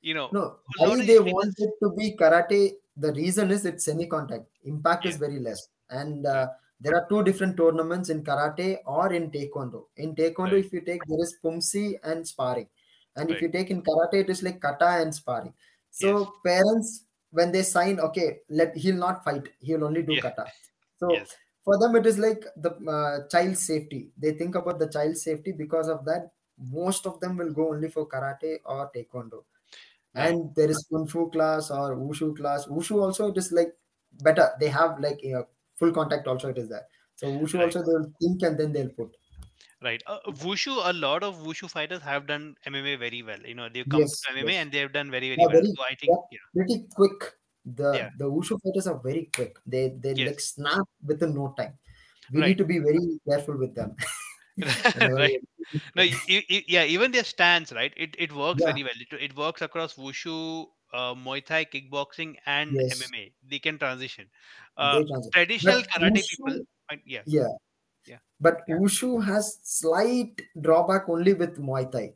you 0.02 0.14
know, 0.14 0.32
No, 0.32 0.60
why 0.78 0.96
they 1.06 1.18
want 1.20 1.54
it 1.58 1.70
to 1.82 1.90
be 1.96 2.16
karate? 2.16 2.72
The 2.96 3.12
reason 3.12 3.50
is 3.50 3.64
it's 3.66 3.84
semi-contact. 3.84 4.46
Impact 4.64 5.06
is 5.06 5.16
very 5.16 5.38
less, 5.38 5.68
and 5.90 6.26
uh, 6.26 6.48
there 6.80 6.94
are 6.94 7.06
two 7.08 7.22
different 7.24 7.56
tournaments 7.56 8.08
in 8.10 8.22
karate 8.24 8.78
or 8.86 9.12
in 9.12 9.30
taekwondo. 9.30 9.86
In 9.96 10.14
taekwondo, 10.14 10.54
Right. 10.54 10.64
if 10.64 10.72
you 10.72 10.80
take 10.80 11.06
there 11.06 11.20
is 11.22 11.36
poomsae 11.42 11.98
and 12.02 12.26
sparring, 12.26 12.68
and 13.16 13.30
if 13.30 13.40
you 13.40 13.50
take 13.50 13.70
in 13.70 13.82
karate, 13.82 14.14
it 14.24 14.30
is 14.30 14.42
like 14.42 14.60
kata 14.60 14.88
and 15.02 15.14
sparring. 15.14 15.54
So 15.90 16.08
Yes. 16.14 16.28
parents, 16.44 17.06
when 17.30 17.52
they 17.52 17.62
sign, 17.62 18.00
okay, 18.00 18.40
let 18.48 18.76
he'll 18.76 18.96
not 18.96 19.24
fight. 19.24 19.48
He'll 19.60 19.84
only 19.84 20.02
do 20.02 20.16
Yeah. 20.16 20.20
kata. 20.20 20.52
So 20.98 21.08
yes, 21.08 21.38
for 21.64 21.78
them, 21.78 21.96
it 21.96 22.06
is 22.06 22.18
like 22.18 22.44
the 22.56 22.70
uh, 22.96 23.28
child 23.28 23.56
safety. 23.56 24.12
They 24.16 24.32
think 24.32 24.54
about 24.54 24.78
the 24.78 24.88
child 24.88 25.16
safety 25.16 25.52
because 25.52 25.88
of 25.88 26.04
that. 26.06 26.32
Most 26.58 27.06
of 27.06 27.18
them 27.20 27.36
will 27.36 27.52
go 27.52 27.70
only 27.72 27.88
for 27.88 28.06
karate 28.08 28.58
or 28.64 28.90
taekwondo 28.94 29.44
and 30.14 30.54
there 30.54 30.70
is 30.70 30.86
kung 30.90 31.06
fu 31.06 31.30
class 31.30 31.70
or 31.70 31.96
wushu 31.96 32.36
class 32.36 32.66
wushu 32.66 33.00
also 33.02 33.28
it 33.32 33.36
is 33.42 33.50
like 33.52 33.72
better 34.22 34.50
they 34.60 34.68
have 34.68 35.00
like 35.00 35.20
a 35.24 35.46
full 35.78 35.92
contact 35.92 36.26
also 36.26 36.48
it 36.50 36.58
is 36.58 36.68
there 36.68 36.86
so 37.16 37.26
wushu 37.42 37.60
Right. 37.60 37.64
also 37.66 37.82
they'll 37.88 38.10
think 38.20 38.42
and 38.42 38.58
then 38.58 38.72
they'll 38.72 38.94
put 39.00 39.16
right. 39.82 40.02
Uh, 40.06 40.18
wushu, 40.44 40.80
a 40.84 40.92
lot 40.92 41.22
of 41.22 41.36
wushu 41.46 41.70
fighters 41.70 42.02
have 42.02 42.26
done 42.26 42.56
MMA 42.66 42.96
very 42.96 43.22
well. 43.22 43.40
You 43.40 43.54
know, 43.54 43.68
they've 43.68 43.88
come 43.88 44.00
yes 44.00 44.20
to 44.22 44.32
MMA 44.32 44.52
yes 44.52 44.62
and 44.62 44.72
they've 44.72 44.92
done 44.92 45.10
very, 45.10 45.28
very 45.34 45.36
they're 45.36 45.46
well. 45.46 45.62
very 45.62 45.72
So 45.76 45.82
I 45.84 45.94
think, 45.94 46.12
yeah, 46.30 46.38
pretty 46.56 46.86
quick 46.94 47.34
the 47.64 47.92
Yeah. 47.92 48.10
the 48.18 48.24
wushu 48.30 48.58
fighters 48.62 48.86
are 48.86 48.98
very 49.02 49.30
quick 49.34 49.58
they 49.66 49.88
they 50.06 50.14
Yes. 50.14 50.28
like 50.28 50.40
snap 50.40 50.86
within 51.02 51.34
no 51.34 51.54
time 51.58 51.78
we 52.30 52.40
Right. 52.40 52.48
need 52.48 52.58
to 52.58 52.66
be 52.66 52.78
very 52.78 53.04
careful 53.28 53.56
with 53.58 53.74
them 53.74 53.96
right. 54.96 55.40
No, 55.96 56.02
y- 56.02 56.20
y- 56.28 56.44
y- 56.50 56.64
yeah, 56.68 56.84
even 56.84 57.10
their 57.12 57.24
stance, 57.24 57.72
right? 57.72 57.92
It 57.96 58.14
it 58.18 58.32
works 58.32 58.62
Yeah. 58.62 58.66
very 58.66 58.82
well. 58.84 58.98
It, 59.00 59.12
it 59.30 59.36
works 59.36 59.62
across 59.62 59.94
wushu, 59.94 60.66
uh, 60.94 61.14
Muay 61.14 61.44
Thai, 61.44 61.64
kickboxing, 61.66 62.36
and 62.46 62.80
Yes. 62.80 63.00
MMA. 63.00 63.32
They 63.42 63.58
can 63.58 63.78
transition. 63.78 64.30
they 64.76 64.82
Uh, 64.82 65.04
transit. 65.04 65.32
traditional 65.32 65.82
But 65.82 65.88
karate 65.90 66.22
wushu- 66.22 66.30
people, 66.30 66.58
yeah, 67.04 67.22
Yeah. 67.26 67.48
Yeah. 68.06 68.18
But 68.40 68.62
Wushu 68.68 69.24
has 69.24 69.58
slight 69.62 70.40
drawback 70.60 71.08
only 71.08 71.34
with 71.34 71.58
Muay 71.58 71.90
Thai. 71.90 72.14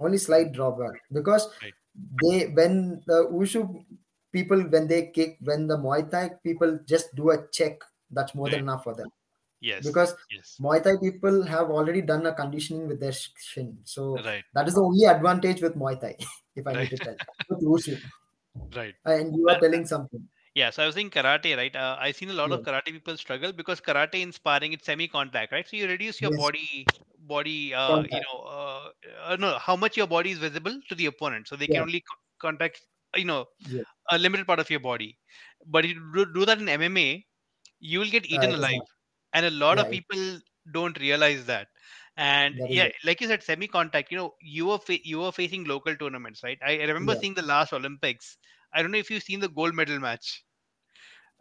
Only 0.00 0.18
slight 0.18 0.52
drawback 0.52 1.02
because 1.12 1.48
Right. 1.62 1.74
they 2.22 2.48
when 2.58 3.02
the 3.06 3.18
Wushu 3.32 3.84
people 4.32 4.60
when 4.74 4.88
they 4.88 5.00
kick 5.18 5.36
when 5.50 5.66
the 5.66 5.76
Muay 5.76 6.10
Thai 6.10 6.24
people 6.44 6.78
just 6.86 7.14
do 7.14 7.30
a 7.30 7.38
check 7.58 7.78
that's 8.10 8.34
more 8.34 8.48
than 8.50 8.60
enough 8.60 8.84
for 8.84 8.94
them 8.94 9.10
yes, 9.60 9.84
because 9.84 10.14
yes, 10.30 10.60
Muay 10.60 10.82
Thai 10.82 10.96
people 11.02 11.42
have 11.42 11.70
already 11.70 12.02
done 12.02 12.26
a 12.26 12.34
conditioning 12.34 12.88
with 12.88 13.00
their 13.00 13.12
shin. 13.12 13.78
So 13.84 14.16
right, 14.24 14.44
that 14.54 14.68
is 14.68 14.74
the 14.74 14.82
only 14.82 15.04
advantage 15.04 15.62
with 15.62 15.74
Muay 15.74 16.00
Thai 16.00 16.16
if 16.56 16.66
I 16.66 16.74
need 16.74 16.90
to 16.90 16.98
tell. 16.98 17.16
With 17.48 17.62
Wushu 17.62 18.00
right. 18.74 18.94
and 19.04 19.34
you 19.36 19.48
are 19.48 19.58
telling 19.60 19.86
something. 19.86 20.28
Yeah, 20.54 20.70
so 20.70 20.82
I 20.82 20.86
was 20.86 20.94
saying 20.94 21.10
karate, 21.10 21.56
right? 21.56 21.74
Uh, 21.76 21.96
I've 22.00 22.16
seen 22.16 22.30
a 22.30 22.32
lot 22.32 22.50
of 22.50 22.62
karate 22.62 22.86
people 22.86 23.16
struggle 23.18 23.52
because 23.52 23.80
karate 23.80 24.22
in 24.22 24.32
sparring 24.32 24.72
it's 24.72 24.86
semi-contact, 24.86 25.52
right? 25.52 25.68
So 25.68 25.76
you 25.76 25.86
reduce 25.86 26.22
your 26.22 26.30
Yes. 26.30 26.38
body, 26.40 26.86
body, 27.18 27.74
uh, 27.74 28.02
you 28.08 28.20
know, 28.22 28.38
uh, 28.40 28.88
uh, 29.24 29.36
no, 29.36 29.58
how 29.58 29.76
much 29.76 29.98
your 29.98 30.06
body 30.06 30.30
is 30.30 30.38
visible 30.38 30.80
to 30.88 30.94
the 30.94 31.06
opponent, 31.06 31.46
so 31.48 31.56
they 31.56 31.68
can 31.68 31.82
only 31.82 32.00
co- 32.00 32.16
contact, 32.40 32.80
you 33.16 33.26
know, 33.26 33.44
Yeah. 33.68 33.82
a 34.10 34.18
limited 34.18 34.46
part 34.46 34.60
of 34.60 34.70
your 34.70 34.80
body. 34.80 35.18
But 35.66 35.84
if 35.84 35.90
you 35.92 36.12
do, 36.14 36.32
do 36.32 36.46
that 36.46 36.58
in 36.58 36.68
MMA, 36.70 37.26
you 37.80 37.98
will 37.98 38.10
get 38.10 38.24
Uh, 38.24 38.28
eaten 38.30 38.54
alive, 38.54 38.80
and 39.36 39.46
a 39.46 39.50
lot 39.52 39.78
of 39.80 39.90
people 39.90 40.40
don't 40.72 41.00
realize 41.00 41.46
that. 41.46 41.68
And 42.16 42.56
That 42.58 42.70
yeah, 42.70 42.88
it. 42.88 42.94
like 43.04 43.20
you 43.22 43.28
said, 43.28 43.44
semi-contact. 43.44 44.12
You 44.12 44.18
know, 44.18 44.34
you 44.42 44.66
were 44.66 44.78
fa- 44.78 45.06
you 45.06 45.20
were 45.20 45.32
facing 45.32 45.64
local 45.64 45.96
tournaments, 45.96 46.42
right? 46.44 46.58
I 46.62 46.76
remember 46.84 47.14
Yeah. 47.14 47.22
seeing 47.22 47.34
the 47.34 47.42
last 47.42 47.72
Olympics. 47.74 48.38
I 48.74 48.82
don't 48.82 48.92
know 48.92 48.98
if 48.98 49.10
you've 49.10 49.24
seen 49.24 49.40
the 49.40 49.48
gold 49.50 49.74
medal 49.74 50.00
match. 50.00 50.44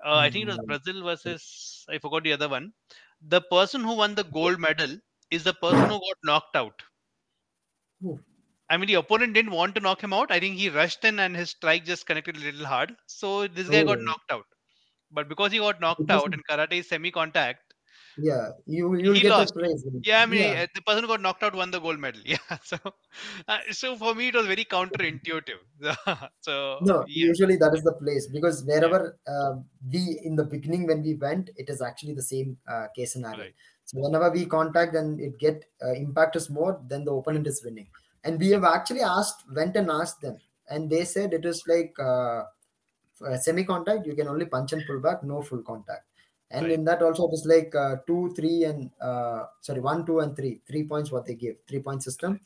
Uh, 0.06 0.16
I 0.18 0.30
think 0.30 0.43
it 0.48 0.52
was 0.52 0.60
Mm, 0.60 0.68
Brazil 0.68 1.04
versus 1.04 1.86
I 1.89 1.98
forgot 2.00 2.24
the 2.24 2.34
other 2.34 2.50
one. 2.50 2.74
The 3.22 3.41
person 3.41 3.84
who 3.84 3.96
won 3.96 4.16
the 4.16 4.24
gold 4.24 4.60
medal 4.60 4.98
is 5.32 5.43
the 5.43 5.54
person 5.54 5.89
who 5.89 6.00
got 6.00 6.18
knocked 6.24 6.56
out. 6.56 6.84
Ooh. 8.06 8.24
I 8.70 8.78
mean, 8.78 8.88
the 8.88 8.93
opponent 8.96 9.34
didn't 9.34 9.52
want 9.54 9.76
to 9.76 9.82
knock 9.82 10.04
him 10.04 10.14
out. 10.14 10.32
I 10.32 10.39
think 10.39 10.58
he 10.58 10.70
rushed 10.70 11.04
in 11.04 11.20
and 11.20 11.36
his 11.36 11.50
strike 11.52 11.84
just 11.86 12.06
connected 12.06 12.38
a 12.38 12.39
little 12.39 12.66
hard. 12.68 12.96
So 13.08 13.48
this 13.48 13.70
guy 13.70 13.84
got 13.84 14.00
Oh. 14.00 14.06
knocked 14.06 14.32
out. 14.32 14.46
But 15.12 15.30
because 15.30 15.52
he 15.54 15.60
got 15.60 15.82
knocked 15.82 16.12
out 16.12 16.34
and 16.34 16.46
karate 16.48 16.80
is 16.80 16.89
semi-contact, 16.89 17.64
Yeah, 18.18 18.51
you 18.66 18.95
you'll 18.95 19.13
get 19.16 19.32
lost. 19.32 19.53
the 19.53 19.59
praise. 19.59 19.86
yeah, 20.03 20.22
I 20.22 20.26
mean, 20.26 20.41
yeah, 20.41 20.66
the 20.74 20.82
person 20.82 21.03
who 21.03 21.07
got 21.07 21.22
knocked 21.22 21.43
out 21.43 21.55
won 21.55 21.72
the 21.72 21.80
gold 21.80 21.99
medal. 21.99 22.22
Yeah, 22.26 22.38
so 22.63 22.78
uh, 23.47 23.59
so 23.72 23.95
for 23.97 24.16
me 24.16 24.30
it 24.30 24.36
was 24.36 24.47
very 24.47 24.66
counterintuitive. 24.66 25.61
so 26.39 26.80
no, 26.82 27.03
yeah, 27.07 27.28
usually 27.28 27.57
that 27.57 27.74
is 27.76 27.84
the 27.84 27.93
place 27.93 28.28
because 28.28 28.63
wherever 28.63 29.18
uh, 29.28 29.55
we 29.91 30.20
in 30.24 30.36
the 30.36 30.43
beginning 30.43 30.88
when 30.88 31.03
we 31.03 31.16
went, 31.16 31.49
it 31.57 31.70
is 31.70 31.82
actually 31.82 32.13
the 32.13 32.22
same 32.22 32.57
uh, 32.68 32.88
case 32.95 33.13
scenario. 33.13 33.39
Right. 33.39 33.53
So 33.86 33.99
whenever 33.99 34.32
we 34.32 34.45
contact 34.45 34.95
and 34.95 35.20
it 35.20 35.38
get 35.38 35.66
uh, 35.84 35.93
impact 35.93 36.36
is 36.36 36.49
more, 36.49 36.82
then 36.88 37.05
the 37.05 37.11
opponent 37.11 37.47
is 37.47 37.61
winning. 37.63 37.88
And 38.24 38.39
we 38.39 38.49
have 38.49 38.63
actually 38.63 39.01
asked, 39.01 39.43
went 39.55 39.76
and 39.76 39.91
asked 39.91 40.22
them, 40.22 40.38
and 40.68 40.89
they 40.89 41.05
said 41.05 41.34
it 41.34 41.45
is 41.45 41.63
like 41.68 41.93
uh, 41.99 42.43
semi 43.39 43.63
contact. 43.63 44.07
You 44.07 44.16
can 44.16 44.28
only 44.28 44.45
punch 44.45 44.74
and 44.74 44.84
pull 44.88 44.99
back, 44.99 45.24
no 45.24 45.43
full 45.43 45.61
contact. 45.61 46.05
And 46.56 46.66
Right. 46.66 46.76
in 46.76 46.86
that 46.86 47.01
also 47.01 47.28
it 47.30 47.34
is 47.34 47.45
like 47.45 47.76
uh, 47.76 47.97
two, 48.08 48.34
three, 48.36 48.64
and 48.64 48.91
uh, 49.01 49.47
sorry, 49.62 49.82
one, 49.82 50.06
two, 50.06 50.20
and 50.20 50.36
three. 50.36 50.62
Three 50.68 50.84
points 50.88 51.12
what 51.12 51.26
they 51.26 51.36
give, 51.36 51.58
three 51.68 51.82
point 51.82 52.03
system, 52.03 52.39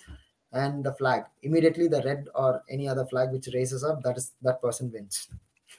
and 0.52 0.84
the 0.84 0.94
flag. 0.94 1.26
Immediately 1.44 1.88
the 1.88 2.02
red 2.04 2.28
or 2.36 2.64
any 2.70 2.88
other 2.88 3.06
flag 3.06 3.32
which 3.32 3.48
raises 3.54 3.84
up, 3.84 4.02
that 4.04 4.18
is 4.18 4.34
that 4.42 4.62
person 4.62 4.92
wins. 4.92 5.30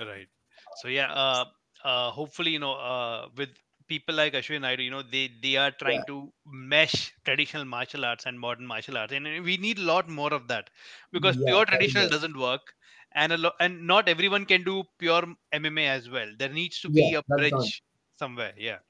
right. 0.01 0.29
So 0.75 0.89
yeah, 0.89 1.13
uh, 1.13 1.45
uh, 1.85 2.11
hopefully 2.11 2.53
you 2.53 2.59
know 2.59 2.75
uh, 2.75 3.29
with 3.37 3.51
people 3.89 4.15
like 4.15 4.33
Ashwin 4.35 4.61
Naidu, 4.63 4.83
you 4.83 4.91
know 4.91 5.03
they 5.03 5.29
they 5.43 5.57
are 5.57 5.71
trying 5.71 6.03
Yeah. 6.03 6.05
to 6.07 6.33
mesh 6.47 7.13
traditional 7.25 7.65
martial 7.65 8.05
arts 8.05 8.27
and 8.27 8.39
modern 8.39 8.67
martial 8.67 8.97
arts, 8.99 9.13
and 9.13 9.25
we 9.45 9.57
need 9.57 9.79
a 9.79 9.83
lot 9.83 10.09
more 10.09 10.33
of 10.33 10.49
that 10.49 10.71
because 11.13 11.37
Yeah, 11.37 11.45
pure 11.45 11.65
traditional 11.65 12.09
it. 12.09 12.15
doesn't 12.17 12.37
work. 12.37 12.75
And 13.13 13.33
a 13.33 13.39
lo- 13.39 13.57
and 13.59 13.89
not 13.89 14.09
everyone 14.09 14.47
can 14.47 14.63
do 14.63 14.85
pure 14.99 15.25
MMA 15.53 15.89
as 15.89 16.09
well. 16.09 16.33
There 16.39 16.49
needs 16.53 16.81
to 16.83 16.89
Yeah, 16.89 17.03
be 17.03 17.15
a 17.15 17.23
bridge. 17.37 17.83
Somewhere. 18.21 18.55
Yeah. 18.59 18.81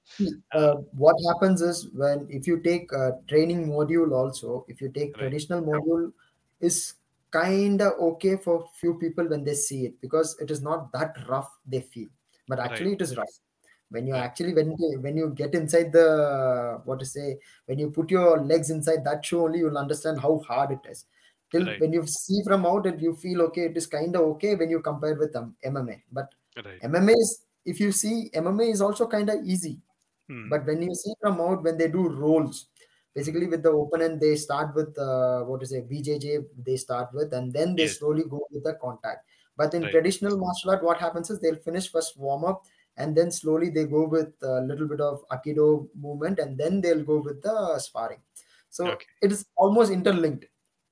Uh, 0.53 0.75
what 1.05 1.17
happens 1.29 1.63
is 1.63 1.89
when 1.95 2.27
if 2.31 2.47
you 2.47 2.61
take 2.61 2.93
a 2.93 3.19
training 3.29 3.67
module 3.69 4.13
also, 4.13 4.65
if 4.69 4.81
you 4.81 4.91
take 4.91 5.17
Right. 5.17 5.37
traditional 5.39 5.63
module, 5.63 6.13
is 6.61 6.95
kinda 7.33 7.93
okay 8.09 8.37
for 8.37 8.69
few 8.75 8.99
people 8.99 9.27
when 9.29 9.45
they 9.45 9.55
see 9.55 9.87
it 9.87 10.01
because 10.01 10.37
it 10.41 10.51
is 10.51 10.61
not 10.61 10.93
that 10.93 11.17
rough 11.29 11.51
they 11.75 11.81
feel. 11.81 12.09
but 12.53 12.59
Right. 12.65 12.67
actually 12.67 12.93
it 12.95 13.03
is 13.05 13.11
rough 13.17 13.35
when 13.97 14.07
you 14.11 14.17
actually 14.21 14.53
when 14.57 14.71
you, 14.79 14.87
when 15.05 15.17
you 15.21 15.27
get 15.41 15.55
inside 15.59 15.93
the 15.97 16.07
what 16.89 16.99
to 17.03 17.07
say 17.11 17.27
when 17.67 17.79
you 17.83 17.91
put 17.99 18.11
your 18.15 18.31
legs 18.51 18.71
inside 18.77 19.05
that 19.09 19.25
shoe 19.29 19.43
only 19.45 19.61
you'll 19.61 19.79
understand 19.83 20.21
how 20.25 20.33
hard 20.49 20.73
it 20.77 20.89
is 20.93 21.05
till 21.53 21.67
Right. 21.67 21.85
when 21.85 21.93
you 21.99 22.03
see 22.15 22.41
from 22.49 22.67
out 22.73 22.89
it 22.93 22.99
you 23.07 23.13
feel 23.25 23.43
okay 23.47 23.67
it 23.71 23.77
is 23.83 23.87
kind 23.97 24.17
of 24.21 24.23
okay 24.33 24.55
when 24.63 24.71
you 24.75 24.81
compare 24.91 25.15
with 25.23 25.37
um, 25.43 25.55
mma 25.73 25.97
but 26.19 26.35
Right. 26.57 26.85
mma 26.91 27.15
is 27.27 27.33
if 27.65 27.81
you 27.81 27.93
see 27.93 28.31
mma 28.35 28.71
is 28.71 28.81
also 28.81 29.07
kind 29.07 29.29
of 29.31 29.45
easy 29.45 29.81
Hmm. 30.29 30.53
but 30.53 30.65
when 30.67 30.83
you 30.83 30.95
see 30.95 31.13
from 31.21 31.41
out 31.41 31.63
when 31.63 31.77
they 31.79 31.89
do 31.89 32.09
rolls 32.09 32.69
basically 33.15 33.47
with 33.47 33.63
the 33.63 33.71
opponent 33.73 34.21
they 34.21 34.35
start 34.37 34.75
with 34.75 34.97
uh, 34.99 35.43
what 35.45 35.63
is 35.63 35.73
it 35.73 35.89
bjj 35.91 36.47
they 36.69 36.77
start 36.77 37.13
with 37.13 37.33
and 37.33 37.53
then 37.53 37.77
they 37.77 37.87
Yes. 37.87 37.97
slowly 37.97 38.25
go 38.25 38.41
with 38.51 38.65
the 38.65 38.75
contact 38.85 39.27
but 39.57 39.75
in 39.75 39.89
Right. 39.89 39.95
traditional 39.95 40.37
martial 40.45 40.71
art 40.71 40.83
what 40.89 40.99
happens 40.99 41.31
is 41.31 41.41
they'll 41.41 41.65
finish 41.69 41.91
first 41.91 42.17
warm 42.17 42.45
up 42.45 42.63
and 42.97 43.17
then 43.17 43.31
slowly 43.31 43.71
they 43.71 43.85
go 43.87 44.07
with 44.07 44.33
a 44.43 44.61
little 44.71 44.89
bit 44.89 45.01
of 45.01 45.25
aikido 45.31 45.89
movement 45.95 46.39
and 46.39 46.59
then 46.59 46.81
they'll 46.81 47.05
go 47.13 47.19
with 47.21 47.43
the 47.43 47.79
sparring 47.79 48.23
so 48.69 48.85
Okay. 48.85 49.07
it 49.23 49.33
is 49.33 49.47
almost 49.57 49.91
interlinked 49.93 50.47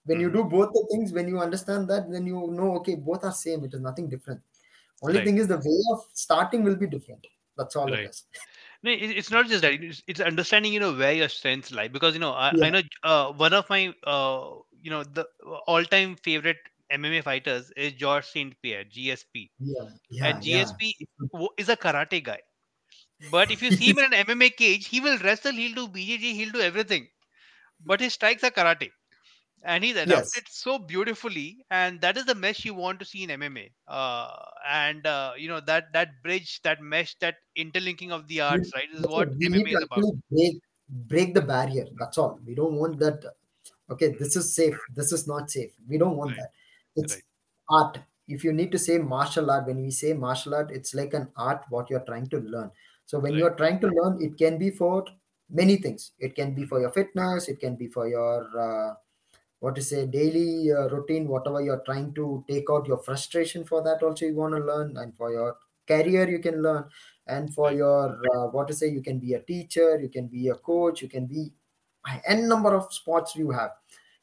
when 0.04 0.20
you 0.20 0.30
Mhm. 0.30 0.38
do 0.38 0.44
both 0.44 0.70
the 0.72 0.84
things 0.90 1.12
when 1.12 1.28
you 1.28 1.38
understand 1.38 1.88
that 1.88 2.10
then 2.10 2.26
you 2.26 2.40
know 2.58 2.70
okay 2.76 2.94
both 2.94 3.24
are 3.24 3.32
same 3.32 3.64
it 3.64 3.74
is 3.74 3.80
nothing 3.80 4.08
different 4.08 4.40
only 5.02 5.16
Right. 5.18 5.24
thing 5.24 5.38
is 5.38 5.48
the 5.48 5.58
way 5.58 5.78
of 5.92 6.00
starting 6.12 6.64
will 6.64 6.76
be 6.76 6.86
different 6.86 7.26
that's 7.56 7.76
all 7.76 7.90
Right. 7.90 8.04
it 8.04 8.10
is 8.10 8.24
No, 8.82 8.90
it's 8.92 9.30
not 9.30 9.46
just 9.48 9.62
that. 9.62 9.72
It's, 9.74 10.02
it's 10.06 10.20
understanding, 10.20 10.72
you 10.72 10.80
know, 10.80 10.92
where 10.94 11.12
your 11.12 11.28
strengths 11.28 11.72
lie. 11.72 11.88
Because 11.88 12.14
you 12.14 12.20
know, 12.20 12.32
I, 12.32 12.52
Yeah. 12.56 12.66
I 12.66 12.70
know 12.70 12.82
uh, 13.02 13.32
one 13.32 13.52
of 13.52 13.68
my, 13.68 13.92
uh, 14.04 14.50
you 14.80 14.90
know, 14.90 15.02
the 15.04 15.26
all-time 15.66 16.16
favorite 16.16 16.58
MMA 16.92 17.22
fighters 17.22 17.72
is 17.76 17.92
George 17.94 18.24
Saint 18.24 18.54
Pierre, 18.62 18.84
GSP, 18.84 19.50
yeah 19.58 19.88
yeah 20.10 20.26
and 20.30 20.42
GSP 20.42 20.94
wo- 21.32 21.50
is 21.58 21.68
a 21.68 21.76
karate 21.76 22.22
guy. 22.22 22.40
But 23.30 23.50
if 23.50 23.62
you 23.62 23.70
see 23.70 23.90
him 23.90 23.98
in 23.98 24.06
an 24.12 24.26
MMA 24.26 24.50
cage, 24.50 24.86
he 24.88 25.00
will 25.00 25.18
wrestle, 25.18 25.52
he'll 25.52 25.74
do 25.74 25.88
BJJ, 25.88 26.34
he'll 26.34 26.52
do 26.52 26.60
everything. 26.60 27.08
But 27.86 28.00
his 28.00 28.14
strikes 28.14 28.44
are 28.44 28.50
karate. 28.50 28.90
And 29.64 29.82
he's 29.82 29.96
adapted 29.96 30.44
yes. 30.46 30.52
so 30.52 30.78
beautifully, 30.78 31.64
and 31.70 32.00
that 32.00 32.16
is 32.16 32.24
the 32.26 32.34
mesh 32.34 32.64
you 32.64 32.74
want 32.74 33.00
to 33.00 33.04
see 33.04 33.24
in 33.24 33.30
MMA. 33.30 33.70
Uh, 33.88 34.30
and 34.68 35.06
uh, 35.06 35.32
you 35.36 35.48
know 35.48 35.60
that 35.60 35.92
that 35.92 36.22
bridge, 36.22 36.60
that 36.62 36.80
mesh, 36.80 37.16
that 37.20 37.36
interlinking 37.56 38.12
of 38.12 38.28
the 38.28 38.40
arts, 38.40 38.70
right, 38.74 38.88
is 38.94 39.04
what 39.06 39.28
we 39.36 39.48
MMA 39.48 39.64
need 39.64 39.72
is 39.72 39.82
about. 39.82 40.04
break 40.30 40.54
break 40.88 41.34
the 41.34 41.42
barrier. 41.42 41.86
That's 41.98 42.18
all. 42.18 42.38
We 42.46 42.54
don't 42.54 42.74
want 42.74 42.98
that 43.00 43.24
okay 43.90 44.14
this 44.18 44.36
is 44.36 44.54
safe. 44.54 44.78
This 44.94 45.12
is 45.12 45.26
not 45.26 45.50
safe. 45.50 45.72
We 45.88 45.98
don't 45.98 46.16
want 46.16 46.30
Right, 46.30 46.40
that. 46.40 46.50
It's 46.96 47.14
right, 47.14 47.22
art. 47.68 47.98
If 48.28 48.44
you 48.44 48.52
need 48.52 48.70
to 48.72 48.78
say 48.78 48.98
martial 48.98 49.50
art 49.50 49.66
when 49.66 49.82
we 49.82 49.90
say 49.90 50.12
martial 50.12 50.54
art 50.54 50.70
it's 50.70 50.94
like 50.94 51.14
an 51.14 51.28
art 51.36 51.64
what 51.70 51.90
you're 51.90 52.04
trying 52.04 52.28
to 52.28 52.38
learn. 52.38 52.70
So 53.06 53.18
when 53.18 53.32
right, 53.32 53.38
you're 53.38 53.54
trying 53.54 53.80
to 53.80 53.88
learn 53.88 54.22
it 54.22 54.36
can 54.38 54.58
be 54.58 54.70
for 54.70 55.04
many 55.50 55.76
things. 55.76 56.12
It 56.18 56.34
can 56.34 56.54
be 56.54 56.64
for 56.64 56.80
your 56.80 56.90
fitness. 56.90 57.48
It 57.48 57.60
can 57.60 57.76
be 57.76 57.88
for 57.88 58.06
your 58.06 58.46
uh, 58.58 58.94
what 59.60 59.74
to 59.74 59.82
say 59.82 60.06
daily 60.06 60.70
uh, 60.72 60.88
routine 60.88 61.26
whatever 61.28 61.60
you're 61.60 61.82
trying 61.84 62.12
to 62.14 62.44
take 62.48 62.66
out 62.70 62.86
your 62.86 62.98
frustration 62.98 63.64
for 63.64 63.82
that 63.82 64.02
also 64.02 64.26
you 64.26 64.34
want 64.34 64.54
to 64.54 64.60
learn 64.60 64.96
and 64.96 65.16
for 65.16 65.32
your 65.32 65.56
career 65.86 66.28
you 66.28 66.38
can 66.38 66.62
learn 66.62 66.84
and 67.26 67.52
for 67.54 67.72
your 67.72 68.20
uh, 68.34 68.46
what 68.46 68.68
to 68.68 68.74
say 68.74 68.88
you 68.88 69.02
can 69.02 69.18
be 69.18 69.34
a 69.34 69.40
teacher 69.40 69.98
you 69.98 70.08
can 70.08 70.26
be 70.26 70.48
a 70.48 70.54
coach 70.54 71.02
you 71.02 71.08
can 71.08 71.26
be 71.26 71.52
n 72.26 72.48
number 72.48 72.74
of 72.74 72.92
sports 72.92 73.36
you 73.36 73.50
have. 73.50 73.72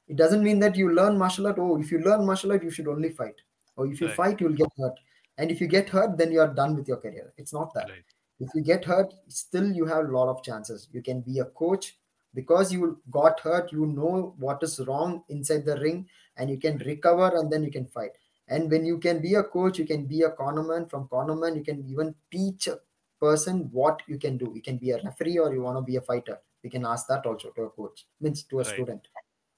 It 0.07 0.17
doesn't 0.17 0.43
mean 0.43 0.59
that 0.59 0.75
you 0.75 0.93
learn 0.93 1.17
martial 1.17 1.47
art 1.47 1.57
oh 1.59 1.77
if 1.79 1.91
you 1.91 1.99
learn 1.99 2.25
martial 2.25 2.51
art 2.51 2.63
you 2.63 2.69
should 2.69 2.87
only 2.87 3.09
fight. 3.09 3.35
Or 3.75 3.87
if 3.87 3.99
you 3.99 4.07
right, 4.07 4.15
fight 4.15 4.41
you'll 4.41 4.53
get 4.53 4.69
hurt. 4.77 4.93
And 5.37 5.51
if 5.51 5.59
you 5.59 5.67
get 5.67 5.89
hurt 5.89 6.17
then 6.17 6.31
you 6.31 6.39
are 6.39 6.53
done 6.53 6.75
with 6.75 6.87
your 6.87 6.97
career. 6.97 7.33
It's 7.37 7.53
not 7.53 7.73
that. 7.73 7.89
Right, 7.89 8.03
if 8.39 8.49
you 8.53 8.61
get 8.61 8.85
hurt 8.85 9.13
still 9.27 9.71
you 9.71 9.85
have 9.85 10.05
a 10.05 10.11
lot 10.11 10.29
of 10.29 10.43
chances. 10.43 10.87
You 10.91 11.01
can 11.01 11.21
be 11.21 11.39
a 11.39 11.45
coach 11.45 11.97
because 12.35 12.71
you 12.71 12.99
got 13.09 13.39
hurt 13.39 13.71
you 13.71 13.85
know 13.85 14.35
what 14.37 14.61
is 14.61 14.79
wrong 14.87 15.23
inside 15.29 15.65
the 15.65 15.77
ring 15.77 16.07
and 16.37 16.49
you 16.49 16.57
can 16.57 16.77
recover 16.79 17.35
and 17.37 17.51
then 17.51 17.63
you 17.63 17.71
can 17.71 17.87
fight. 17.87 18.11
And 18.47 18.69
when 18.69 18.85
you 18.85 18.99
can 18.99 19.21
be 19.21 19.33
a 19.35 19.43
coach 19.43 19.79
you 19.79 19.85
can 19.85 20.05
be 20.05 20.21
a 20.21 20.29
cornerman 20.29 20.89
from 20.89 21.07
cornerman 21.07 21.55
you 21.55 21.63
can 21.63 21.83
even 21.89 22.13
teach 22.31 22.67
a 22.67 22.77
person 23.19 23.69
what 23.71 24.01
you 24.07 24.17
can 24.17 24.37
do. 24.37 24.51
You 24.53 24.61
can 24.61 24.77
be 24.77 24.91
a 24.91 25.01
referee 25.01 25.39
or 25.39 25.53
you 25.53 25.61
want 25.61 25.77
to 25.77 25.81
be 25.81 25.95
a 25.95 26.01
fighter. 26.01 26.37
You 26.63 26.69
can 26.69 26.85
ask 26.85 27.07
that 27.07 27.25
also 27.25 27.49
to 27.51 27.63
a 27.63 27.69
coach 27.69 28.05
means 28.19 28.43
to 28.43 28.59
a 28.59 28.63
right, 28.63 28.73
student. 28.73 29.07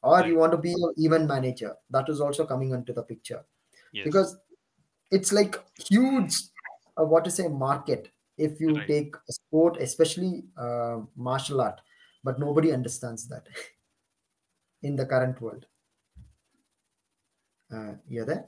Or 0.03 0.17
right. 0.17 0.27
you 0.27 0.37
want 0.37 0.51
to 0.51 0.57
be 0.57 0.73
an 0.73 0.93
event 0.97 1.27
manager. 1.27 1.75
That 1.89 2.07
is 2.09 2.21
also 2.21 2.45
coming 2.45 2.71
into 2.71 2.93
the 2.93 3.03
picture. 3.03 3.43
Yes, 3.93 4.05
because 4.05 4.37
it's 5.09 5.31
like 5.31 5.55
huge 5.89 6.35
uh, 6.99 7.05
what 7.05 7.25
to 7.25 7.31
say 7.31 7.47
market. 7.47 8.09
If 8.37 8.61
you 8.61 8.75
right. 8.75 8.87
take 8.87 9.15
a 9.15 9.33
sport 9.33 9.77
especially 9.77 10.43
uh, 10.57 10.99
martial 11.15 11.61
art 11.61 11.81
but 12.27 12.39
nobody 12.45 12.71
understands 12.77 13.27
that 13.31 13.47
in 14.87 14.95
the 14.95 15.05
current 15.05 15.41
world. 15.41 15.65
Uh, 17.75 17.93
you're 18.07 18.25
there 18.25 18.45